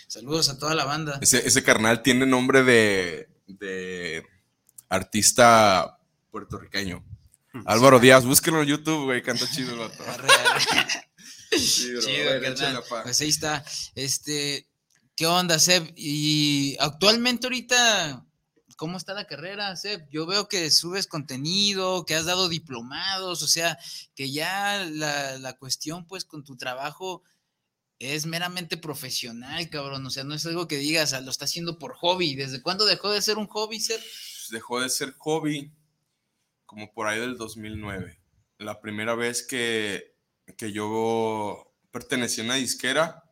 Saludos 0.09 0.49
a 0.49 0.59
toda 0.59 0.75
la 0.75 0.85
banda. 0.85 1.19
Ese, 1.23 1.63
carnal 1.63 2.03
tiene 2.03 2.27
nombre 2.27 2.65
de, 2.65 4.25
artista 4.89 5.99
puertorriqueño. 6.31 7.05
Álvaro 7.65 7.99
Díaz, 7.99 8.25
búsquenlo 8.25 8.63
en 8.63 8.69
YouTube, 8.69 9.05
güey, 9.05 9.23
canta 9.23 9.49
chido 9.51 9.91
el 11.51 11.59
chido, 11.59 12.01
Pues 13.03 13.21
ahí 13.21 13.29
está. 13.29 13.65
Este, 13.95 14.70
¿Qué 15.21 15.27
onda, 15.27 15.59
Seb? 15.59 15.93
Y 15.97 16.79
actualmente 16.81 17.47
ahorita, 17.47 18.27
¿cómo 18.79 18.97
está 18.97 19.13
la 19.13 19.27
carrera, 19.27 19.77
Seb? 19.77 20.09
Yo 20.09 20.25
veo 20.25 20.49
que 20.49 20.71
subes 20.71 21.07
contenido, 21.07 22.07
que 22.07 22.15
has 22.15 22.25
dado 22.25 22.49
diplomados, 22.49 23.43
o 23.43 23.47
sea, 23.47 23.79
que 24.15 24.33
ya 24.33 24.83
la, 24.87 25.59
cuestión, 25.59 26.07
pues, 26.07 26.25
con 26.25 26.43
tu 26.43 26.57
trabajo 26.57 27.23
es 27.99 28.25
meramente 28.25 28.79
profesional, 28.79 29.69
cabrón. 29.69 30.07
O 30.07 30.11
sea, 30.11 30.25
no 30.25 30.35
es 30.35 30.47
algo 30.47 30.67
que 30.67 30.79
digas, 30.79 31.13
ah, 31.13 31.21
lo 31.21 31.31
está 31.31 31.45
haciendo 31.45 31.79
por 31.79 31.97
hobby. 31.97 32.35
¿Desde 32.35 32.63
cuándo 32.63 32.87
dejó 32.87 33.11
de 33.11 33.21
ser 33.21 33.37
un 33.37 33.47
hobby, 33.47 33.79
Seb? 33.79 34.01
Dejó 34.49 34.81
de 34.81 34.89
ser 34.89 35.13
hobby 35.19 35.71
como 36.65 36.95
por 36.95 37.09
ahí 37.09 37.21
del 37.21 37.37
2009. 37.37 38.23
La 38.57 38.81
primera 38.81 39.15
vez 39.15 39.47
que, 39.47 40.17
que 40.57 40.73
yo 40.73 41.75
pertenecía 41.91 42.43
a 42.43 42.47
una 42.47 42.55
disquera, 42.55 43.30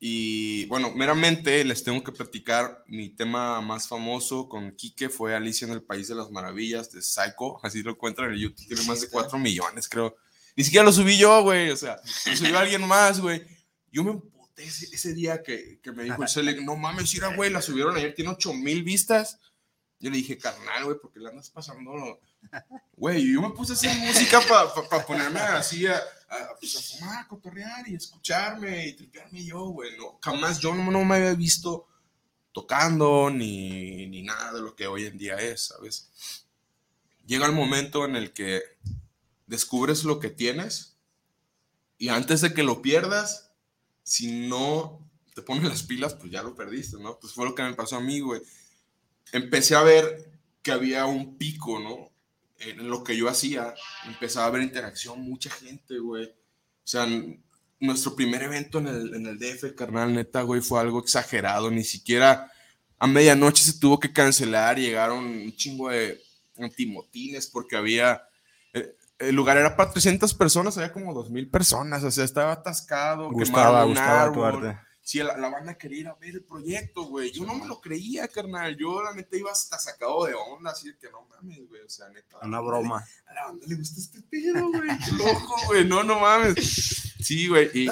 y 0.00 0.66
bueno, 0.66 0.92
meramente 0.94 1.64
les 1.64 1.82
tengo 1.82 2.04
que 2.04 2.12
platicar 2.12 2.84
mi 2.86 3.08
tema 3.08 3.60
más 3.60 3.88
famoso 3.88 4.48
con 4.48 4.70
Quique 4.76 5.08
fue 5.08 5.34
Alicia 5.34 5.66
en 5.66 5.72
el 5.72 5.82
País 5.82 6.06
de 6.06 6.14
las 6.14 6.30
Maravillas 6.30 6.92
de 6.92 7.02
Psycho, 7.02 7.58
así 7.64 7.82
lo 7.82 7.92
encuentran 7.92 8.28
en 8.28 8.34
el 8.34 8.40
YouTube, 8.40 8.66
tiene 8.68 8.84
más 8.84 9.00
de 9.00 9.08
4 9.08 9.38
millones 9.38 9.88
creo. 9.88 10.16
Ni 10.56 10.64
siquiera 10.64 10.84
lo 10.84 10.92
subí 10.92 11.16
yo, 11.16 11.42
güey, 11.42 11.70
o 11.70 11.76
sea, 11.76 12.00
lo 12.26 12.36
subió 12.36 12.58
alguien 12.58 12.84
más, 12.86 13.20
güey. 13.20 13.42
Yo 13.92 14.02
me 14.02 14.10
emputé 14.10 14.64
ese, 14.64 14.86
ese 14.92 15.14
día 15.14 15.40
que, 15.40 15.78
que, 15.80 15.92
me 15.92 16.02
dijo 16.02 16.20
el 16.20 16.28
Cele, 16.28 16.60
no 16.62 16.76
mames, 16.76 17.14
era 17.14 17.34
güey, 17.34 17.50
la 17.50 17.62
subieron 17.62 17.96
ayer, 17.96 18.14
tiene 18.14 18.32
8 18.32 18.54
mil 18.54 18.82
vistas. 18.82 19.38
Yo 20.00 20.10
le 20.10 20.16
dije, 20.18 20.38
carnal, 20.38 20.84
güey, 20.84 20.96
porque 21.00 21.18
le 21.18 21.28
andas 21.28 21.50
pasando. 21.50 22.20
Güey, 22.96 23.32
yo 23.32 23.42
me 23.42 23.50
puse 23.50 23.72
a 23.72 23.74
hacer 23.74 23.96
música 23.96 24.40
para 24.40 25.06
ponerme 25.06 25.40
así 25.40 25.86
a, 25.86 26.00
pues, 26.60 26.76
a, 26.76 26.98
fumar, 26.98 27.24
a 27.24 27.28
cotorrear 27.28 27.88
y 27.88 27.94
escucharme 27.94 28.88
y 28.88 28.92
tripearme 28.94 29.44
yo, 29.44 29.66
güey. 29.66 29.96
No, 29.96 30.18
jamás 30.22 30.60
yo 30.60 30.74
no, 30.74 31.04
me 31.04 31.16
había 31.16 31.34
visto 31.34 31.86
tocando 32.52 33.30
ni, 33.30 34.06
ni 34.06 34.22
nada 34.22 34.52
de 34.54 34.60
lo 34.60 34.74
que 34.74 34.86
hoy 34.86 35.06
en 35.06 35.18
día 35.18 35.36
es, 35.36 35.66
¿sabes? 35.66 36.44
Llega 37.26 37.46
el 37.46 37.52
momento 37.52 38.04
en 38.04 38.16
el 38.16 38.32
que 38.32 38.62
descubres 39.46 40.04
lo 40.04 40.20
que 40.20 40.30
tienes 40.30 40.96
y 41.98 42.08
antes 42.08 42.40
de 42.40 42.54
que 42.54 42.62
lo 42.62 42.80
pierdas, 42.80 43.50
si 44.04 44.48
no 44.48 45.04
te 45.34 45.42
pones 45.42 45.64
las 45.64 45.82
pilas, 45.82 46.14
pues 46.14 46.30
ya 46.30 46.42
lo 46.42 46.54
perdiste, 46.54 46.96
¿no? 46.98 47.18
Pues 47.18 47.32
fue 47.32 47.44
lo 47.44 47.54
que 47.54 47.62
me 47.62 47.74
pasó 47.74 47.96
a 47.96 48.00
mí, 48.00 48.20
güey. 48.20 48.40
Empecé 49.32 49.74
a 49.74 49.82
ver 49.82 50.30
que 50.62 50.72
había 50.72 51.06
un 51.06 51.36
pico, 51.36 51.78
¿no? 51.78 52.10
En 52.58 52.88
lo 52.88 53.04
que 53.04 53.16
yo 53.16 53.28
hacía, 53.28 53.74
empezaba 54.06 54.46
a 54.46 54.48
haber 54.48 54.62
interacción, 54.62 55.20
mucha 55.20 55.50
gente, 55.50 55.98
güey. 55.98 56.26
O 56.26 56.90
sea, 56.90 57.06
nuestro 57.80 58.16
primer 58.16 58.42
evento 58.42 58.78
en 58.78 58.88
el, 58.88 59.14
en 59.14 59.26
el 59.26 59.38
DF, 59.38 59.74
carnal, 59.76 60.12
neta, 60.14 60.42
güey, 60.42 60.60
fue 60.60 60.80
algo 60.80 61.00
exagerado. 61.00 61.70
Ni 61.70 61.84
siquiera 61.84 62.50
a 62.98 63.06
medianoche 63.06 63.62
se 63.62 63.78
tuvo 63.78 64.00
que 64.00 64.12
cancelar, 64.12 64.78
llegaron 64.78 65.24
un 65.24 65.54
chingo 65.54 65.90
de 65.90 66.20
antimotines 66.58 67.46
porque 67.46 67.76
había 67.76 68.22
el 69.18 69.34
lugar 69.34 69.56
era 69.56 69.76
para 69.76 69.90
300 69.90 70.32
personas, 70.34 70.76
había 70.76 70.92
como 70.92 71.12
2000 71.12 71.50
personas, 71.50 72.04
o 72.04 72.10
sea, 72.10 72.24
estaba 72.24 72.52
atascado. 72.52 73.30
Gustaba, 73.30 73.84
gustaba 73.84 74.32
tu 74.32 74.44
arte. 74.44 74.78
Sí, 75.08 75.20
la, 75.20 75.38
la, 75.38 75.48
banda 75.48 75.78
quería 75.78 76.00
ir 76.00 76.08
a 76.08 76.14
ver 76.16 76.34
el 76.34 76.44
proyecto, 76.44 77.04
güey. 77.04 77.30
Yo 77.30 77.46
no 77.46 77.54
me 77.54 77.66
lo 77.66 77.80
creía, 77.80 78.28
carnal. 78.28 78.76
Yo 78.76 79.02
la 79.02 79.14
neta 79.14 79.38
iba 79.38 79.50
hasta 79.50 79.78
sacado 79.78 80.26
de 80.26 80.34
onda, 80.34 80.72
así 80.72 80.88
de 80.88 80.98
que 80.98 81.08
no 81.10 81.26
mames, 81.30 81.66
güey. 81.66 81.80
O 81.80 81.88
sea, 81.88 82.10
neta. 82.10 82.36
Una 82.42 82.60
broma. 82.60 83.02
A 83.24 83.32
la 83.32 83.44
banda 83.46 83.66
le 83.66 83.76
gusta 83.76 83.98
este 83.98 84.20
pedo, 84.20 84.68
güey. 84.68 84.90
Qué 84.98 85.12
loco, 85.12 85.56
güey. 85.64 85.86
No, 85.86 86.02
no 86.02 86.20
mames. 86.20 87.14
Sí, 87.24 87.48
güey. 87.48 87.70
Y, 87.72 87.88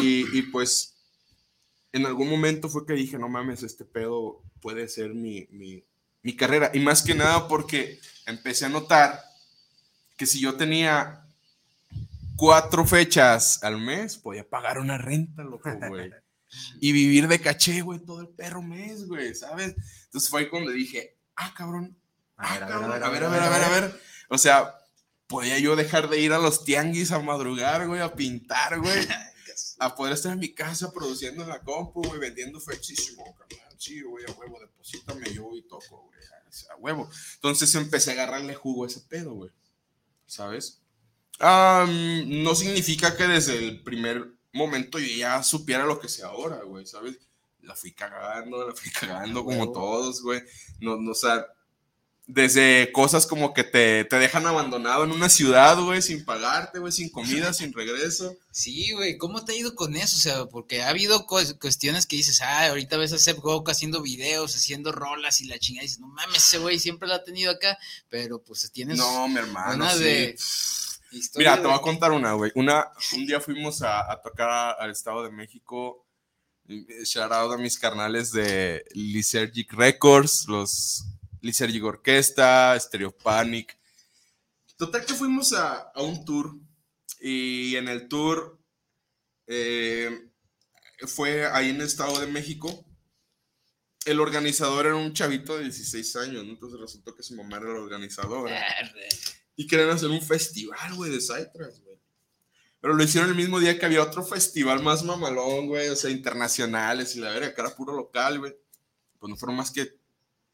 y, 0.00 0.38
y, 0.38 0.42
pues, 0.44 0.94
en 1.92 2.06
algún 2.06 2.30
momento 2.30 2.70
fue 2.70 2.86
que 2.86 2.94
dije, 2.94 3.18
no 3.18 3.28
mames, 3.28 3.62
este 3.62 3.84
pedo 3.84 4.42
puede 4.62 4.88
ser 4.88 5.12
mi, 5.12 5.46
mi, 5.50 5.84
mi 6.22 6.34
carrera. 6.34 6.70
Y 6.72 6.80
más 6.80 7.02
que 7.02 7.14
nada 7.14 7.46
porque 7.46 8.00
empecé 8.24 8.64
a 8.64 8.70
notar 8.70 9.22
que 10.16 10.24
si 10.24 10.40
yo 10.40 10.56
tenía 10.56 11.26
cuatro 12.36 12.86
fechas 12.86 13.62
al 13.62 13.76
mes, 13.78 14.16
podía 14.16 14.48
pagar 14.48 14.78
una 14.78 14.96
renta, 14.96 15.42
loco, 15.42 15.70
güey. 15.88 16.23
Y 16.80 16.92
vivir 16.92 17.28
de 17.28 17.40
caché, 17.40 17.82
güey, 17.82 18.00
todo 18.00 18.20
el 18.20 18.28
perro 18.28 18.62
mes, 18.62 19.06
güey, 19.06 19.34
¿sabes? 19.34 19.74
Entonces 20.04 20.30
fue 20.30 20.40
ahí 20.40 20.48
cuando 20.48 20.70
dije, 20.70 21.16
ah, 21.36 21.52
cabrón, 21.56 21.96
ah, 22.36 22.58
cabrón, 22.58 22.84
a 22.84 22.94
ver, 23.08 23.24
a 23.24 23.28
ver, 23.28 23.42
a 23.42 23.48
ver, 23.48 23.62
a 23.62 23.68
ver. 23.68 24.00
O 24.28 24.38
sea, 24.38 24.74
podía 25.26 25.58
yo 25.58 25.76
dejar 25.76 26.08
de 26.08 26.20
ir 26.20 26.32
a 26.32 26.38
los 26.38 26.64
tianguis 26.64 27.12
a 27.12 27.20
madrugar, 27.20 27.86
güey, 27.86 28.00
a 28.00 28.14
pintar, 28.14 28.80
güey. 28.80 29.06
a 29.78 29.94
poder 29.94 30.14
estar 30.14 30.32
en 30.32 30.38
mi 30.38 30.52
casa 30.52 30.92
produciendo 30.92 31.42
en 31.42 31.48
la 31.48 31.60
compu, 31.60 32.02
güey, 32.02 32.20
vendiendo 32.20 32.60
fechísimo, 32.60 33.36
Sí, 33.76 34.00
güey, 34.00 34.24
a 34.24 34.32
huevo, 34.32 34.58
deposítame 34.60 35.30
yo 35.32 35.54
y 35.54 35.62
toco, 35.62 36.04
güey, 36.04 36.18
a 36.70 36.76
huevo. 36.76 37.10
Entonces 37.34 37.74
empecé 37.74 38.10
a 38.10 38.12
agarrarle 38.14 38.54
jugo 38.54 38.84
a 38.84 38.86
ese 38.86 39.00
pedo, 39.00 39.34
güey. 39.34 39.50
¿sabes? 40.26 40.80
no 41.40 42.54
significa 42.54 43.16
que 43.16 43.26
desde 43.26 43.58
el 43.58 43.82
primer 43.82 44.32
momento 44.54 44.98
yo 44.98 45.06
ya 45.06 45.42
supiera 45.42 45.84
lo 45.84 46.00
que 46.00 46.08
sé 46.08 46.22
ahora, 46.22 46.62
güey, 46.62 46.86
¿sabes? 46.86 47.18
La 47.60 47.74
fui 47.74 47.92
cagando, 47.92 48.66
la 48.66 48.74
fui 48.74 48.90
cagando 49.00 49.44
como 49.44 49.72
todos, 49.72 50.22
güey. 50.22 50.42
No, 50.80 50.96
no, 50.96 51.12
o 51.12 51.14
sea, 51.14 51.46
desde 52.26 52.90
cosas 52.92 53.26
como 53.26 53.52
que 53.52 53.64
te, 53.64 54.04
te 54.04 54.16
dejan 54.16 54.46
abandonado 54.46 55.04
en 55.04 55.12
una 55.12 55.28
ciudad, 55.28 55.78
güey, 55.78 56.00
sin 56.00 56.24
pagarte, 56.24 56.78
güey, 56.78 56.90
sin 56.90 57.10
comida, 57.10 57.52
sin 57.52 57.72
regreso. 57.72 58.34
Sí, 58.50 58.92
güey, 58.92 59.18
¿cómo 59.18 59.44
te 59.44 59.52
ha 59.52 59.56
ido 59.56 59.74
con 59.74 59.94
eso? 59.94 60.16
O 60.16 60.20
sea, 60.20 60.46
porque 60.46 60.82
ha 60.82 60.88
habido 60.88 61.26
cuestiones 61.26 62.06
que 62.06 62.16
dices, 62.16 62.40
ah, 62.40 62.68
ahorita 62.68 62.96
ves 62.96 63.12
a 63.12 63.18
Seb 63.18 63.40
Gok 63.40 63.68
haciendo 63.68 64.00
videos, 64.00 64.56
haciendo 64.56 64.90
rolas 64.90 65.40
y 65.40 65.46
la 65.46 65.58
chingada, 65.58 65.84
y 65.84 65.88
dices, 65.88 66.00
no 66.00 66.08
mames, 66.08 66.38
ese 66.38 66.58
güey 66.58 66.78
siempre 66.78 67.08
lo 67.08 67.14
ha 67.14 67.24
tenido 67.24 67.50
acá, 67.50 67.76
pero 68.08 68.42
pues 68.42 68.70
tienes. 68.72 68.96
No, 68.96 69.28
mi 69.28 69.38
hermano. 69.38 69.74
Una 69.74 69.94
de. 69.96 70.36
Mira, 71.36 71.56
te 71.56 71.66
voy 71.66 71.76
a 71.76 71.80
contar 71.80 72.12
una, 72.12 72.32
güey. 72.32 72.52
Una, 72.54 72.90
un 73.16 73.26
día 73.26 73.40
fuimos 73.40 73.82
a, 73.82 74.10
a 74.10 74.20
tocar 74.20 74.76
al 74.78 74.90
Estado 74.90 75.22
de 75.22 75.30
México. 75.30 76.06
Shout 76.66 77.30
out 77.30 77.52
a 77.52 77.58
mis 77.58 77.78
carnales 77.78 78.32
de 78.32 78.84
Lysergic 78.94 79.72
Records, 79.74 80.46
los 80.48 81.04
Lysergic 81.42 81.84
Orquesta, 81.84 82.78
Stereo 82.80 83.12
Panic. 83.12 83.78
Total 84.76 85.04
que 85.04 85.14
fuimos 85.14 85.52
a, 85.52 85.92
un 85.96 86.24
tour 86.24 86.56
y 87.20 87.76
en 87.76 87.88
el 87.88 88.08
tour 88.08 88.58
eh, 89.46 90.30
fue 91.06 91.46
ahí 91.46 91.70
en 91.70 91.76
el 91.76 91.86
Estado 91.86 92.18
de 92.18 92.26
México. 92.26 92.84
El 94.06 94.20
organizador 94.20 94.86
era 94.86 94.96
un 94.96 95.12
chavito 95.12 95.56
de 95.56 95.64
16 95.64 96.16
años, 96.16 96.44
entonces 96.44 96.80
resultó 96.80 97.14
que 97.14 97.22
su 97.22 97.34
mamá 97.34 97.58
era 97.58 97.74
la 97.74 97.80
organizadora. 97.80 98.58
Y 99.56 99.66
querían 99.66 99.90
hacer 99.90 100.10
un 100.10 100.22
festival, 100.22 100.94
güey, 100.94 101.10
de 101.10 101.20
Cypress, 101.20 101.82
güey. 101.82 101.98
Pero 102.80 102.94
lo 102.94 103.02
hicieron 103.02 103.30
el 103.30 103.36
mismo 103.36 103.60
día 103.60 103.78
que 103.78 103.86
había 103.86 104.02
otro 104.02 104.24
festival 104.24 104.82
más 104.82 105.04
mamalón, 105.04 105.68
güey, 105.68 105.88
o 105.88 105.96
sea, 105.96 106.10
internacionales 106.10 107.16
y 107.16 107.20
la 107.20 107.30
verga, 107.30 107.54
que 107.54 107.60
era 107.60 107.74
puro 107.74 107.94
local, 107.94 108.40
güey. 108.40 108.54
Pues 109.18 109.30
no 109.30 109.36
fueron 109.36 109.56
más 109.56 109.70
que 109.70 109.96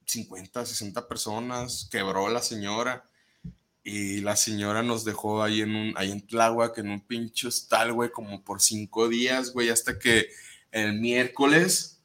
50, 0.04 0.64
60 0.64 1.08
personas, 1.08 1.88
quebró 1.90 2.28
la 2.28 2.42
señora 2.42 3.10
y 3.82 4.20
la 4.20 4.36
señora 4.36 4.82
nos 4.82 5.04
dejó 5.04 5.42
ahí 5.42 5.62
en 5.62 5.74
un, 5.74 5.94
ahí 5.96 6.12
en 6.12 6.26
Tláhuac, 6.26 6.76
en 6.78 6.90
un 6.90 7.00
pincho 7.00 7.48
hostal, 7.48 7.92
güey, 7.92 8.10
como 8.10 8.44
por 8.44 8.60
cinco 8.60 9.08
días, 9.08 9.52
güey, 9.52 9.70
hasta 9.70 9.98
que 9.98 10.28
el 10.70 11.00
miércoles, 11.00 12.00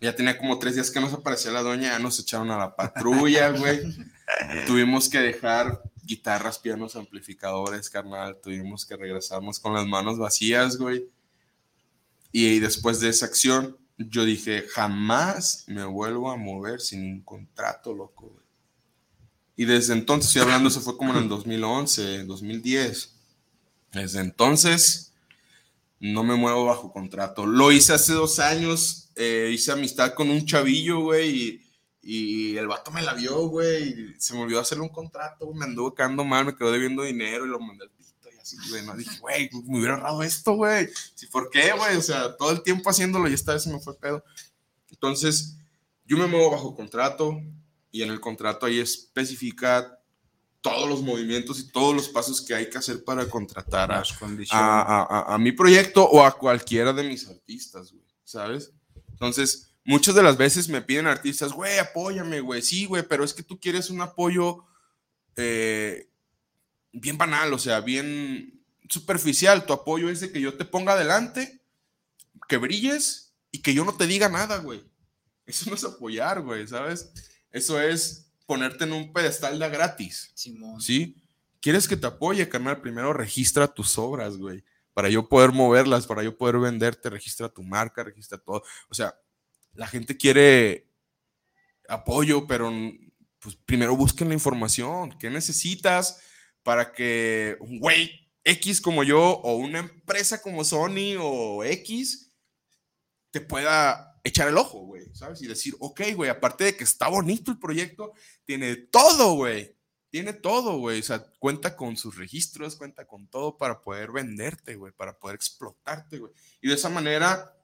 ya 0.00 0.14
tenía 0.14 0.38
como 0.38 0.58
tres 0.58 0.74
días 0.74 0.90
que 0.90 1.00
nos 1.00 1.12
aparecía 1.14 1.50
la 1.50 1.62
doña, 1.62 1.92
ya 1.92 1.98
nos 1.98 2.20
echaron 2.20 2.50
a 2.50 2.58
la 2.58 2.76
patrulla, 2.76 3.50
güey. 3.50 3.80
Tuvimos 4.66 5.08
que 5.08 5.18
dejar 5.18 5.82
guitarras, 6.04 6.58
pianos, 6.58 6.96
amplificadores, 6.96 7.90
carnal, 7.90 8.38
tuvimos 8.42 8.84
que 8.84 8.96
regresarnos 8.96 9.58
con 9.58 9.74
las 9.74 9.86
manos 9.86 10.18
vacías, 10.18 10.76
güey. 10.76 11.08
Y 12.32 12.58
después 12.58 13.00
de 13.00 13.08
esa 13.08 13.26
acción, 13.26 13.76
yo 13.96 14.24
dije, 14.24 14.64
jamás 14.72 15.64
me 15.66 15.84
vuelvo 15.84 16.30
a 16.30 16.36
mover 16.36 16.80
sin 16.80 17.04
un 17.04 17.20
contrato, 17.22 17.94
loco. 17.94 18.36
Y 19.56 19.64
desde 19.66 19.92
entonces, 19.92 20.28
estoy 20.28 20.42
hablando, 20.42 20.68
eso 20.68 20.80
fue 20.80 20.96
como 20.96 21.12
en 21.12 21.24
el 21.24 21.28
2011, 21.28 22.24
2010. 22.24 23.14
Desde 23.92 24.20
entonces, 24.20 25.12
no 26.00 26.24
me 26.24 26.34
muevo 26.34 26.66
bajo 26.66 26.92
contrato. 26.92 27.46
Lo 27.46 27.70
hice 27.70 27.94
hace 27.94 28.12
dos 28.12 28.40
años, 28.40 29.10
eh, 29.14 29.50
hice 29.52 29.72
amistad 29.72 30.14
con 30.14 30.28
un 30.28 30.44
chavillo, 30.44 31.00
güey, 31.00 31.63
y, 32.04 32.56
el 32.56 32.66
vato 32.66 32.90
me 32.90 33.02
la 33.02 33.14
vio, 33.14 33.48
güey, 33.48 33.88
y 33.88 34.14
se 34.18 34.34
me 34.34 34.42
olvidó 34.42 34.60
hacerle 34.60 34.84
un 34.84 34.90
contrato, 34.90 35.52
me 35.52 35.64
anduvo 35.64 35.94
quedando 35.94 36.24
mal, 36.24 36.44
me 36.44 36.56
quedó 36.56 36.70
debiendo 36.70 37.02
dinero 37.02 37.46
y 37.46 37.48
lo 37.48 37.58
mandé 37.58 37.84
al 37.84 37.90
así, 38.44 38.58
güey, 38.68 38.84
no 38.84 38.94
dije, 38.94 39.18
güey, 39.20 39.50
me 39.66 39.78
hubiera 39.78 39.94
ahorrado 39.94 40.22
esto, 40.22 40.54
güey. 40.54 40.88
Sí, 41.14 41.26
¿por 41.26 41.48
qué, 41.48 41.72
güey? 41.72 41.96
O 41.96 42.02
sea, 42.02 42.36
todo 42.36 42.52
el 42.52 42.62
tiempo 42.62 42.90
haciéndolo 42.90 43.28
y 43.28 43.32
esta 43.32 43.54
vez 43.54 43.62
se 43.62 43.72
me 43.72 43.80
fue 43.80 43.98
pedo. 43.98 44.22
Entonces, 44.90 45.56
yo 46.04 46.18
me 46.18 46.26
muevo 46.26 46.50
bajo 46.50 46.76
contrato 46.76 47.40
y 47.90 48.02
en 48.02 48.10
el 48.10 48.20
contrato 48.20 48.66
ahí 48.66 48.80
especifica 48.80 49.98
todos 50.60 50.88
los 50.88 51.02
movimientos 51.02 51.58
y 51.58 51.68
todos 51.68 51.94
los 51.94 52.08
pasos 52.08 52.42
que 52.42 52.54
hay 52.54 52.68
que 52.68 52.78
hacer 52.78 53.02
para 53.04 53.28
contratar 53.28 53.90
a, 53.92 54.02
a, 54.50 55.34
a, 55.34 55.38
mi 55.38 55.52
proyecto 55.52 56.04
o 56.04 56.24
a 56.24 56.36
cualquiera 56.36 56.92
de 56.92 57.02
mis 57.04 57.28
artistas, 57.28 57.92
güey, 57.92 58.04
¿sabes? 58.24 58.72
Entonces, 59.10 59.73
muchas 59.84 60.14
de 60.14 60.22
las 60.22 60.36
veces 60.36 60.68
me 60.68 60.82
piden 60.82 61.06
artistas, 61.06 61.52
güey, 61.52 61.78
apóyame, 61.78 62.40
güey, 62.40 62.62
sí, 62.62 62.86
güey, 62.86 63.02
pero 63.02 63.24
es 63.24 63.34
que 63.34 63.42
tú 63.42 63.60
quieres 63.60 63.90
un 63.90 64.00
apoyo 64.00 64.64
eh, 65.36 66.08
bien 66.92 67.18
banal, 67.18 67.52
o 67.52 67.58
sea, 67.58 67.80
bien 67.80 68.62
superficial. 68.88 69.66
Tu 69.66 69.72
apoyo 69.72 70.08
es 70.08 70.20
de 70.20 70.32
que 70.32 70.40
yo 70.40 70.54
te 70.54 70.64
ponga 70.64 70.92
adelante, 70.92 71.60
que 72.48 72.56
brilles 72.56 73.34
y 73.50 73.60
que 73.60 73.74
yo 73.74 73.84
no 73.84 73.96
te 73.96 74.06
diga 74.06 74.28
nada, 74.28 74.58
güey. 74.58 74.84
Eso 75.46 75.68
no 75.68 75.76
es 75.76 75.84
apoyar, 75.84 76.40
güey, 76.42 76.66
¿sabes? 76.66 77.12
Eso 77.50 77.80
es 77.80 78.32
ponerte 78.46 78.84
en 78.84 78.92
un 78.92 79.12
pedestal 79.12 79.58
de 79.58 79.68
gratis. 79.68 80.32
¿Sí? 80.80 81.16
¿Quieres 81.60 81.88
que 81.88 81.96
te 81.96 82.06
apoye, 82.06 82.48
carnal? 82.48 82.80
Primero 82.80 83.12
registra 83.12 83.68
tus 83.68 83.98
obras, 83.98 84.36
güey. 84.36 84.64
Para 84.92 85.08
yo 85.08 85.28
poder 85.28 85.52
moverlas, 85.52 86.06
para 86.06 86.22
yo 86.22 86.36
poder 86.36 86.58
venderte, 86.58 87.10
registra 87.10 87.48
tu 87.48 87.62
marca, 87.62 88.04
registra 88.04 88.38
todo. 88.38 88.62
O 88.88 88.94
sea, 88.94 89.18
la 89.74 89.86
gente 89.86 90.16
quiere 90.16 90.88
apoyo, 91.88 92.46
pero 92.46 92.72
pues 93.38 93.56
primero 93.56 93.96
busquen 93.96 94.28
la 94.28 94.34
información. 94.34 95.16
¿Qué 95.18 95.30
necesitas? 95.30 96.20
para 96.64 96.92
que 96.92 97.56
un 97.60 97.78
güey 97.78 98.28
X 98.42 98.80
como 98.80 99.04
yo 99.04 99.22
o 99.22 99.54
una 99.56 99.78
empresa 99.78 100.42
como 100.42 100.64
Sony 100.64 101.16
o 101.20 101.62
X 101.62 102.32
te 103.30 103.40
pueda 103.40 104.18
echar 104.24 104.48
el 104.48 104.56
ojo, 104.56 104.80
güey, 104.80 105.14
¿sabes? 105.14 105.42
Y 105.42 105.46
decir, 105.46 105.74
ok, 105.78 106.00
güey, 106.16 106.30
aparte 106.30 106.64
de 106.64 106.76
que 106.76 106.84
está 106.84 107.08
bonito 107.08 107.50
el 107.50 107.58
proyecto, 107.58 108.12
tiene 108.44 108.76
todo, 108.76 109.34
güey. 109.34 109.76
Tiene 110.08 110.32
todo, 110.32 110.78
güey. 110.78 111.00
O 111.00 111.02
sea, 111.02 111.26
cuenta 111.38 111.76
con 111.76 111.96
sus 111.96 112.16
registros, 112.16 112.76
cuenta 112.76 113.06
con 113.06 113.28
todo 113.28 113.58
para 113.58 113.80
poder 113.80 114.12
venderte, 114.12 114.76
güey, 114.76 114.92
para 114.92 115.18
poder 115.18 115.34
explotarte, 115.34 116.18
güey. 116.18 116.32
Y 116.62 116.68
de 116.68 116.74
esa 116.74 116.88
manera, 116.88 117.54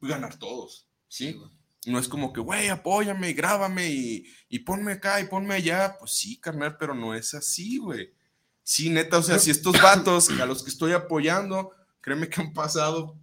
ganar 0.00 0.36
todos, 0.38 0.90
¿sí? 1.12 1.40
no 1.84 1.98
es 1.98 2.08
como 2.08 2.32
que, 2.32 2.40
güey, 2.40 2.68
apóyame, 2.68 3.32
grábame 3.32 3.90
y, 3.90 4.24
y 4.48 4.60
ponme 4.60 4.92
acá 4.92 5.20
y 5.20 5.26
ponme 5.26 5.54
allá. 5.54 5.96
Pues 5.98 6.12
sí, 6.12 6.38
carnal, 6.38 6.76
pero 6.78 6.94
no 6.94 7.14
es 7.14 7.34
así, 7.34 7.78
güey. 7.78 8.14
Sí, 8.62 8.88
neta, 8.88 9.18
o 9.18 9.22
sea, 9.22 9.38
si 9.40 9.50
estos 9.50 9.80
vatos 9.82 10.30
a 10.30 10.46
los 10.46 10.62
que 10.62 10.70
estoy 10.70 10.92
apoyando, 10.92 11.72
créeme 12.00 12.28
que 12.28 12.40
han 12.40 12.52
pasado 12.52 13.18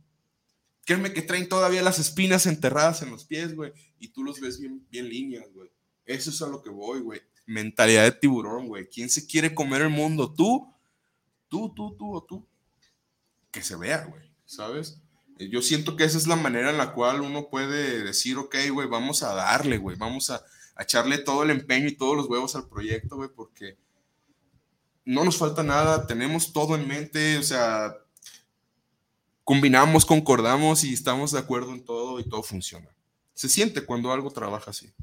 Créeme 0.89 1.13
que 1.13 1.21
traen 1.21 1.47
todavía 1.47 1.83
las 1.83 1.99
espinas 1.99 2.47
enterradas 2.47 3.03
en 3.03 3.11
los 3.11 3.23
pies, 3.23 3.55
güey. 3.55 3.71
Y 3.99 4.07
tú 4.07 4.23
los 4.23 4.41
ves 4.41 4.59
bien, 4.59 4.83
bien 4.89 5.07
líneas, 5.07 5.45
güey. 5.53 5.69
Eso 6.03 6.31
es 6.31 6.41
a 6.41 6.47
lo 6.47 6.63
que 6.63 6.71
voy, 6.71 7.01
güey. 7.01 7.21
Mentalidad 7.45 8.05
de 8.05 8.11
tiburón, 8.11 8.67
güey. 8.67 8.89
¿Quién 8.89 9.07
se 9.07 9.27
quiere 9.27 9.53
comer 9.53 9.83
el 9.83 9.89
mundo? 9.89 10.33
¿Tú? 10.33 10.73
¿Tú, 11.47 11.71
tú, 11.75 11.95
tú 11.95 12.15
o 12.15 12.23
tú? 12.23 12.47
Que 13.51 13.61
se 13.61 13.75
vea, 13.75 14.03
güey. 14.05 14.31
¿Sabes? 14.45 14.99
Eh, 15.39 15.49
yo 15.49 15.61
siento 15.61 15.95
que 15.95 16.03
esa 16.03 16.17
es 16.17 16.27
la 16.27 16.35
manera 16.35 16.69
en 16.69 16.77
la 16.77 16.93
cual 16.93 17.21
uno 17.21 17.49
puede 17.49 18.03
decir, 18.03 18.37
ok, 18.37 18.55
güey, 18.71 18.87
vamos 18.87 19.23
a 19.23 19.33
darle, 19.33 19.77
güey. 19.77 19.97
Vamos 19.97 20.29
a, 20.29 20.43
a 20.75 20.83
echarle 20.83 21.17
todo 21.17 21.43
el 21.43 21.49
empeño 21.49 21.87
y 21.87 21.95
todos 21.95 22.15
los 22.15 22.27
huevos 22.27 22.55
al 22.55 22.67
proyecto, 22.67 23.15
güey, 23.15 23.29
porque 23.33 23.77
no 25.05 25.23
nos 25.23 25.37
falta 25.37 25.63
nada. 25.63 26.05
Tenemos 26.05 26.53
todo 26.53 26.75
en 26.75 26.87
mente. 26.87 27.37
O 27.37 27.43
sea, 27.43 27.95
combinamos, 29.43 30.05
concordamos 30.05 30.83
y 30.83 30.93
estamos 30.93 31.31
de 31.31 31.39
acuerdo 31.39 31.71
en 31.73 31.83
todo 31.83 32.19
y 32.19 32.27
todo 32.27 32.43
funciona. 32.43 32.89
Se 33.33 33.47
siente 33.47 33.85
cuando 33.85 34.11
algo 34.11 34.29
trabaja 34.31 34.71
así. 34.71 34.93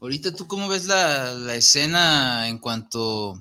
Ahorita 0.00 0.34
tú 0.34 0.46
cómo 0.46 0.68
ves 0.68 0.86
la, 0.86 1.32
la 1.34 1.54
escena 1.54 2.48
en 2.48 2.58
cuanto, 2.58 3.40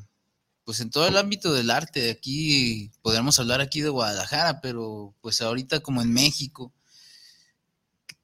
pues 0.67 0.81
en 0.81 0.89
todo 0.89 1.07
el 1.07 1.15
ámbito 1.15 1.53
del 1.53 1.69
arte, 1.69 2.11
aquí 2.11 2.91
podríamos 3.01 3.39
hablar 3.39 3.61
aquí 3.61 3.79
de 3.79 3.87
Guadalajara, 3.87 4.59
pero 4.59 5.15
pues 5.21 5.39
ahorita 5.39 5.79
como 5.79 6.01
en 6.01 6.11
México, 6.11 6.73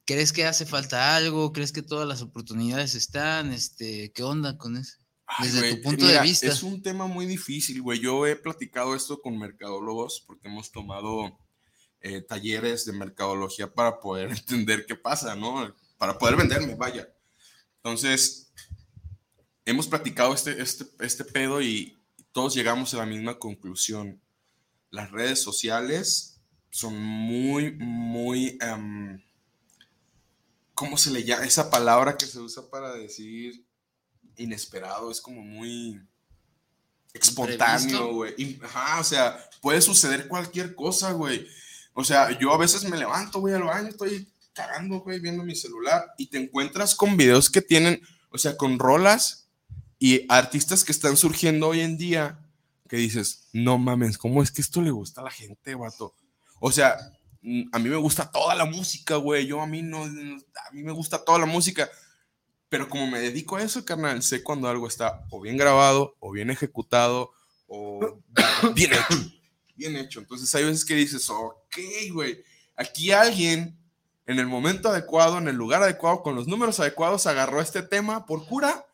¿crees 0.04 0.34
que 0.34 0.46
hace 0.46 0.66
falta 0.66 1.16
algo? 1.16 1.54
¿Crees 1.54 1.72
que 1.72 1.82
todas 1.82 2.06
las 2.06 2.22
oportunidades 2.22 2.96
están? 2.96 3.54
Este, 3.54 4.12
¿Qué 4.12 4.24
onda 4.24 4.58
con 4.58 4.76
eso? 4.76 4.98
Desde 5.42 5.74
tu 5.74 5.84
punto 5.84 6.06
de 6.06 6.20
vista. 6.20 6.48
Es 6.48 6.64
un 6.64 6.82
tema 6.82 7.08
muy 7.08 7.26
difícil, 7.28 7.82
güey. 7.82 8.02
Yo 8.02 8.28
he 8.28 8.36
platicado 8.36 8.94
esto 8.94 9.22
con 9.22 9.40
mercadólogos 9.40 10.22
porque 10.28 10.50
hemos 10.50 10.70
tomado 10.70 11.40
eh, 12.02 12.20
talleres 12.20 12.84
de 12.84 12.92
mercadología 12.92 13.74
para 13.74 14.02
poder 14.02 14.32
entender 14.32 14.86
qué 14.86 14.96
pasa, 14.96 15.34
¿no? 15.38 15.74
Para 15.98 16.18
poder 16.18 16.36
venderme, 16.36 16.76
vaya. 16.76 17.08
Entonces, 17.78 18.52
hemos 19.64 19.88
platicado 19.88 20.34
este, 20.34 20.62
este, 20.62 20.84
este 21.00 21.24
pedo 21.24 21.62
y 21.62 22.03
todos 22.34 22.56
llegamos 22.56 22.94
a 22.94 22.98
la 22.98 23.06
misma 23.06 23.40
conclusión. 23.40 24.20
Las 24.90 25.12
redes 25.12 25.42
sociales 25.42 26.42
son 26.70 27.02
muy, 27.02 27.72
muy... 27.72 28.58
Um, 28.62 29.22
¿Cómo 30.74 30.98
se 30.98 31.12
le 31.12 31.24
llama? 31.24 31.46
Esa 31.46 31.70
palabra 31.70 32.18
que 32.18 32.26
se 32.26 32.40
usa 32.40 32.68
para 32.70 32.94
decir 32.94 33.64
inesperado, 34.36 35.12
es 35.12 35.22
como 35.22 35.42
muy 35.42 36.02
espontáneo, 37.14 38.14
güey. 38.14 38.60
Ajá, 38.64 39.00
o 39.00 39.04
sea, 39.04 39.50
puede 39.62 39.82
suceder 39.82 40.28
cualquier 40.28 40.74
cosa, 40.74 41.12
güey. 41.12 41.48
O 41.94 42.04
sea, 42.04 42.38
yo 42.40 42.52
a 42.52 42.58
veces 42.58 42.84
me 42.86 42.98
levanto, 42.98 43.40
voy 43.40 43.54
al 43.54 43.64
baño, 43.64 43.90
estoy 43.90 44.28
cagando, 44.54 45.02
güey, 45.02 45.20
viendo 45.20 45.44
mi 45.44 45.56
celular 45.56 46.12
y 46.18 46.26
te 46.26 46.40
encuentras 46.40 46.96
con 46.96 47.16
videos 47.16 47.52
que 47.52 47.62
tienen, 47.62 48.02
o 48.32 48.40
sea, 48.40 48.58
con 48.58 48.80
rolas 48.80 49.43
y 50.04 50.26
artistas 50.28 50.84
que 50.84 50.92
están 50.92 51.16
surgiendo 51.16 51.70
hoy 51.70 51.80
en 51.80 51.98
día 51.98 52.38
que 52.90 52.98
dices, 52.98 53.48
no 53.54 53.78
mames, 53.78 54.18
¿cómo 54.18 54.44
es 54.44 54.52
que 54.52 54.60
esto 54.60 54.82
le 54.82 54.92
gusta 54.92 55.22
a 55.22 55.24
la 55.24 55.32
gente, 55.32 55.76
vato? 55.76 56.14
O 56.60 56.74
sea, 56.74 56.98
mm, 57.42 57.70
a 57.72 57.80
mí 57.80 57.88
me 57.88 57.96
gusta 57.96 58.30
toda 58.30 58.54
la 58.54 58.66
música, 58.66 59.16
güey, 59.16 59.48
yo 59.48 59.62
a 59.62 59.66
mí 59.66 59.82
no, 59.82 60.04
a 60.04 60.72
mí 60.74 60.84
me 60.84 60.92
gusta 60.92 61.24
toda 61.24 61.40
la 61.40 61.46
música, 61.46 61.90
pero 62.68 62.90
como 62.90 63.08
me 63.08 63.22
dedico 63.22 63.56
a 63.56 63.64
eso, 63.64 63.86
carnal, 63.86 64.22
sé 64.24 64.44
cuando 64.44 64.68
algo 64.68 64.90
está 64.90 65.26
o 65.30 65.40
bien 65.40 65.56
grabado, 65.56 66.18
o 66.20 66.34
bien 66.34 66.50
ejecutado, 66.50 67.32
o 67.68 68.20
bien 68.76 68.92
hecho 68.92 69.32
bien 69.78 69.96
hecho. 69.96 70.20
Entonces 70.20 70.54
hay 70.54 70.66
veces 70.66 70.84
que 70.84 70.96
dices, 70.96 71.30
ok, 71.30 71.78
güey, 72.12 72.44
aquí 72.76 73.14
alguien 73.14 73.80
en 74.26 74.38
el 74.38 74.48
momento 74.48 74.90
adecuado, 74.90 75.38
en 75.38 75.48
el 75.48 75.56
lugar 75.56 75.82
adecuado, 75.82 76.24
con 76.24 76.36
los 76.36 76.46
números 76.46 76.82
adecuados, 76.82 77.26
agarró 77.26 77.62
este 77.62 77.84
tema 77.84 78.26
por 78.26 78.46
cura 78.46 78.86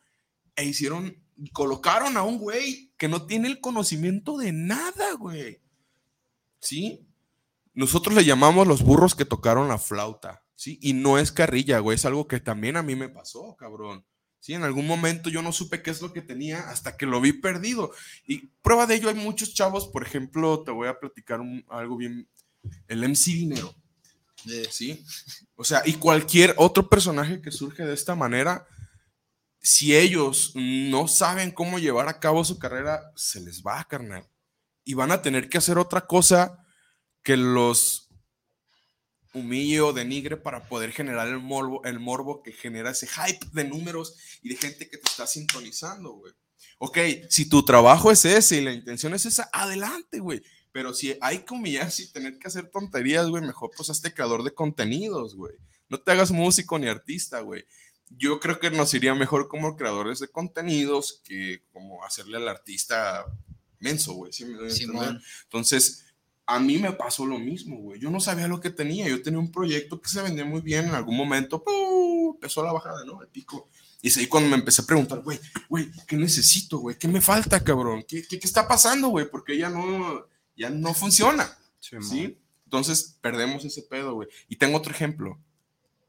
e 0.60 0.66
hicieron, 0.66 1.22
colocaron 1.52 2.16
a 2.16 2.22
un 2.22 2.38
güey 2.38 2.92
que 2.96 3.08
no 3.08 3.26
tiene 3.26 3.48
el 3.48 3.60
conocimiento 3.60 4.38
de 4.38 4.52
nada, 4.52 5.14
güey. 5.18 5.60
¿Sí? 6.60 7.06
Nosotros 7.72 8.14
le 8.14 8.24
llamamos 8.24 8.66
los 8.66 8.82
burros 8.82 9.14
que 9.14 9.24
tocaron 9.24 9.68
la 9.68 9.78
flauta, 9.78 10.44
¿sí? 10.54 10.78
Y 10.82 10.92
no 10.92 11.18
es 11.18 11.32
carrilla, 11.32 11.78
güey, 11.78 11.96
es 11.96 12.04
algo 12.04 12.26
que 12.26 12.40
también 12.40 12.76
a 12.76 12.82
mí 12.82 12.94
me 12.96 13.08
pasó, 13.08 13.56
cabrón. 13.56 14.04
Sí, 14.40 14.54
en 14.54 14.64
algún 14.64 14.86
momento 14.86 15.28
yo 15.28 15.42
no 15.42 15.52
supe 15.52 15.82
qué 15.82 15.90
es 15.90 16.00
lo 16.00 16.12
que 16.14 16.22
tenía 16.22 16.70
hasta 16.70 16.96
que 16.96 17.04
lo 17.04 17.20
vi 17.20 17.34
perdido. 17.34 17.92
Y 18.26 18.48
prueba 18.62 18.86
de 18.86 18.94
ello 18.94 19.08
hay 19.10 19.14
muchos 19.14 19.52
chavos, 19.52 19.88
por 19.88 20.02
ejemplo, 20.02 20.62
te 20.62 20.70
voy 20.70 20.88
a 20.88 20.98
platicar 20.98 21.40
algo 21.68 21.96
bien, 21.96 22.28
el 22.88 23.06
MC 23.06 23.32
Dinero. 23.32 23.74
Sí. 24.70 25.04
O 25.56 25.64
sea, 25.64 25.82
y 25.84 25.94
cualquier 25.94 26.54
otro 26.56 26.88
personaje 26.88 27.42
que 27.42 27.52
surge 27.52 27.84
de 27.84 27.92
esta 27.92 28.14
manera, 28.14 28.66
si 29.60 29.94
ellos 29.94 30.52
no 30.54 31.08
saben 31.08 31.50
cómo 31.50 31.78
llevar 31.78 32.08
a 32.08 32.18
cabo 32.18 32.44
su 32.44 32.58
carrera, 32.58 33.12
se 33.14 33.40
les 33.40 33.62
va 33.62 33.80
a 33.80 33.84
carnar. 33.84 34.28
Y 34.84 34.94
van 34.94 35.12
a 35.12 35.22
tener 35.22 35.48
que 35.48 35.58
hacer 35.58 35.78
otra 35.78 36.06
cosa 36.06 36.64
que 37.22 37.36
los 37.36 38.08
humille 39.32 39.80
o 39.80 39.92
denigre 39.92 40.36
para 40.36 40.66
poder 40.66 40.92
generar 40.92 41.28
el 41.28 41.38
morbo, 41.38 41.84
el 41.84 42.00
morbo 42.00 42.42
que 42.42 42.52
genera 42.52 42.90
ese 42.90 43.06
hype 43.06 43.46
de 43.52 43.64
números 43.64 44.16
y 44.42 44.48
de 44.48 44.56
gente 44.56 44.88
que 44.88 44.96
te 44.96 45.08
está 45.08 45.26
sintonizando, 45.26 46.12
güey. 46.12 46.32
Ok, 46.78 46.98
si 47.28 47.48
tu 47.48 47.64
trabajo 47.64 48.10
es 48.10 48.24
ese 48.24 48.56
y 48.56 48.60
la 48.62 48.72
intención 48.72 49.14
es 49.14 49.26
esa, 49.26 49.48
adelante, 49.52 50.18
güey. 50.18 50.42
Pero 50.72 50.94
si 50.94 51.16
hay 51.20 51.40
que 51.40 51.54
humillarse 51.54 52.04
y 52.04 52.12
tener 52.12 52.38
que 52.38 52.48
hacer 52.48 52.70
tonterías, 52.70 53.28
güey, 53.28 53.42
mejor 53.42 53.70
pues 53.76 53.90
hazte 53.90 54.14
creador 54.14 54.42
de 54.42 54.54
contenidos, 54.54 55.36
güey. 55.36 55.54
No 55.88 56.00
te 56.00 56.12
hagas 56.12 56.30
músico 56.30 56.78
ni 56.78 56.88
artista, 56.88 57.40
güey. 57.40 57.64
Yo 58.10 58.40
creo 58.40 58.58
que 58.60 58.70
nos 58.70 58.92
iría 58.92 59.14
mejor 59.14 59.48
como 59.48 59.76
creadores 59.76 60.18
de 60.18 60.28
contenidos 60.28 61.20
que 61.24 61.62
como 61.72 62.04
hacerle 62.04 62.36
al 62.36 62.48
artista 62.48 63.24
menso, 63.78 64.14
güey. 64.14 64.32
¿sí 64.32 64.44
me 64.44 64.58
Entonces, 65.44 66.04
a 66.46 66.58
mí 66.58 66.78
me 66.78 66.92
pasó 66.92 67.24
lo 67.24 67.38
mismo, 67.38 67.78
güey. 67.78 68.00
Yo 68.00 68.10
no 68.10 68.20
sabía 68.20 68.48
lo 68.48 68.60
que 68.60 68.70
tenía. 68.70 69.08
Yo 69.08 69.22
tenía 69.22 69.38
un 69.38 69.52
proyecto 69.52 70.00
que 70.00 70.08
se 70.08 70.22
vendía 70.22 70.44
muy 70.44 70.60
bien. 70.60 70.86
En 70.86 70.94
algún 70.94 71.16
momento, 71.16 71.62
empezó 72.32 72.62
la 72.64 72.72
bajada, 72.72 73.04
¿no? 73.04 73.22
El 73.22 73.28
pico. 73.28 73.68
Y 74.02 74.08
es 74.08 74.16
ahí 74.16 74.26
cuando 74.26 74.48
me 74.48 74.56
empecé 74.56 74.82
a 74.82 74.86
preguntar, 74.86 75.20
güey, 75.20 75.38
güey, 75.68 75.90
¿qué 76.06 76.16
necesito, 76.16 76.78
güey? 76.78 76.96
¿Qué 76.96 77.06
me 77.06 77.20
falta, 77.20 77.62
cabrón? 77.62 78.02
¿Qué, 78.06 78.22
qué, 78.22 78.40
está 78.42 78.66
pasando, 78.66 79.08
güey? 79.08 79.30
Porque 79.30 79.58
ya 79.58 79.68
no, 79.68 80.26
ya 80.56 80.70
no 80.70 80.94
funciona. 80.94 81.56
Sí, 81.78 82.38
Entonces, 82.64 83.16
perdemos 83.20 83.64
ese 83.64 83.82
pedo, 83.82 84.14
güey. 84.14 84.28
Y 84.48 84.56
tengo 84.56 84.78
otro 84.78 84.92
ejemplo. 84.92 85.38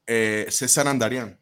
Eh, 0.08 0.48
César 0.50 0.88
Andarián. 0.88 1.41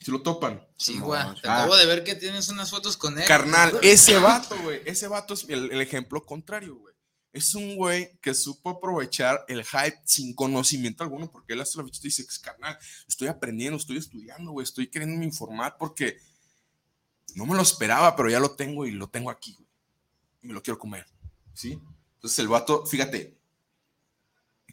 ¿Se 0.00 0.10
lo 0.10 0.22
topan? 0.22 0.64
Sí, 0.76 0.98
güey. 0.98 1.20
Te 1.42 1.48
acabo 1.48 1.76
de 1.76 1.86
ver 1.86 2.04
que 2.04 2.14
tienes 2.14 2.48
unas 2.48 2.70
fotos 2.70 2.96
con 2.96 3.18
él. 3.18 3.26
Carnal, 3.26 3.78
ese 3.82 4.18
vato, 4.18 4.56
güey. 4.62 4.80
Ese 4.84 5.08
vato 5.08 5.34
es 5.34 5.44
el 5.48 5.80
ejemplo 5.80 6.24
contrario, 6.24 6.76
güey 6.76 6.88
es 7.32 7.54
un 7.54 7.76
güey 7.76 8.18
que 8.20 8.34
supo 8.34 8.70
aprovechar 8.70 9.44
el 9.48 9.64
hype 9.64 10.00
sin 10.04 10.34
conocimiento 10.34 11.04
alguno, 11.04 11.30
porque 11.30 11.52
él 11.52 11.60
hasta 11.60 11.78
la 11.78 11.84
fecha 11.84 12.00
dice, 12.02 12.26
carnal, 12.42 12.78
estoy 13.06 13.28
aprendiendo, 13.28 13.76
estoy 13.76 13.98
estudiando, 13.98 14.52
güey, 14.52 14.64
estoy 14.64 14.88
queriendo 14.88 15.24
informar 15.24 15.76
porque 15.78 16.18
no 17.34 17.46
me 17.46 17.54
lo 17.54 17.62
esperaba, 17.62 18.16
pero 18.16 18.30
ya 18.30 18.40
lo 18.40 18.52
tengo 18.52 18.86
y 18.86 18.92
lo 18.92 19.08
tengo 19.08 19.30
aquí, 19.30 19.54
güey. 19.54 19.68
Y 20.42 20.48
me 20.48 20.54
lo 20.54 20.62
quiero 20.62 20.78
comer, 20.78 21.06
¿sí? 21.54 21.78
Entonces 22.14 22.38
el 22.38 22.48
vato, 22.48 22.86
fíjate, 22.86 23.38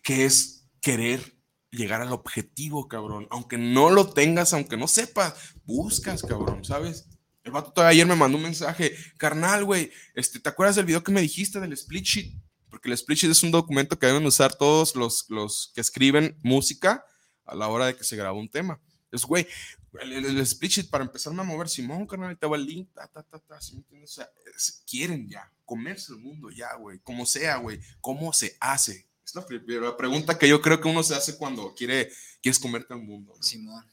que 0.01 0.25
es 0.25 0.65
querer 0.81 1.34
llegar 1.75 2.01
al 2.01 2.11
objetivo, 2.11 2.87
cabrón. 2.87 3.27
Aunque 3.29 3.57
no 3.57 3.89
lo 3.89 4.09
tengas, 4.09 4.53
aunque 4.53 4.77
no 4.77 4.87
sepas, 4.87 5.33
buscas, 5.65 6.23
cabrón, 6.23 6.65
¿sabes? 6.65 7.07
El 7.43 7.51
vato 7.51 7.71
todavía 7.71 7.91
ayer 7.91 8.07
me 8.07 8.15
mandó 8.15 8.37
un 8.37 8.43
mensaje, 8.43 8.95
carnal, 9.17 9.65
güey, 9.65 9.91
este, 10.15 10.39
¿te 10.39 10.49
acuerdas 10.49 10.75
del 10.75 10.85
video 10.85 11.03
que 11.03 11.11
me 11.11 11.21
dijiste 11.21 11.59
del 11.59 11.73
split 11.73 12.05
sheet? 12.05 12.45
porque 12.75 12.89
el 12.89 12.93
split 12.95 13.19
sheet 13.19 13.31
es 13.31 13.41
un 13.41 13.51
documento 13.51 13.97
que 13.97 14.05
deben 14.05 14.25
usar 14.25 14.53
todos 14.53 14.97
los, 14.97 15.27
los 15.29 15.71
que 15.73 15.79
escriben 15.79 16.37
música 16.43 17.05
a 17.45 17.55
la 17.55 17.69
hora 17.69 17.85
de 17.85 17.95
que 17.95 18.03
se 18.03 18.17
graba 18.17 18.37
un 18.37 18.49
tema. 18.49 18.81
Es, 19.13 19.23
güey, 19.23 19.47
el, 20.01 20.37
split 20.39 20.71
sheet 20.71 20.89
para 20.89 21.05
empezarme 21.05 21.39
a 21.39 21.45
mover, 21.45 21.69
Simón, 21.69 22.05
carnal, 22.05 22.37
te 22.37 22.45
va 22.45 22.57
el 22.57 22.65
link, 22.65 22.89
ta, 22.93 23.07
ta, 23.07 23.23
ta, 23.23 23.39
ta, 23.39 23.55
O 23.55 24.07
sea, 24.07 24.29
quieren 24.85 25.29
ya, 25.29 25.49
comerse 25.63 26.11
el 26.11 26.19
mundo 26.19 26.49
ya, 26.49 26.75
güey, 26.75 26.99
como 26.99 27.25
sea, 27.25 27.55
güey, 27.59 27.79
cómo 28.01 28.33
se 28.33 28.57
hace. 28.59 29.07
Es 29.25 29.33
la 29.33 29.45
primera 29.45 29.97
pregunta 29.97 30.37
que 30.37 30.47
yo 30.47 30.61
creo 30.61 30.79
que 30.79 30.87
uno 30.87 31.01
se 31.01 31.15
hace 31.15 31.35
cuando 31.35 31.73
quiere, 31.73 32.11
quieres 32.41 32.59
comerte 32.59 32.93
al 32.93 33.01
mundo. 33.01 33.33
Simón. 33.41 33.83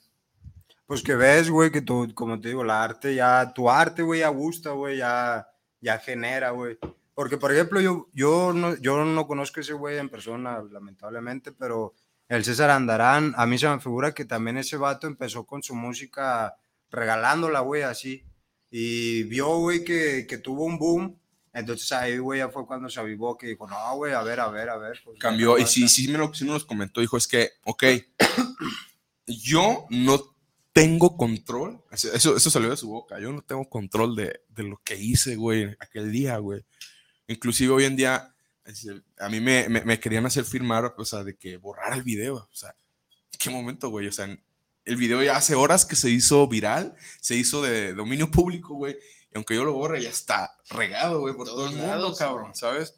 Pues 0.87 1.03
que 1.03 1.15
ves, 1.15 1.49
güey, 1.49 1.73
que 1.73 1.81
tú, 1.81 2.13
como 2.15 2.39
te 2.39 2.49
digo, 2.49 2.63
la 2.63 2.85
arte 2.85 3.15
ya, 3.15 3.51
tu 3.55 3.71
arte, 3.71 4.03
güey, 4.03 4.21
ya 4.21 4.29
gusta, 4.29 4.73
güey, 4.73 4.99
ya, 4.99 5.49
ya 5.81 5.99
genera, 5.99 6.51
güey. 6.51 6.77
Porque, 7.15 7.39
por 7.39 7.51
ejemplo, 7.51 7.81
yo, 7.81 8.09
yo, 8.13 8.53
no, 8.53 8.77
yo 8.77 9.05
no 9.07 9.27
conozco 9.27 9.61
a 9.61 9.63
ese 9.63 9.73
güey 9.73 9.97
en 9.97 10.11
persona, 10.11 10.63
lamentablemente, 10.71 11.51
pero 11.51 11.95
el 12.29 12.45
César 12.45 12.69
Andarán, 12.69 13.33
a 13.37 13.47
mí 13.47 13.57
se 13.57 13.69
me 13.69 13.81
figura 13.81 14.13
que 14.13 14.27
también 14.27 14.59
ese 14.59 14.77
vato 14.77 15.07
empezó 15.07 15.47
con 15.47 15.63
su 15.63 15.75
música 15.75 16.57
regalándola, 16.91 17.61
güey, 17.61 17.83
así. 17.83 18.23
Y 18.71 19.23
vio, 19.25 19.59
güey, 19.59 19.85
que, 19.85 20.27
que 20.29 20.37
tuvo 20.37 20.65
un 20.65 20.79
boom. 20.79 21.19
Entonces 21.53 21.93
ahí, 21.93 22.19
güey, 22.19 22.39
ya 22.39 22.49
fue 22.49 22.67
cuando 22.67 22.89
se 22.89 22.99
avivó, 22.99 23.37
que 23.37 23.49
dijo, 23.49 23.67
no, 23.67 23.97
güey, 23.97 24.15
a 24.15 24.23
ver, 24.23 24.41
a 24.41 24.49
ver, 24.49 24.71
a 24.71 24.79
ver. 24.79 25.01
Pues, 25.05 25.19
Cambió, 25.19 25.59
y 25.59 25.67
sí, 25.67 25.89
sí, 25.89 26.09
me 26.09 26.19
lo, 26.19 26.33
sí 26.33 26.45
nos 26.45 26.65
comentó, 26.65 27.01
dijo, 27.01 27.17
es 27.17 27.29
que, 27.29 27.51
ok, 27.65 27.85
yo 29.27 29.87
no 29.91 30.35
tengo 30.73 31.17
control, 31.17 31.83
eso, 31.91 32.37
eso 32.37 32.51
salió 32.51 32.71
de 32.71 32.77
su 32.79 32.89
boca, 32.89 33.21
yo 33.21 33.31
no 33.33 33.43
tengo 33.43 33.69
control 33.69 34.17
de, 34.17 34.41
de 34.49 34.63
lo 34.63 34.81
que 34.83 34.97
hice, 34.97 35.37
güey, 35.37 35.77
aquel 35.79 36.11
día, 36.11 36.39
güey. 36.39 36.65
Inclusive 37.27 37.73
hoy 37.73 37.85
en 37.85 37.97
día, 37.97 38.35
a 39.19 39.29
mí 39.29 39.41
me, 39.41 39.69
me, 39.69 40.01
querían 40.01 40.25
hacer 40.25 40.45
firmar, 40.45 40.95
o 40.97 41.05
sea, 41.05 41.23
de 41.23 41.37
que 41.37 41.59
borrar 41.59 41.93
el 41.93 42.03
video, 42.03 42.37
o 42.37 42.55
sea, 42.55 42.75
¿en 43.33 43.39
qué 43.39 43.51
momento, 43.51 43.91
güey? 43.91 44.07
O 44.07 44.13
sea, 44.13 44.27
el 44.85 44.97
video 44.97 45.23
ya 45.23 45.37
hace 45.37 45.55
horas 45.55 45.85
que 45.85 45.97
se 45.97 46.11
hizo 46.11 46.49
viral, 46.49 46.95
se 47.21 47.37
hizo 47.37 47.61
de 47.63 47.93
dominio 47.93 48.31
público, 48.31 48.75
güey, 48.75 48.97
y 49.33 49.37
aunque 49.37 49.55
yo 49.55 49.65
lo 49.65 49.73
borre, 49.73 50.03
ya 50.03 50.11
está 50.11 50.57
regado, 50.69 51.21
güey, 51.21 51.35
por 51.35 51.47
todo 51.47 51.69
el 51.69 51.77
mundo, 51.77 52.15
cabrón, 52.15 52.55
¿sabes? 52.55 52.95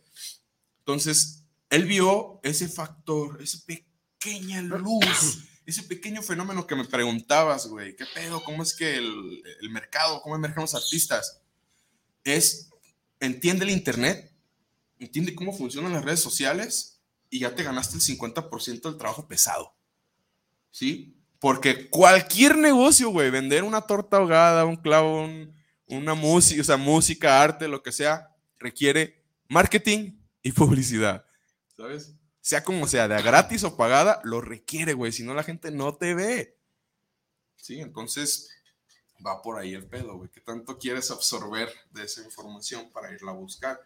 Entonces, 0.80 1.44
él 1.70 1.84
vio 1.84 2.40
ese 2.42 2.68
factor, 2.68 3.40
esa 3.40 3.58
pequeña 3.64 4.62
luz, 4.62 5.38
ese 5.66 5.82
pequeño 5.84 6.22
fenómeno 6.22 6.66
que 6.66 6.76
me 6.76 6.84
preguntabas, 6.84 7.66
güey, 7.66 7.96
¿qué 7.96 8.04
pedo? 8.14 8.42
¿Cómo 8.42 8.62
es 8.62 8.74
que 8.74 8.96
el, 8.96 9.42
el 9.60 9.70
mercado, 9.70 10.20
cómo 10.22 10.36
emergen 10.36 10.62
los 10.62 10.74
artistas? 10.74 11.40
Es 12.24 12.70
entiende 13.20 13.64
el 13.64 13.70
Internet, 13.70 14.32
entiende 14.98 15.34
cómo 15.34 15.52
funcionan 15.52 15.92
las 15.92 16.04
redes 16.04 16.20
sociales 16.20 17.00
y 17.30 17.40
ya 17.40 17.54
te 17.54 17.62
ganaste 17.62 17.96
el 17.96 18.02
50% 18.02 18.82
del 18.82 18.98
trabajo 18.98 19.26
pesado. 19.26 19.74
¿Sí? 20.70 21.16
Porque 21.38 21.88
cualquier 21.90 22.56
negocio, 22.56 23.10
güey, 23.10 23.30
vender 23.30 23.64
una 23.64 23.82
torta 23.82 24.16
ahogada, 24.16 24.64
un 24.64 24.76
clavo, 24.76 25.28
una 25.86 26.14
música, 26.14 26.60
o 26.60 26.64
sea, 26.64 26.76
música, 26.76 27.42
arte, 27.42 27.68
lo 27.68 27.82
que 27.82 27.92
sea, 27.92 28.34
requiere 28.58 29.22
marketing 29.48 30.12
y 30.42 30.52
publicidad. 30.52 31.24
¿Sabes? 31.76 32.14
Sea 32.40 32.62
como 32.62 32.86
sea, 32.86 33.08
de 33.08 33.20
gratis 33.22 33.64
o 33.64 33.76
pagada, 33.76 34.20
lo 34.24 34.40
requiere, 34.40 34.92
güey. 34.92 35.12
Si 35.12 35.22
no, 35.22 35.34
la 35.34 35.42
gente 35.42 35.70
no 35.70 35.94
te 35.94 36.14
ve. 36.14 36.58
Sí, 37.56 37.80
entonces 37.80 38.50
va 39.24 39.40
por 39.40 39.58
ahí 39.58 39.72
el 39.74 39.86
pedo, 39.86 40.16
güey. 40.16 40.30
¿Qué 40.30 40.40
tanto 40.40 40.78
quieres 40.78 41.10
absorber 41.10 41.72
de 41.90 42.04
esa 42.04 42.22
información 42.22 42.90
para 42.92 43.12
irla 43.12 43.30
a 43.30 43.34
buscar? 43.34 43.80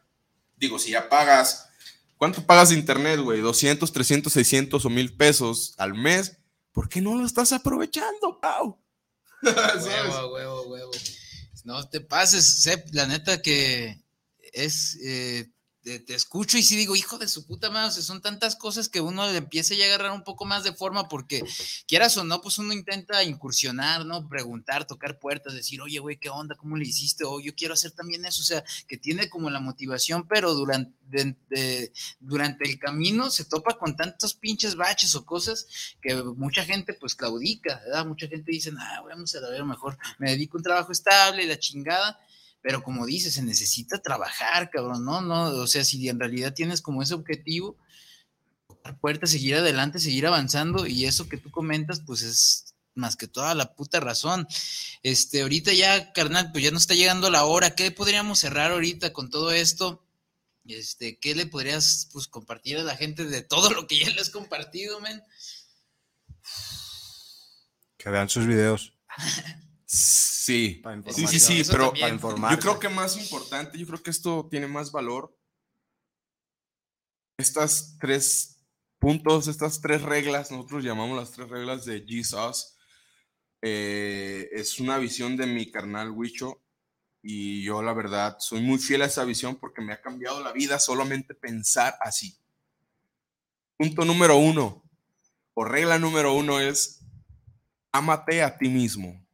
Digo, 0.56 0.78
si 0.78 0.90
ya 0.90 1.08
pagas, 1.08 1.68
¿cuánto 2.16 2.44
pagas 2.44 2.70
de 2.70 2.74
internet, 2.74 3.20
güey? 3.20 3.40
200, 3.40 3.92
300, 3.92 4.32
600 4.32 4.84
o 4.84 4.90
1000 4.90 5.16
pesos 5.16 5.74
al 5.78 5.94
mes. 5.94 6.36
¿Por 6.72 6.88
qué 6.88 7.00
no 7.00 7.14
lo 7.14 7.24
estás 7.24 7.52
aprovechando, 7.52 8.40
Pau? 8.40 8.78
huevo, 9.42 10.34
huevo, 10.34 10.62
huevo. 10.62 10.90
No 11.68 11.86
te 11.86 12.00
pases, 12.00 12.62
Sep, 12.62 12.86
la 12.94 13.06
neta 13.06 13.42
que 13.42 14.02
es 14.54 14.96
eh, 15.04 15.50
te, 15.98 16.14
escucho 16.14 16.58
y 16.58 16.62
sí 16.62 16.76
digo, 16.76 16.96
hijo 16.96 17.18
de 17.18 17.28
su 17.28 17.46
puta 17.46 17.70
madre, 17.70 17.88
o 17.88 17.90
sea, 17.90 18.02
son 18.02 18.20
tantas 18.20 18.56
cosas 18.56 18.88
que 18.88 19.00
uno 19.00 19.30
le 19.30 19.38
empieza 19.38 19.74
ya 19.74 19.84
a 19.84 19.88
agarrar 19.88 20.12
un 20.12 20.24
poco 20.24 20.44
más 20.44 20.64
de 20.64 20.72
forma 20.72 21.08
porque 21.08 21.42
quieras 21.86 22.16
o 22.16 22.24
no, 22.24 22.40
pues 22.40 22.58
uno 22.58 22.72
intenta 22.72 23.22
incursionar, 23.24 24.04
¿no? 24.04 24.28
Preguntar, 24.28 24.86
tocar 24.86 25.18
puertas, 25.18 25.54
decir, 25.54 25.80
oye, 25.80 25.98
güey, 25.98 26.18
¿qué 26.18 26.28
onda? 26.28 26.56
¿Cómo 26.56 26.76
le 26.76 26.84
hiciste? 26.84 27.24
O 27.24 27.40
yo 27.40 27.54
quiero 27.54 27.74
hacer 27.74 27.92
también 27.92 28.24
eso, 28.24 28.42
o 28.42 28.44
sea, 28.44 28.64
que 28.86 28.96
tiene 28.96 29.28
como 29.28 29.50
la 29.50 29.60
motivación, 29.60 30.26
pero 30.28 30.54
durante, 30.54 31.92
durante 32.20 32.68
el 32.68 32.78
camino 32.78 33.30
se 33.30 33.44
topa 33.44 33.78
con 33.78 33.96
tantos 33.96 34.34
pinches 34.34 34.74
baches 34.76 35.14
o 35.14 35.24
cosas 35.24 35.66
que 36.02 36.14
mucha 36.14 36.64
gente 36.64 36.94
pues 36.94 37.14
claudica, 37.14 37.80
¿verdad? 37.84 38.06
Mucha 38.06 38.28
gente 38.28 38.52
dice, 38.52 38.72
ah, 38.78 39.02
vamos 39.08 39.34
a 39.34 39.40
ver, 39.40 39.64
mejor 39.64 39.98
me 40.18 40.30
dedico 40.30 40.56
a 40.56 40.58
un 40.58 40.64
trabajo 40.64 40.92
estable 40.92 41.46
la 41.46 41.58
chingada 41.58 42.18
pero 42.62 42.82
como 42.82 43.06
dices, 43.06 43.34
se 43.34 43.42
necesita 43.42 43.98
trabajar, 43.98 44.70
cabrón, 44.70 45.04
¿no? 45.04 45.20
no 45.20 45.44
O 45.50 45.66
sea, 45.66 45.84
si 45.84 46.08
en 46.08 46.18
realidad 46.18 46.54
tienes 46.54 46.82
como 46.82 47.02
ese 47.02 47.14
objetivo, 47.14 47.76
tocar 48.66 48.98
puertas, 48.98 49.30
seguir 49.30 49.56
adelante, 49.56 49.98
seguir 49.98 50.26
avanzando, 50.26 50.86
y 50.86 51.04
eso 51.04 51.28
que 51.28 51.38
tú 51.38 51.50
comentas, 51.50 52.00
pues 52.00 52.22
es 52.22 52.74
más 52.98 53.16
que 53.16 53.28
toda 53.28 53.54
la 53.54 53.74
puta 53.74 54.00
razón. 54.00 54.46
Este, 55.02 55.42
ahorita 55.42 55.72
ya, 55.72 56.12
carnal, 56.12 56.52
pues 56.52 56.64
ya 56.64 56.70
nos 56.70 56.82
está 56.82 56.94
llegando 56.94 57.30
la 57.30 57.44
hora. 57.44 57.74
¿Qué 57.74 57.90
podríamos 57.90 58.40
cerrar 58.40 58.72
ahorita 58.72 59.12
con 59.12 59.30
todo 59.30 59.52
esto? 59.52 60.04
Este, 60.66 61.18
¿qué 61.18 61.34
le 61.34 61.46
podrías 61.46 62.10
pues, 62.12 62.26
compartir 62.26 62.76
a 62.76 62.82
la 62.82 62.96
gente 62.96 63.24
de 63.24 63.42
todo 63.42 63.70
lo 63.70 63.86
que 63.86 63.98
ya 63.98 64.10
le 64.10 64.20
has 64.20 64.30
compartido, 64.30 65.00
men? 65.00 65.22
Que 67.96 68.10
vean 68.10 68.28
sus 68.28 68.46
videos. 68.46 68.92
Sí, 69.90 70.82
sí, 71.08 71.26
sí, 71.26 71.40
sí, 71.40 71.62
pero 71.70 71.94
yo 71.94 72.58
creo 72.58 72.78
que 72.78 72.90
más 72.90 73.16
importante, 73.16 73.78
yo 73.78 73.86
creo 73.86 74.02
que 74.02 74.10
esto 74.10 74.46
tiene 74.50 74.66
más 74.66 74.92
valor. 74.92 75.34
Estas 77.38 77.96
tres 77.98 78.60
puntos, 78.98 79.48
estas 79.48 79.80
tres 79.80 80.02
reglas, 80.02 80.50
nosotros 80.50 80.84
llamamos 80.84 81.16
las 81.16 81.30
tres 81.30 81.48
reglas 81.48 81.86
de 81.86 82.04
Jesus. 82.06 82.76
Eh, 83.62 84.50
es 84.52 84.78
una 84.78 84.98
visión 84.98 85.38
de 85.38 85.46
mi 85.46 85.70
carnal 85.70 86.10
Wicho 86.10 86.60
y 87.22 87.62
yo 87.62 87.82
la 87.82 87.94
verdad 87.94 88.36
soy 88.40 88.60
muy 88.60 88.78
fiel 88.78 89.02
a 89.02 89.06
esa 89.06 89.24
visión 89.24 89.56
porque 89.56 89.80
me 89.80 89.94
ha 89.94 90.02
cambiado 90.02 90.42
la 90.42 90.52
vida 90.52 90.78
solamente 90.78 91.34
pensar 91.34 91.96
así. 92.02 92.36
Punto 93.78 94.04
número 94.04 94.36
uno, 94.36 94.84
o 95.54 95.64
regla 95.64 95.98
número 95.98 96.34
uno 96.34 96.60
es, 96.60 97.00
amate 97.90 98.42
a 98.42 98.58
ti 98.58 98.68
mismo. 98.68 99.26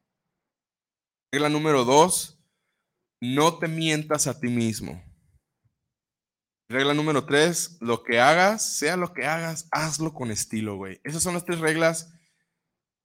Regla 1.35 1.49
número 1.49 1.85
dos, 1.85 2.39
no 3.21 3.59
te 3.59 3.67
mientas 3.67 4.29
a 4.29 4.39
ti 4.39 4.47
mismo. 4.47 5.03
Regla 6.69 6.95
número 6.95 7.27
tres, 7.27 7.77
lo 7.81 8.05
que 8.05 8.21
hagas, 8.21 8.79
sea 8.79 8.97
lo 8.97 9.13
que 9.13 9.27
hagas, 9.27 9.67
hazlo 9.73 10.15
con 10.15 10.31
estilo, 10.31 10.77
güey. 10.77 11.01
Esas 11.03 11.25
son 11.25 11.35
las 11.35 11.45
tres 11.45 11.59
reglas. 11.59 12.15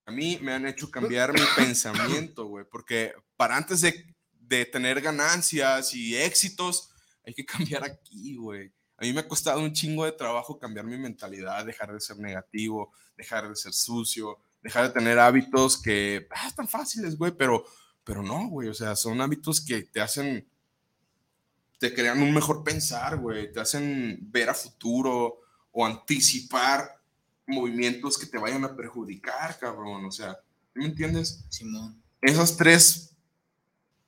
A 0.05 0.11
mí 0.11 0.37
me 0.43 0.53
han 0.53 0.67
hecho 0.67 0.91
cambiar 0.91 1.33
mi 1.33 1.39
pensamiento, 1.57 2.45
güey, 2.45 2.65
porque 2.69 3.15
para 3.35 3.57
antes 3.57 3.81
de, 3.81 4.15
de 4.33 4.63
tener 4.65 5.01
ganancias 5.01 5.95
y 5.95 6.15
éxitos, 6.15 6.91
hay 7.25 7.33
que 7.33 7.45
cambiar 7.47 7.83
aquí, 7.83 8.35
güey. 8.35 8.71
A 8.97 9.05
mí 9.05 9.11
me 9.11 9.21
ha 9.21 9.27
costado 9.27 9.59
un 9.59 9.73
chingo 9.73 10.05
de 10.05 10.11
trabajo 10.11 10.59
cambiar 10.59 10.85
mi 10.85 10.99
mentalidad, 10.99 11.65
dejar 11.65 11.91
de 11.91 11.99
ser 11.99 12.19
negativo, 12.19 12.93
dejar 13.17 13.49
de 13.49 13.55
ser 13.55 13.73
sucio, 13.73 14.37
dejar 14.61 14.83
de 14.83 14.93
tener 14.93 15.17
hábitos 15.17 15.81
que 15.81 16.27
ah, 16.29 16.47
están 16.47 16.67
fáciles, 16.67 17.17
güey, 17.17 17.31
pero 17.31 17.65
pero 18.09 18.23
no, 18.23 18.47
güey, 18.47 18.69
o 18.69 18.73
sea, 18.73 18.95
son 18.95 19.21
hábitos 19.21 19.61
que 19.61 19.83
te 19.83 20.01
hacen, 20.01 20.43
te 21.77 21.93
crean 21.93 22.19
un 22.23 22.33
mejor 22.33 22.63
pensar, 22.63 23.17
güey, 23.17 23.51
te 23.51 23.59
hacen 23.59 24.17
ver 24.31 24.49
a 24.49 24.55
futuro 24.55 25.41
o 25.71 25.85
anticipar 25.85 26.89
movimientos 27.45 28.17
que 28.17 28.25
te 28.25 28.39
vayan 28.39 28.63
a 28.63 28.75
perjudicar, 28.75 29.59
cabrón, 29.59 30.05
o 30.05 30.11
sea, 30.11 30.39
¿me 30.73 30.85
entiendes? 30.85 31.45
Simón. 31.49 32.01
Esos 32.19 32.57
tres 32.57 33.15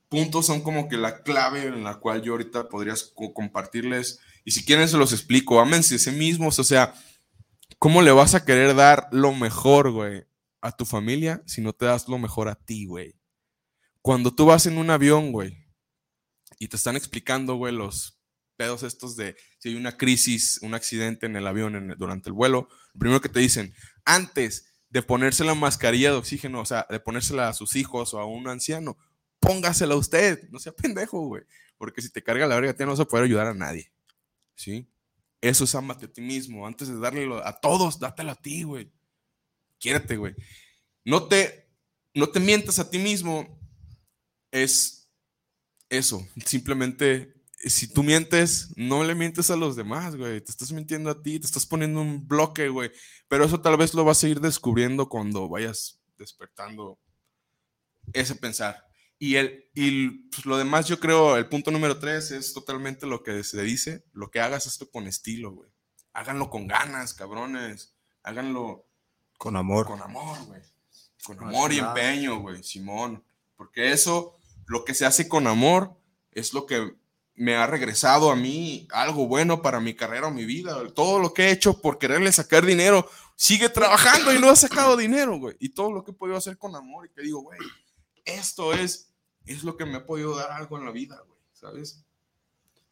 puntos 0.10 0.48
son 0.48 0.62
como 0.62 0.90
que 0.90 0.98
la 0.98 1.22
clave 1.22 1.66
en 1.66 1.84
la 1.84 2.00
cual 2.00 2.24
yo 2.24 2.32
ahorita 2.32 2.70
podría 2.70 2.96
compartirles. 3.36 4.20
Y 4.44 4.50
si 4.50 4.66
quieren 4.66 4.90
se 4.90 4.98
los 4.98 5.14
explico, 5.14 5.62
ámense 5.62 6.00
sí 6.00 6.10
mismos, 6.10 6.58
o 6.58 6.64
sea, 6.64 6.96
¿cómo 7.78 8.02
le 8.02 8.10
vas 8.10 8.34
a 8.34 8.46
querer 8.46 8.76
dar 8.76 9.10
lo 9.12 9.32
mejor, 9.32 9.92
güey, 9.92 10.26
a 10.60 10.72
tu 10.72 10.86
familia 10.86 11.44
si 11.46 11.62
no 11.62 11.72
te 11.72 11.86
das 11.86 12.08
lo 12.08 12.18
mejor 12.18 12.50
a 12.50 12.56
ti, 12.56 12.88
güey? 12.88 13.21
Cuando 14.02 14.34
tú 14.34 14.46
vas 14.46 14.66
en 14.66 14.78
un 14.78 14.90
avión, 14.90 15.32
güey, 15.32 15.58
y 16.60 16.68
te 16.68 16.76
están 16.76 16.96
explicando, 16.96 17.56
güey, 17.56 17.74
los 17.74 18.20
pedos 18.56 18.84
estos 18.84 19.16
de 19.16 19.36
si 19.58 19.70
hay 19.70 19.76
una 19.76 19.98
crisis, 19.98 20.60
un 20.62 20.76
accidente 20.76 21.26
en 21.26 21.36
el 21.36 21.48
avión 21.48 21.96
durante 21.98 22.30
el 22.30 22.34
vuelo, 22.34 22.68
lo 22.94 23.00
primero 23.00 23.22
que 23.22 23.30
te 23.30 23.40
dicen, 23.40 23.74
antes 24.06 24.72
de 24.90 25.02
ponerse 25.02 25.44
la 25.44 25.56
mascarilla 25.56 26.12
de 26.12 26.18
oxígeno, 26.18 26.62
o 26.62 26.66
sea, 26.66 26.86
de 26.90 27.00
ponérsela 27.00 27.48
a 27.48 27.54
sus 27.54 27.76
hijos 27.76 28.14
o 28.14 28.20
a 28.20 28.26
un 28.26 28.48
anciano, 28.48 28.98
póngasela 29.40 29.96
a 29.96 29.98
usted, 29.98 30.50
no 30.52 30.60
sea 30.60 30.74
pendejo, 30.74 31.26
güey, 31.26 31.44
porque 31.78 32.02
si 32.02 32.12
te 32.12 32.22
carga 32.22 32.46
la 32.46 32.60
verga, 32.60 32.76
no 32.86 32.92
vas 32.92 33.00
a 33.00 33.06
poder 33.06 33.26
ayudar 33.26 33.48
a 33.48 33.54
nadie, 33.54 33.92
¿sí? 34.56 34.88
Eso 35.42 35.64
es 35.64 35.74
amate 35.74 36.06
a 36.06 36.12
ti 36.12 36.22
mismo, 36.22 36.68
antes 36.68 36.88
de 36.88 37.00
darle 37.00 37.28
a 37.44 37.54
todos, 37.54 38.00
dátelo 38.00 38.32
a 38.32 38.36
ti, 38.36 38.62
güey. 38.62 38.92
Quiérete, 39.80 40.18
güey. 40.18 40.36
No 41.04 41.28
te, 41.28 41.68
no 42.14 42.30
te 42.30 42.40
mientas 42.40 42.78
a 42.78 42.88
ti 42.88 43.00
mismo 43.00 43.60
es 44.52 45.10
eso, 45.90 46.26
simplemente 46.46 47.42
si 47.66 47.88
tú 47.88 48.04
mientes, 48.04 48.74
no 48.76 49.04
le 49.04 49.16
mientes 49.16 49.50
a 49.52 49.56
los 49.56 49.76
demás, 49.76 50.16
güey. 50.16 50.42
Te 50.42 50.52
estás 50.52 50.72
mintiendo 50.72 51.10
a 51.10 51.22
ti, 51.22 51.40
te 51.40 51.46
estás 51.46 51.66
poniendo 51.66 52.02
un 52.02 52.28
bloque, 52.28 52.70
güey. 52.70 52.92
Pero 53.28 53.46
eso 53.46 53.62
tal 53.62 53.78
vez 53.78 53.94
lo 53.94 54.04
vas 54.04 54.24
a 54.24 54.28
ir 54.28 54.40
descubriendo 54.40 55.10
cuando 55.10 55.48
vayas 55.48 56.00
despertando 56.18 57.00
ese 58.14 58.36
pensar. 58.36 58.88
Y, 59.20 59.36
el, 59.36 59.70
y 59.76 60.10
pues, 60.30 60.46
lo 60.46 60.58
demás, 60.58 60.88
yo 60.88 61.00
creo, 61.00 61.38
el 61.38 61.48
punto 61.48 61.70
número 61.70 62.00
tres 62.00 62.32
es 62.32 62.54
totalmente 62.54 63.06
lo 63.06 63.22
que 63.22 63.44
se 63.44 63.62
dice, 63.62 64.04
lo 64.14 64.32
que 64.32 64.40
hagas 64.40 64.66
esto 64.66 64.90
con 64.90 65.08
estilo, 65.08 65.52
güey. 65.52 65.70
Háganlo 66.14 66.50
con 66.50 66.68
ganas, 66.68 67.14
cabrones. 67.14 67.96
Háganlo 68.24 68.88
con 69.38 69.56
amor. 69.56 69.86
Con 69.86 70.02
amor, 70.02 70.44
güey. 70.46 70.62
Con 71.24 71.40
amor 71.40 71.72
y 71.72 71.80
empeño, 71.80 72.40
güey, 72.40 72.64
Simón. 72.64 73.24
Porque 73.56 73.92
eso, 73.92 74.40
lo 74.68 74.86
que 74.86 74.94
se 74.94 75.06
hace 75.06 75.28
con 75.28 75.48
amor, 75.48 75.98
es 76.32 76.54
lo 76.54 76.66
que 76.66 76.94
me 77.34 77.56
ha 77.56 77.66
regresado 77.66 78.32
a 78.32 78.36
mí 78.36 78.88
algo 78.92 79.28
bueno 79.28 79.62
para 79.62 79.80
mi 79.80 79.96
carrera 79.96 80.28
o 80.28 80.32
mi 80.32 80.46
vida. 80.46 80.78
Todo 80.94 81.20
lo 81.20 81.34
que 81.34 81.46
he 81.46 81.52
hecho 81.52 81.82
por 81.82 81.98
quererle 81.98 82.32
sacar 82.32 82.66
dinero, 82.66 83.10
sigue 83.36 83.70
trabajando 83.70 84.34
y 84.34 84.40
no 84.40 84.50
ha 84.50 84.56
sacado 84.56 84.96
dinero, 84.96 85.38
güey. 85.38 85.56
Y 85.60 85.70
todo 85.70 85.92
lo 85.92 86.04
que 86.04 86.12
he 86.12 86.14
podido 86.14 86.38
hacer 86.38 86.58
con 86.58 86.76
amor 86.76 87.08
y 87.08 87.10
que 87.10 87.22
digo, 87.22 87.42
güey, 87.42 87.60
esto 88.26 88.74
es 88.74 89.12
es 89.46 89.64
lo 89.64 89.78
que 89.78 89.86
me 89.86 89.98
ha 89.98 90.06
podido 90.06 90.36
dar 90.36 90.52
algo 90.52 90.78
en 90.78 90.86
la 90.86 90.92
vida, 90.92 91.22
güey, 91.28 91.40
¿sabes? 91.54 92.04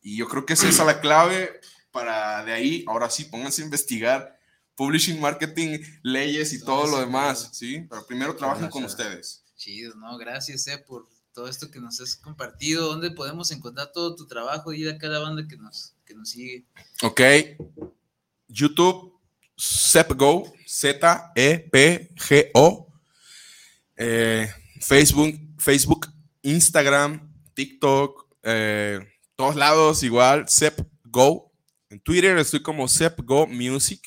Y 0.02 0.18
yo 0.18 0.28
creo 0.28 0.46
que 0.46 0.54
esa 0.54 0.68
es 0.68 0.78
la 0.80 1.00
clave 1.00 1.60
para 1.92 2.44
de 2.44 2.54
ahí, 2.54 2.86
ahora 2.88 3.10
sí, 3.10 3.26
pónganse 3.26 3.62
a 3.62 3.66
investigar 3.66 4.40
publishing, 4.76 5.20
marketing, 5.20 5.80
leyes 6.04 6.54
y 6.54 6.64
todo 6.64 6.88
lo 6.88 7.00
demás, 7.00 7.50
¿sí? 7.54 7.86
Pero 7.90 8.06
primero 8.08 8.36
trabajen 8.36 8.70
con 8.70 8.86
ustedes. 8.86 9.44
Chido, 9.58 9.94
no, 9.96 10.18
gracias, 10.18 10.68
eh, 10.68 10.78
por 10.78 11.10
todo 11.34 11.48
esto 11.48 11.70
que 11.72 11.80
nos 11.80 12.00
has 12.02 12.16
compartido. 12.16 12.88
¿Dónde 12.88 13.12
podemos 13.12 13.52
encontrar 13.52 13.92
todo 13.92 14.16
tu 14.16 14.28
trabajo 14.28 14.74
y 14.74 14.88
a 14.88 14.98
cada 14.98 15.20
banda 15.20 15.48
que 15.48 15.58
nos, 15.58 15.96
que 16.06 16.14
nos 16.14 16.30
sigue? 16.30 16.66
Ok. 17.04 17.22
YouTube, 18.48 19.20
ZepGo, 19.60 20.52
Z-E-P-G-O. 20.68 21.26
Eh, 23.98 24.50
Facebook, 24.82 25.38
Facebook 25.58 26.08
Instagram, 26.42 27.34
TikTok, 27.54 28.28
eh, 28.44 29.00
todos 29.36 29.56
lados 29.56 30.04
igual, 30.04 30.46
Go. 31.04 31.52
En 31.90 32.00
Twitter 32.00 32.38
estoy 32.38 32.62
como 32.62 32.86
Go 33.24 33.48
Music. 33.48 34.02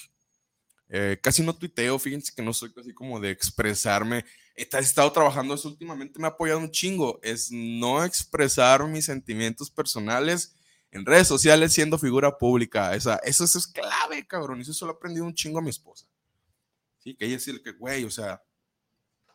Eh, 0.88 1.18
casi 1.22 1.42
no 1.42 1.54
tuiteo, 1.54 1.98
fíjense 1.98 2.32
que 2.34 2.42
no 2.42 2.52
soy 2.52 2.72
casi 2.72 2.92
como 2.92 3.18
de 3.18 3.30
expresarme. 3.30 4.24
He 4.54 4.68
estado 4.78 5.10
trabajando 5.12 5.54
eso 5.54 5.68
últimamente, 5.68 6.18
me 6.18 6.26
ha 6.26 6.30
apoyado 6.30 6.58
un 6.58 6.70
chingo. 6.70 7.18
Es 7.22 7.50
no 7.50 8.04
expresar 8.04 8.86
mis 8.86 9.06
sentimientos 9.06 9.70
personales 9.70 10.54
en 10.90 11.06
redes 11.06 11.26
sociales 11.26 11.72
siendo 11.72 11.98
figura 11.98 12.36
pública. 12.36 12.94
Esa, 12.94 13.16
eso, 13.16 13.44
eso 13.44 13.58
es 13.58 13.66
clave, 13.66 14.26
cabrón. 14.26 14.58
Y 14.58 14.62
eso 14.62 14.86
lo 14.86 14.92
he 14.92 14.96
aprendido 14.96 15.24
un 15.24 15.34
chingo 15.34 15.58
a 15.58 15.62
mi 15.62 15.70
esposa. 15.70 16.06
Sí, 16.98 17.14
que 17.14 17.24
ella 17.24 17.36
decir 17.36 17.62
que, 17.62 17.72
güey, 17.72 18.04
o 18.04 18.10
sea, 18.10 18.42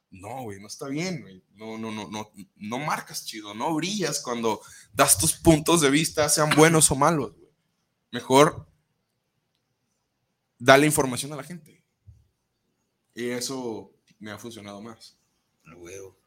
no, 0.10 0.44
güey, 0.44 0.60
no 0.60 0.68
está 0.68 0.88
bien, 0.88 1.22
güey. 1.22 1.44
No, 1.56 1.78
no, 1.78 1.92
no, 1.92 2.08
no, 2.10 2.32
no 2.56 2.80
marcas 2.80 3.26
chido, 3.26 3.54
no 3.54 3.74
brillas 3.76 4.22
cuando 4.22 4.62
das 4.94 5.18
tus 5.18 5.34
puntos 5.34 5.82
de 5.82 5.90
vista, 5.90 6.30
sean 6.30 6.52
buenos 6.56 6.92
o 6.92 6.96
malos, 6.96 7.34
güey. 7.36 7.52
Mejor 8.12 8.68
dale 10.60 10.86
información 10.86 11.34
a 11.34 11.36
la 11.36 11.44
gente. 11.44 11.84
Y 13.14 13.30
eso 13.30 13.97
me 14.20 14.32
ha 14.32 14.38
funcionado 14.38 14.82
más. 14.82 15.16
huevo. 15.76 16.18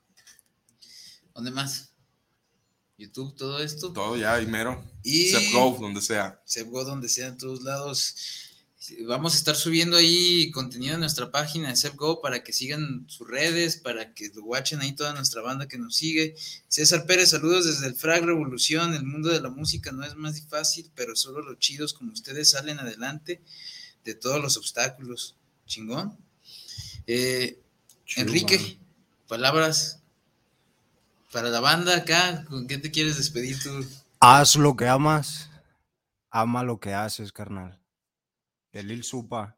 ¿Dónde 1.34 1.51
más? 1.51 1.91
YouTube, 2.99 3.34
todo 3.34 3.61
esto. 3.61 3.93
Todo 3.93 4.16
ya, 4.16 4.41
y 4.43 4.47
mero. 4.47 4.84
Y 5.03 5.32
Go, 5.53 5.76
donde 5.80 6.03
sea. 6.03 6.43
Go, 6.66 6.84
donde 6.84 7.09
sea, 7.09 7.28
en 7.28 7.38
todos 7.38 7.62
lados. 7.62 8.51
Vamos 9.07 9.34
a 9.34 9.36
estar 9.36 9.57
subiendo 9.57 9.97
ahí 9.97 10.51
contenido 10.51 10.95
en 10.95 11.01
nuestra 11.01 11.30
página 11.30 11.68
de 11.68 11.76
SEPGO 11.76 12.20
para 12.22 12.43
que 12.43 12.53
sigan 12.53 13.05
sus 13.09 13.28
redes, 13.28 13.76
para 13.76 14.14
que 14.14 14.30
watchen 14.38 14.80
ahí 14.80 14.93
toda 14.93 15.12
nuestra 15.12 15.43
banda 15.43 15.68
que 15.68 15.78
nos 15.78 15.97
sigue. 15.97 16.34
César 16.68 17.07
Pérez, 17.07 17.30
saludos 17.30 17.66
desde 17.66 17.86
el 17.86 17.95
Frag 17.95 18.24
Revolución. 18.24 18.95
El 18.95 19.05
mundo 19.05 19.28
de 19.28 19.41
la 19.41 19.51
música 19.51 19.93
no 19.93 20.05
es 20.05 20.14
más 20.16 20.41
fácil, 20.49 20.91
pero 20.95 21.14
solo 21.14 21.43
los 21.43 21.59
chidos 21.59 21.93
como 21.93 22.12
ustedes 22.12 22.51
salen 22.51 22.78
adelante 22.78 23.43
de 24.05 24.14
todos 24.14 24.41
los 24.43 24.57
obstáculos. 24.57 25.36
Chingón. 25.66 26.18
Eh, 27.07 27.61
Enrique, 28.17 28.79
palabras 29.29 30.03
para 31.33 31.49
la 31.49 31.61
banda 31.61 31.97
acá. 31.97 32.45
¿Con 32.49 32.67
qué 32.67 32.79
te 32.79 32.91
quieres 32.91 33.17
despedir 33.17 33.63
tú? 33.63 33.87
Haz 34.21 34.57
lo 34.57 34.77
que 34.77 34.89
amas, 34.89 35.51
ama 36.31 36.63
lo 36.63 36.81
que 36.81 36.95
haces, 36.95 37.33
carnal 37.33 37.81
de 38.73 38.83
Lil 38.83 39.05
Supa. 39.05 39.57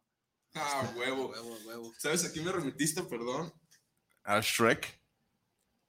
Ah, 0.54 0.92
huevo. 0.96 1.28
huevo, 1.28 1.58
huevo. 1.66 1.94
¿Sabes 1.98 2.24
a 2.24 2.32
quién 2.32 2.44
me 2.44 2.52
remitiste, 2.52 3.02
perdón? 3.02 3.52
A 4.24 4.40
Shrek. 4.40 5.00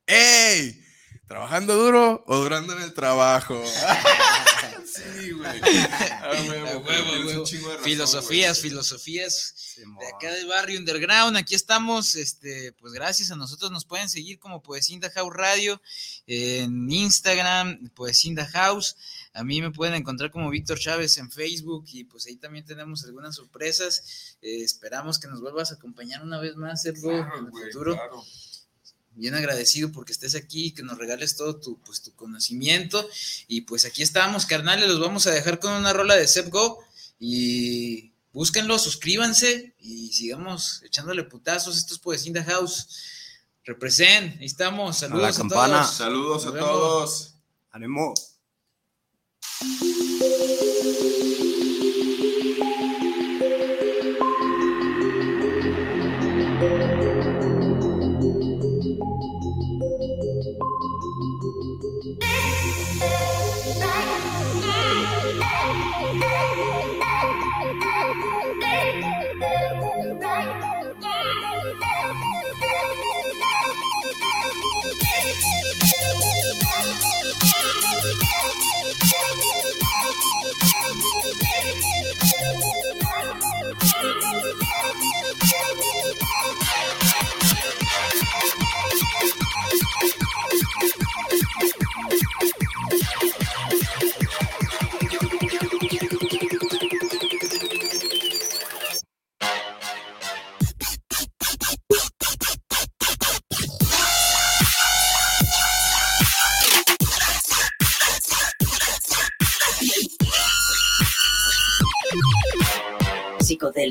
¡Ey! 0.06 0.82
¿Trabajando 1.28 1.76
duro 1.76 2.24
o 2.28 2.38
durando 2.38 2.74
en 2.74 2.84
el 2.84 2.94
trabajo? 2.94 3.62
sí, 4.94 5.32
güey. 5.32 5.62
filosofías, 7.84 8.60
filosofías 8.60 9.76
de 9.78 10.08
acá 10.08 10.34
del 10.34 10.48
barrio 10.48 10.80
underground. 10.80 11.38
Aquí 11.38 11.56
estamos. 11.56 12.16
Este, 12.16 12.74
pues 12.74 12.94
gracias 12.94 13.32
a 13.32 13.36
nosotros 13.36 13.72
nos 13.72 13.86
pueden 13.86 14.10
seguir 14.10 14.40
como 14.40 14.62
Poesinda 14.62 15.10
House 15.12 15.34
Radio 15.34 15.82
en 16.28 16.90
Instagram, 16.90 17.90
Poesinda 17.90 18.46
House. 18.48 18.96
A 19.34 19.44
mí 19.44 19.62
me 19.62 19.72
pueden 19.72 19.96
encontrar 19.96 20.32
como 20.32 20.50
Víctor 20.50 20.80
Chávez 20.80 21.18
en 21.18 21.32
Facebook 21.32 21.86
y 21.92 22.04
pues 22.04 22.28
ahí 22.28 22.36
también 22.36 22.66
tenemos 22.66 23.04
algunas 23.04 23.36
sorpresas. 23.36 24.38
Eh, 24.42 24.64
esperamos 24.64 25.20
que 25.20 25.28
nos 25.28 25.42
vuelvas 25.42 25.72
a 25.72 25.76
acompañar 25.76 26.24
una 26.24 26.40
vez 26.40 26.56
más, 26.56 26.84
Sergio, 26.84 27.12
en 27.12 27.48
el 27.48 27.52
futuro. 27.52 27.98
Bien 29.16 29.36
agradecido 29.36 29.92
porque 29.92 30.12
estés 30.12 30.36
aquí, 30.36 30.72
que 30.72 30.84
nos 30.84 30.98
regales 30.98 31.36
todo 31.36 31.58
tu, 31.58 31.80
pues, 31.82 32.02
tu 32.02 32.14
conocimiento. 32.14 33.08
Y 33.48 33.62
pues 33.62 33.86
aquí 33.86 34.02
estamos, 34.02 34.46
carnales, 34.46 34.88
los 34.88 35.00
vamos 35.00 35.28
a 35.28 35.32
dejar 35.32 35.60
con 35.60 35.74
una 35.74 35.94
rola 35.94 36.16
de 36.16 36.28
Go 36.50 36.84
y 37.20 38.12
búsquenlo, 38.32 38.78
suscríbanse 38.80 39.76
y 39.80 40.12
sigamos 40.12 40.82
echándole 40.84 41.24
putazos. 41.24 41.78
Esto 41.78 41.94
es 41.94 42.00
Poesinda 42.00 42.44
House. 42.44 42.88
Represent, 43.66 44.40
ahí 44.42 44.46
estamos. 44.46 44.98
Saludos 44.98 45.40
a, 45.40 45.48
todos. 45.48 45.94
Saludos 45.96 46.46
a 46.48 46.52
todos. 46.52 47.36
Ánimo. 47.72 48.14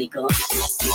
Psicodélico. 0.03 0.27
¡Computadora 0.27 0.92